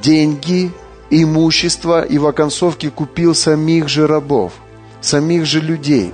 деньги, 0.00 0.70
имущество 1.10 2.02
и 2.02 2.18
в 2.18 2.26
оконцовке 2.26 2.90
купил 2.90 3.34
самих 3.34 3.88
же 3.88 4.06
рабов, 4.06 4.52
самих 5.00 5.44
же 5.44 5.60
людей. 5.60 6.12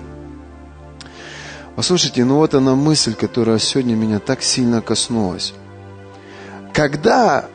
Послушайте, 1.77 2.25
ну 2.25 2.37
вот 2.37 2.55
она 2.55 2.75
мысль, 2.75 3.15
которая 3.15 3.59
сегодня 3.59 3.95
меня 3.95 4.19
так 4.19 4.43
сильно 4.43 4.83
коснулась. 4.83 5.55
Когда 6.73 7.47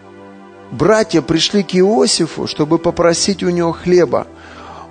братья 0.71 1.21
пришли 1.21 1.63
к 1.63 1.75
Иосифу, 1.75 2.47
чтобы 2.47 2.79
попросить 2.79 3.43
у 3.43 3.49
него 3.49 3.71
хлеба, 3.71 4.27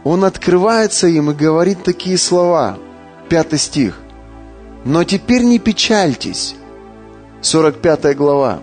он 0.04 0.24
открывается 0.24 1.08
им 1.08 1.30
и 1.30 1.34
говорит 1.34 1.82
такие 1.82 2.18
слова. 2.18 2.78
Пятый 3.28 3.58
стих. 3.58 3.98
«Но 4.84 5.02
теперь 5.02 5.42
не 5.42 5.58
печальтесь». 5.58 6.54
45 7.40 8.14
глава. 8.16 8.60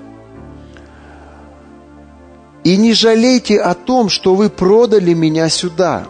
«И 2.64 2.78
не 2.78 2.94
жалейте 2.94 3.60
о 3.60 3.74
том, 3.74 4.10
что 4.10 4.36
вы 4.36 4.50
продали 4.52 5.14
меня 5.14 5.50
сюда, 5.50 6.06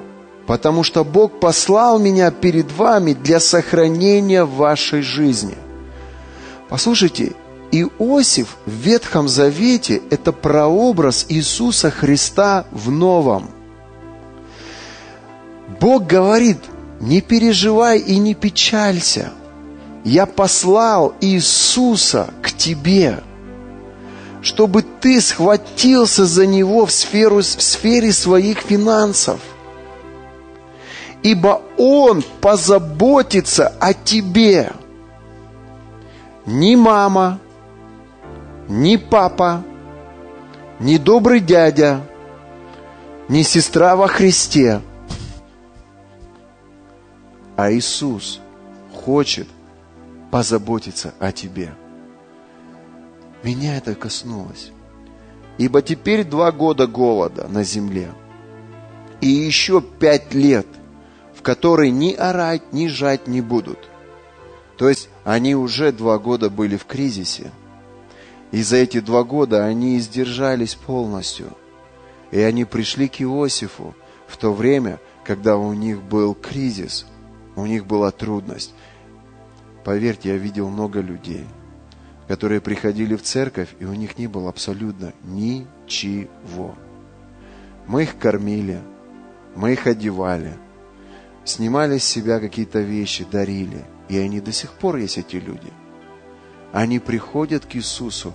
потому 0.47 0.83
что 0.83 1.05
Бог 1.05 1.39
послал 1.39 1.97
меня 1.97 2.29
перед 2.31 2.71
вами 2.73 3.13
для 3.13 3.39
сохранения 3.39 4.43
вашей 4.43 5.01
жизни». 5.01 5.55
Послушайте, 6.67 7.33
Иосиф 7.71 8.57
в 8.65 8.71
Ветхом 8.71 9.29
Завете– 9.29 10.01
это 10.09 10.33
прообраз 10.33 11.25
Иисуса 11.29 11.89
Христа 11.89 12.65
в 12.71 12.91
Новом. 12.91 13.49
Бог 15.81 16.05
говорит, 16.05 16.59
не 16.99 17.21
переживай 17.21 17.97
и 17.97 18.19
не 18.19 18.35
печалься. 18.35 19.31
Я 20.03 20.27
послал 20.27 21.15
Иисуса 21.21 22.29
к 22.43 22.51
тебе, 22.51 23.21
чтобы 24.43 24.83
ты 24.83 25.19
схватился 25.19 26.25
за 26.25 26.45
Него 26.45 26.85
в, 26.85 26.91
сферу, 26.91 27.37
в 27.37 27.43
сфере 27.43 28.13
своих 28.13 28.59
финансов. 28.59 29.39
Ибо 31.23 31.63
Он 31.77 32.23
позаботится 32.41 33.73
о 33.79 33.95
тебе. 33.95 34.71
Ни 36.45 36.75
мама, 36.75 37.39
ни 38.69 38.97
папа, 38.97 39.63
ни 40.79 40.97
добрый 40.97 41.39
дядя, 41.39 42.01
ни 43.29 43.41
сестра 43.41 43.95
во 43.95 44.07
Христе, 44.07 44.81
а 47.61 47.71
Иисус 47.71 48.39
хочет 48.93 49.47
позаботиться 50.31 51.13
о 51.19 51.31
тебе. 51.31 51.73
Меня 53.43 53.77
это 53.77 53.95
коснулось. 53.95 54.71
Ибо 55.57 55.81
теперь 55.81 56.23
два 56.23 56.51
года 56.51 56.87
голода 56.87 57.47
на 57.47 57.63
земле. 57.63 58.11
И 59.19 59.27
еще 59.27 59.81
пять 59.81 60.33
лет, 60.33 60.67
в 61.35 61.41
которые 61.41 61.91
ни 61.91 62.13
орать, 62.13 62.73
ни 62.73 62.87
жать 62.87 63.27
не 63.27 63.41
будут. 63.41 63.79
То 64.77 64.89
есть 64.89 65.09
они 65.23 65.55
уже 65.55 65.91
два 65.91 66.17
года 66.17 66.49
были 66.49 66.77
в 66.77 66.85
кризисе– 66.85 67.51
и 68.51 68.63
за 68.63 68.77
эти 68.77 68.99
два 68.99 69.23
года 69.23 69.65
они 69.65 69.97
издержались 69.97 70.75
полностью. 70.75 71.53
И 72.31 72.39
они 72.39 72.65
пришли 72.65 73.07
к 73.07 73.21
Иосифу 73.21 73.95
в 74.27 74.37
то 74.37 74.53
время, 74.53 74.99
когда 75.23 75.57
у 75.57 75.73
них 75.73 76.01
был 76.01 76.35
кризис, 76.35 77.05
у 77.55 77.65
них 77.65 77.85
была 77.85 78.11
трудность. 78.11 78.73
Поверьте, 79.83 80.29
я 80.29 80.37
видел 80.37 80.69
много 80.69 81.01
людей, 81.01 81.45
которые 82.27 82.61
приходили 82.61 83.15
в 83.15 83.23
церковь, 83.23 83.69
и 83.79 83.85
у 83.85 83.93
них 83.93 84.17
не 84.17 84.27
было 84.27 84.49
абсолютно 84.49 85.13
ничего. 85.23 86.75
Мы 87.87 88.03
их 88.03 88.17
кормили, 88.17 88.81
мы 89.55 89.73
их 89.73 89.87
одевали, 89.87 90.53
снимали 91.43 91.97
с 91.97 92.03
себя 92.03 92.39
какие-то 92.39 92.79
вещи, 92.79 93.25
дарили. 93.29 93.85
И 94.07 94.17
они 94.17 94.41
до 94.41 94.51
сих 94.51 94.71
пор 94.73 94.97
есть 94.97 95.17
эти 95.17 95.37
люди– 95.37 95.71
они 96.71 96.99
приходят 96.99 97.65
к 97.65 97.75
Иисусу, 97.75 98.33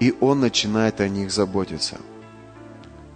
и 0.00 0.14
Он 0.20 0.40
начинает 0.40 1.00
о 1.00 1.08
них 1.08 1.30
заботиться. 1.30 1.98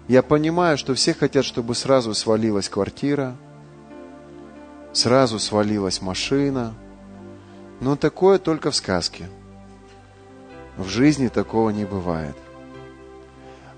Я 0.07 0.23
понимаю, 0.23 0.79
что 0.79 0.95
все 0.95 1.15
хотят, 1.15 1.45
чтобы 1.45 1.75
сразу 1.75 2.15
свалилась 2.15 2.69
квартира, 2.69 3.37
сразу 4.97 5.39
свалилась 5.39 6.01
машина, 6.01 6.75
но 7.81 7.97
такое 7.97 8.39
только 8.39 8.71
в 8.71 8.77
сказке. 8.77 9.29
В 10.77 10.87
жизни 10.89 11.29
такого 11.29 11.71
не 11.71 11.85
бывает. 11.85 12.37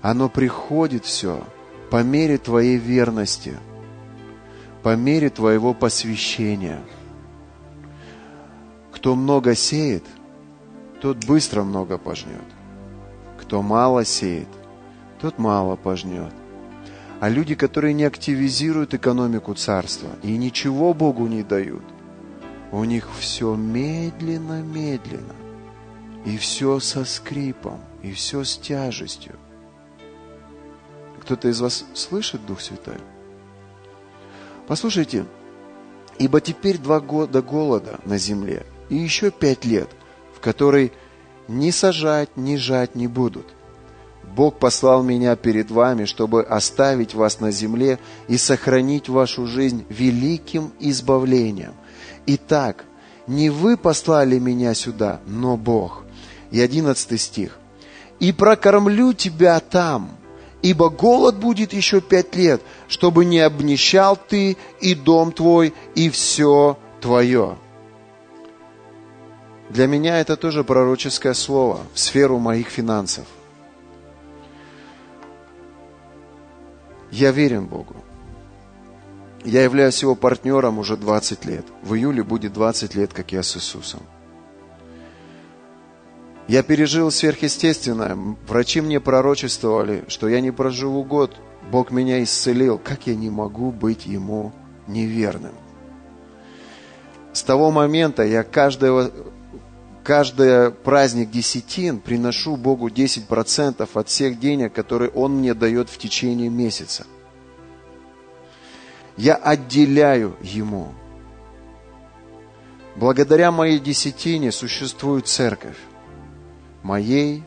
Оно 0.01 0.29
приходит 0.29 1.05
все 1.05 1.43
по 1.91 2.03
мере 2.03 2.37
твоей 2.37 2.77
верности, 2.77 3.57
по 4.83 4.95
мере 4.95 5.29
твоего 5.29 5.73
посвящения. 5.73 6.81
Кто 8.91 9.15
много 9.15 9.55
сеет– 9.55 10.03
тот 11.01 11.23
быстро 11.25 11.63
много 11.63 11.97
пожнет. 11.97 12.43
Кто 13.39 13.61
мало 13.61 14.03
сеет, 14.03 14.49
тот 15.21 15.37
мало 15.37 15.77
пожнет. 15.77 16.33
А 17.19 17.27
люди, 17.27 17.55
которые 17.55 17.93
не 17.93 18.05
активизируют 18.05 18.93
экономику 18.93 19.53
царства 19.53 20.09
и 20.23 20.37
ничего 20.37 20.93
Богу 20.93 21.27
не 21.27 21.43
дают, 21.43 21.83
у 22.71 22.83
них 22.85 23.09
все 23.19 23.55
медленно-медленно, 23.55 25.35
и 26.25 26.37
все 26.37 26.79
со 26.79 27.03
скрипом, 27.03 27.81
и 28.03 28.13
все 28.13 28.43
с 28.43 28.57
тяжестью. 28.57 29.35
Кто-то 31.21 31.49
из 31.49 31.59
вас 31.59 31.85
слышит 31.93 32.45
Дух 32.45 32.61
Святой? 32.61 32.97
Послушайте, 34.67 35.25
ибо 36.19 36.39
теперь 36.39 36.77
два 36.77 37.01
года 37.01 37.41
голода 37.41 37.99
на 38.05 38.17
земле, 38.17 38.65
и 38.89 38.95
еще 38.95 39.29
пять 39.29 39.65
лет, 39.65 39.89
в 40.35 40.39
который 40.39 40.93
ни 41.47 41.71
сажать, 41.71 42.37
ни 42.37 42.55
жать 42.55 42.95
не 42.95 43.07
будут. 43.07 43.47
Бог 44.35 44.59
послал 44.59 45.03
меня 45.03 45.35
перед 45.35 45.71
вами, 45.71 46.05
чтобы 46.05 46.43
оставить 46.43 47.13
вас 47.13 47.39
на 47.39 47.51
земле 47.51 47.99
и 48.27 48.37
сохранить 48.37 49.09
вашу 49.09 49.45
жизнь 49.47 49.85
великим 49.89 50.71
избавлением. 50.79 51.73
Итак, 52.25 52.85
не 53.27 53.49
вы 53.49 53.77
послали 53.77 54.39
меня 54.39 54.73
сюда, 54.73 55.19
но 55.25 55.57
Бог. 55.57 56.03
И 56.51 56.59
одиннадцатый 56.61 57.17
стих. 57.17 57.57
«И 58.19 58.33
прокормлю 58.33 59.13
тебя 59.13 59.59
там, 59.61 60.09
ибо 60.61 60.89
голод 60.89 61.37
будет 61.37 61.71
еще 61.71 62.01
пять 62.01 62.35
лет, 62.35 62.61
чтобы 62.89 63.23
не 63.23 63.39
обнищал 63.39 64.17
ты 64.17 64.57
и 64.81 64.93
дом 64.93 65.31
твой, 65.31 65.73
и 65.95 66.09
все 66.09 66.77
твое». 66.99 67.57
Для 69.69 69.87
меня 69.87 70.19
это 70.19 70.35
тоже 70.35 70.63
пророческое 70.63 71.33
слово 71.33 71.81
в 71.93 71.99
сферу 71.99 72.39
моих 72.39 72.67
финансов. 72.67 73.25
Я 77.11 77.31
верен 77.31 77.65
Богу. 77.65 77.95
Я 79.43 79.63
являюсь 79.63 80.01
его 80.01 80.15
партнером 80.15 80.79
уже 80.79 80.97
20 80.97 81.45
лет. 81.45 81.65
В 81.81 81.95
июле 81.95 82.23
будет 82.23 82.53
20 82.53 82.95
лет, 82.95 83.13
как 83.13 83.31
я 83.31 83.41
с 83.41 83.55
Иисусом. 83.55 84.01
Я 86.47 86.63
пережил 86.63 87.11
сверхъестественное. 87.11 88.17
Врачи 88.47 88.81
мне 88.81 88.99
пророчествовали, 88.99 90.03
что 90.07 90.27
я 90.27 90.41
не 90.41 90.51
проживу 90.51 91.03
год. 91.03 91.35
Бог 91.71 91.91
меня 91.91 92.21
исцелил. 92.23 92.79
Как 92.79 93.07
я 93.07 93.15
не 93.15 93.29
могу 93.29 93.71
быть 93.71 94.05
Ему 94.07 94.51
неверным? 94.87 95.53
С 97.33 97.43
того 97.43 97.71
момента 97.71 98.23
я 98.23 98.43
каждого 98.43 99.11
каждый 100.09 100.71
праздник 100.71 101.29
десятин 101.29 101.99
приношу 101.99 102.55
Богу 102.55 102.89
10% 102.89 103.87
от 103.93 104.09
всех 104.09 104.39
денег, 104.39 104.73
которые 104.73 105.11
Он 105.11 105.37
мне 105.37 105.53
дает 105.53 105.87
в 105.87 105.99
течение 105.99 106.49
месяца. 106.49 107.05
Я 109.17 109.35
отделяю 109.35 110.35
Ему. 110.41 110.87
Благодаря 112.95 113.51
моей 113.51 113.77
десятине 113.77 114.51
существует 114.51 115.27
церковь. 115.27 115.77
Моей, 116.81 117.43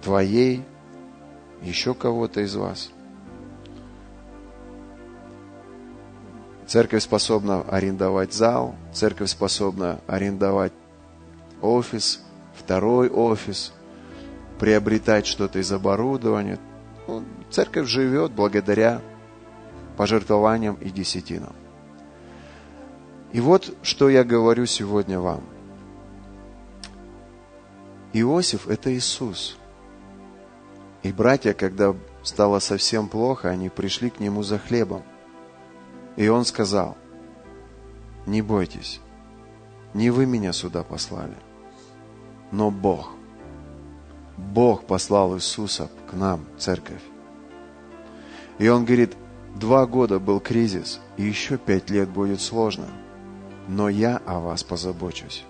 твоей, 0.00 0.64
еще 1.60 1.92
кого-то 1.92 2.40
из 2.40 2.54
вас. 2.54 2.88
Церковь 6.66 7.02
способна 7.02 7.60
арендовать 7.60 8.32
зал, 8.32 8.74
церковь 8.94 9.28
способна 9.28 10.00
арендовать 10.06 10.72
офис, 11.62 12.22
второй 12.54 13.08
офис, 13.08 13.72
приобретать 14.58 15.26
что-то 15.26 15.58
из 15.58 15.72
оборудования. 15.72 16.58
Ну, 17.06 17.24
церковь 17.50 17.88
живет 17.88 18.32
благодаря 18.32 19.00
пожертвованиям 19.96 20.76
и 20.76 20.90
десятинам. 20.90 21.54
И 23.32 23.40
вот 23.40 23.74
что 23.82 24.08
я 24.08 24.24
говорю 24.24 24.66
сегодня 24.66 25.20
вам. 25.20 25.42
Иосиф– 28.12 28.66
это 28.68 28.92
Иисус. 28.92 29.56
И 31.02 31.12
братья, 31.12 31.54
когда 31.54 31.94
стало 32.22 32.58
совсем 32.58 33.08
плохо, 33.08 33.48
они 33.48 33.68
пришли 33.68 34.10
к 34.10 34.20
нему 34.20 34.42
за 34.42 34.58
хлебом. 34.58 35.02
И 36.16 36.28
он 36.28 36.44
сказал, 36.44 36.98
не 38.26 38.42
бойтесь, 38.42 39.00
не 39.94 40.10
вы 40.10 40.26
меня 40.26 40.52
сюда 40.52 40.82
послали, 40.82 41.36
но 42.52 42.70
Бог. 42.70 43.12
Бог 44.36 44.84
послал 44.84 45.36
Иисуса 45.36 45.90
к 46.10 46.14
нам, 46.14 46.44
церковь. 46.58 47.02
И 48.58 48.68
он 48.68 48.84
говорит, 48.84 49.16
два 49.54 49.86
года 49.86 50.18
был 50.18 50.40
кризис, 50.40 51.00
и 51.16 51.22
еще 51.22 51.56
пять 51.58 51.90
лет 51.90 52.08
будет 52.08 52.40
сложно, 52.40 52.86
но 53.68 53.88
я 53.88 54.16
о 54.26 54.38
вас 54.40 54.62
позабочусь. 54.62 55.44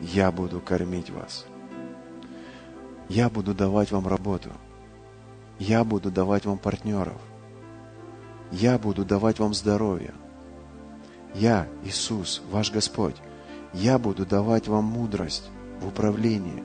Я 0.00 0.30
буду 0.30 0.60
кормить 0.60 1.10
вас. 1.10 1.44
Я 3.08 3.30
буду 3.30 3.54
давать 3.54 3.90
вам 3.90 4.06
работу. 4.06 4.50
Я 5.58 5.82
буду 5.82 6.10
давать 6.10 6.44
вам 6.44 6.58
партнеров. 6.58 7.20
Я 8.52 8.78
буду 8.78 9.04
давать 9.04 9.38
вам 9.38 9.54
здоровье. 9.54 10.14
Я, 11.34 11.68
Иисус, 11.84 12.42
ваш 12.50 12.70
Господь, 12.70 13.16
я 13.72 13.98
буду 13.98 14.24
давать 14.24 14.68
вам 14.68 14.84
мудрость 14.84 15.50
в 15.80 15.88
управлении. 15.88 16.62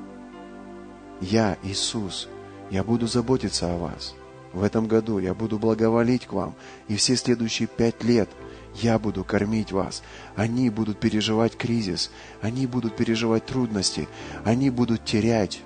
Я, 1.22 1.58
Иисус, 1.64 2.28
я 2.70 2.84
буду 2.84 3.08
заботиться 3.08 3.74
о 3.74 3.78
вас. 3.78 4.14
В 4.52 4.64
этом 4.64 4.88
году 4.88 5.18
я 5.20 5.34
буду 5.34 5.58
благоволить 5.58 6.28
к 6.28 6.34
вам, 6.34 6.54
и 6.88 6.96
все 6.96 7.16
следующие 7.16 7.68
пять 7.68 8.04
лет 8.04 8.30
я 8.76 9.00
буду 9.00 9.24
кормить 9.24 9.72
вас. 9.72 10.04
Они 10.36 10.70
будут 10.70 11.00
переживать 11.00 11.58
кризис, 11.58 12.12
они 12.42 12.68
будут 12.68 12.96
переживать 12.96 13.46
трудности, 13.46 14.08
они 14.44 14.70
будут 14.70 15.06
терять, 15.06 15.62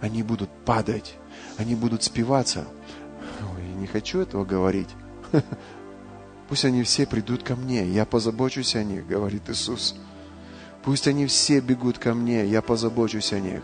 они 0.00 0.22
будут 0.22 0.50
падать, 0.64 1.16
они 1.58 1.74
будут 1.74 2.02
спиваться. 2.02 2.66
Ой, 3.40 3.62
не 3.78 3.86
хочу 3.86 4.20
этого 4.20 4.44
говорить. 4.44 4.88
Пусть 6.48 6.64
они 6.64 6.82
все 6.82 7.06
придут 7.06 7.42
ко 7.42 7.56
мне, 7.56 7.86
я 7.86 8.04
позабочусь 8.04 8.74
о 8.74 8.82
них, 8.82 9.06
говорит 9.06 9.48
Иисус. 9.48 9.96
Пусть 10.82 11.06
они 11.06 11.26
все 11.26 11.60
бегут 11.60 11.98
ко 11.98 12.14
мне, 12.14 12.46
я 12.46 12.62
позабочусь 12.62 13.32
о 13.32 13.40
них. 13.40 13.62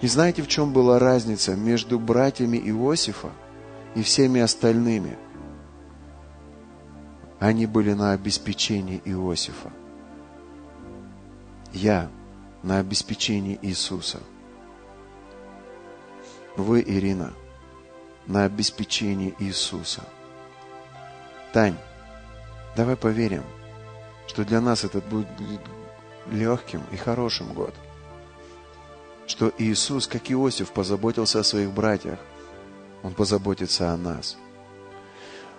И 0.00 0.06
знаете, 0.06 0.42
в 0.42 0.48
чем 0.48 0.72
была 0.72 0.98
разница 0.98 1.54
между 1.54 1.98
братьями 1.98 2.58
Иосифа 2.58 3.30
и 3.94 4.02
всеми 4.02 4.40
остальными? 4.40 5.16
Они 7.38 7.66
были 7.66 7.92
на 7.92 8.12
обеспечении 8.12 9.00
Иосифа. 9.04 9.70
Я 11.72 12.10
на 12.62 12.78
обеспечении 12.78 13.58
Иисуса. 13.62 14.20
Вы, 16.56 16.84
Ирина, 16.86 17.32
на 18.26 18.44
обеспечении 18.44 19.34
Иисуса. 19.38 20.02
Тань, 21.52 21.76
давай 22.76 22.96
поверим, 22.96 23.42
что 24.26 24.44
для 24.44 24.60
нас 24.60 24.84
этот 24.84 25.04
будет 25.06 25.28
легким 26.30 26.82
и 26.92 26.96
хорошим 26.96 27.52
год. 27.52 27.74
Что 29.26 29.52
Иисус, 29.58 30.06
как 30.06 30.30
Иосиф, 30.30 30.72
позаботился 30.72 31.40
о 31.40 31.44
своих 31.44 31.70
братьях. 31.70 32.18
Он 33.02 33.14
позаботится 33.14 33.92
о 33.92 33.96
нас. 33.96 34.36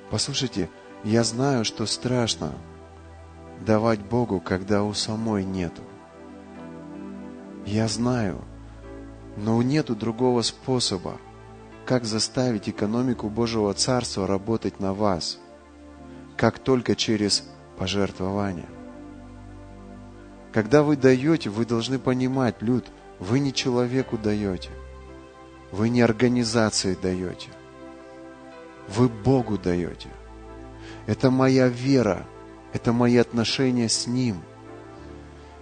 Послушайте, 0.10 0.70
я 1.04 1.24
знаю, 1.24 1.66
что 1.66 1.86
страшно 1.86 2.54
давать 3.66 4.00
Богу, 4.00 4.40
когда 4.40 4.84
у 4.84 4.94
самой 4.94 5.44
нету. 5.44 5.82
Я 7.66 7.88
знаю, 7.88 8.42
но 9.38 9.62
нету 9.62 9.96
другого 9.96 10.42
способа, 10.42 11.18
как 11.86 12.06
заставить 12.06 12.70
экономику 12.70 13.30
Божьего 13.30 13.74
Царства 13.74 14.28
работать 14.28 14.80
на 14.80 14.94
вас, 14.94 15.40
как 16.38 16.60
только 16.60 16.96
через 16.96 17.44
пожертвование. 17.78 18.68
Когда 20.54 20.84
вы 20.84 20.96
даете, 20.96 21.50
вы 21.50 21.66
должны 21.66 21.98
понимать, 21.98 22.62
Люд, 22.62 22.86
вы 23.20 23.40
не 23.40 23.52
человеку 23.52 24.20
даете, 24.20 24.70
вы 25.72 25.90
не 25.90 26.02
организации 26.02 26.96
даете, 27.02 27.50
вы 28.88 29.10
Богу 29.10 29.58
даете. 29.58 30.10
Это 31.08 31.32
моя 31.32 31.68
вера, 31.68 32.28
это 32.72 32.94
мои 32.94 33.18
отношения 33.18 33.90
с 33.90 34.06
Ним. 34.06 34.44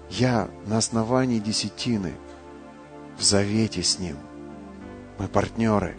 Я 0.09 0.49
на 0.67 0.77
основании 0.77 1.39
десятины 1.39 2.11
в 3.17 3.23
завете 3.23 3.81
с 3.81 3.97
Ним. 3.97 4.17
Мы 5.17 5.29
партнеры. 5.29 5.95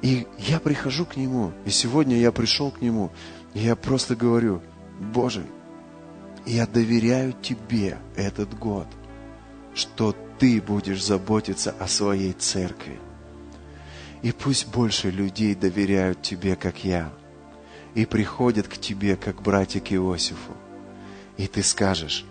И 0.00 0.26
я 0.38 0.58
прихожу 0.58 1.04
к 1.04 1.16
Нему, 1.16 1.52
и 1.66 1.70
сегодня 1.70 2.16
я 2.16 2.32
пришел 2.32 2.70
к 2.70 2.80
Нему, 2.80 3.10
и 3.52 3.60
я 3.60 3.76
просто 3.76 4.16
говорю, 4.16 4.62
Боже, 5.00 5.44
я 6.46 6.66
доверяю 6.66 7.32
Тебе 7.32 7.98
этот 8.16 8.56
год, 8.58 8.86
что 9.74 10.14
Ты 10.38 10.60
будешь 10.60 11.04
заботиться 11.04 11.74
о 11.78 11.88
своей 11.88 12.32
церкви. 12.32 12.98
И 14.22 14.32
пусть 14.32 14.68
больше 14.68 15.10
людей 15.10 15.54
доверяют 15.54 16.22
Тебе, 16.22 16.56
как 16.56 16.84
я, 16.84 17.12
и 17.94 18.06
приходят 18.06 18.68
к 18.68 18.76
Тебе, 18.76 19.16
как 19.16 19.42
братья 19.42 19.80
к 19.80 19.92
Иосифу. 19.92 20.52
И 21.36 21.46
Ты 21.46 21.62
скажешь, 21.62 22.24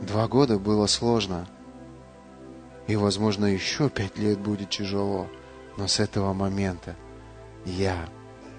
два 0.00 0.28
года 0.28 0.58
было 0.58 0.86
сложно, 0.86 1.48
и, 2.88 2.96
возможно, 2.96 3.46
еще 3.46 3.88
пять 3.88 4.18
лет 4.18 4.38
будет 4.38 4.70
тяжело, 4.70 5.28
но 5.76 5.86
с 5.86 6.00
этого 6.00 6.32
момента 6.32 6.96
я 7.64 8.08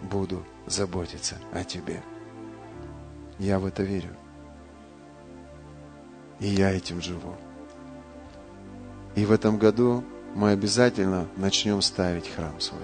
буду 0.02 0.44
заботиться 0.66 1.38
о 1.52 1.64
Тебе. 1.64 2.02
Я 3.40 3.60
в 3.60 3.66
это 3.66 3.84
верю. 3.84 4.16
И 6.40 6.48
я 6.48 6.72
этим 6.72 7.02
живу. 7.02 7.36
И 9.16 9.26
в 9.26 9.32
этом 9.32 9.58
году 9.58 10.04
мы 10.36 10.52
обязательно 10.52 11.28
начнем 11.38 11.82
ставить 11.82 12.30
храм 12.30 12.60
свой. 12.60 12.82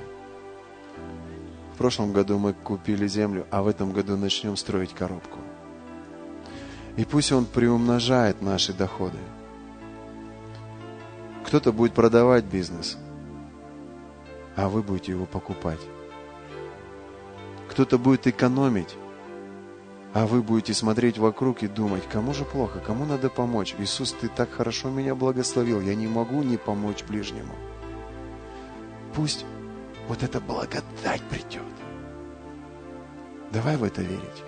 В 1.74 1.78
прошлом 1.78 2.14
году 2.14 2.38
мы 2.38 2.54
купили 2.54 3.08
землю, 3.08 3.48
а 3.52 3.62
в 3.64 3.68
этом 3.68 3.94
году 3.94 4.18
начнем 4.18 4.56
строить 4.56 4.94
коробку. 4.94 5.40
И 6.98 7.06
пусть 7.06 7.32
он 7.32 7.46
приумножает 7.46 8.42
наши 8.42 8.74
доходы. 8.74 9.18
Кто-то 11.46 11.72
будет 11.72 11.94
продавать 11.94 12.44
бизнес, 12.44 12.98
а 14.56 14.68
вы 14.68 14.84
будете 14.84 15.14
его 15.14 15.26
покупать. 15.26 15.80
Кто-то 17.70 17.98
будет 17.98 18.28
экономить, 18.28 18.96
а 20.14 20.26
вы 20.26 20.42
будете 20.42 20.74
смотреть 20.74 21.18
вокруг 21.18 21.64
и 21.64 21.68
думать, 21.68 22.04
кому 22.12 22.34
же 22.34 22.44
плохо, 22.46 22.80
кому 22.80 23.06
надо 23.06 23.30
помочь. 23.30 23.76
Иисус, 23.78 24.14
ты 24.14 24.28
так 24.28 24.52
хорошо 24.52 24.90
меня 24.90 25.14
благословил, 25.16 25.82
я 25.82 25.96
не 25.96 26.08
могу 26.08 26.42
не 26.42 26.58
помочь 26.58 27.04
ближнему. 27.04 27.54
Пусть 29.14 29.46
вот 30.08 30.24
эта 30.24 30.40
благодать 30.42 31.22
придет. 31.30 31.62
Давай 33.52 33.78
в 33.78 33.84
это 33.84 34.02
верить. 34.02 34.44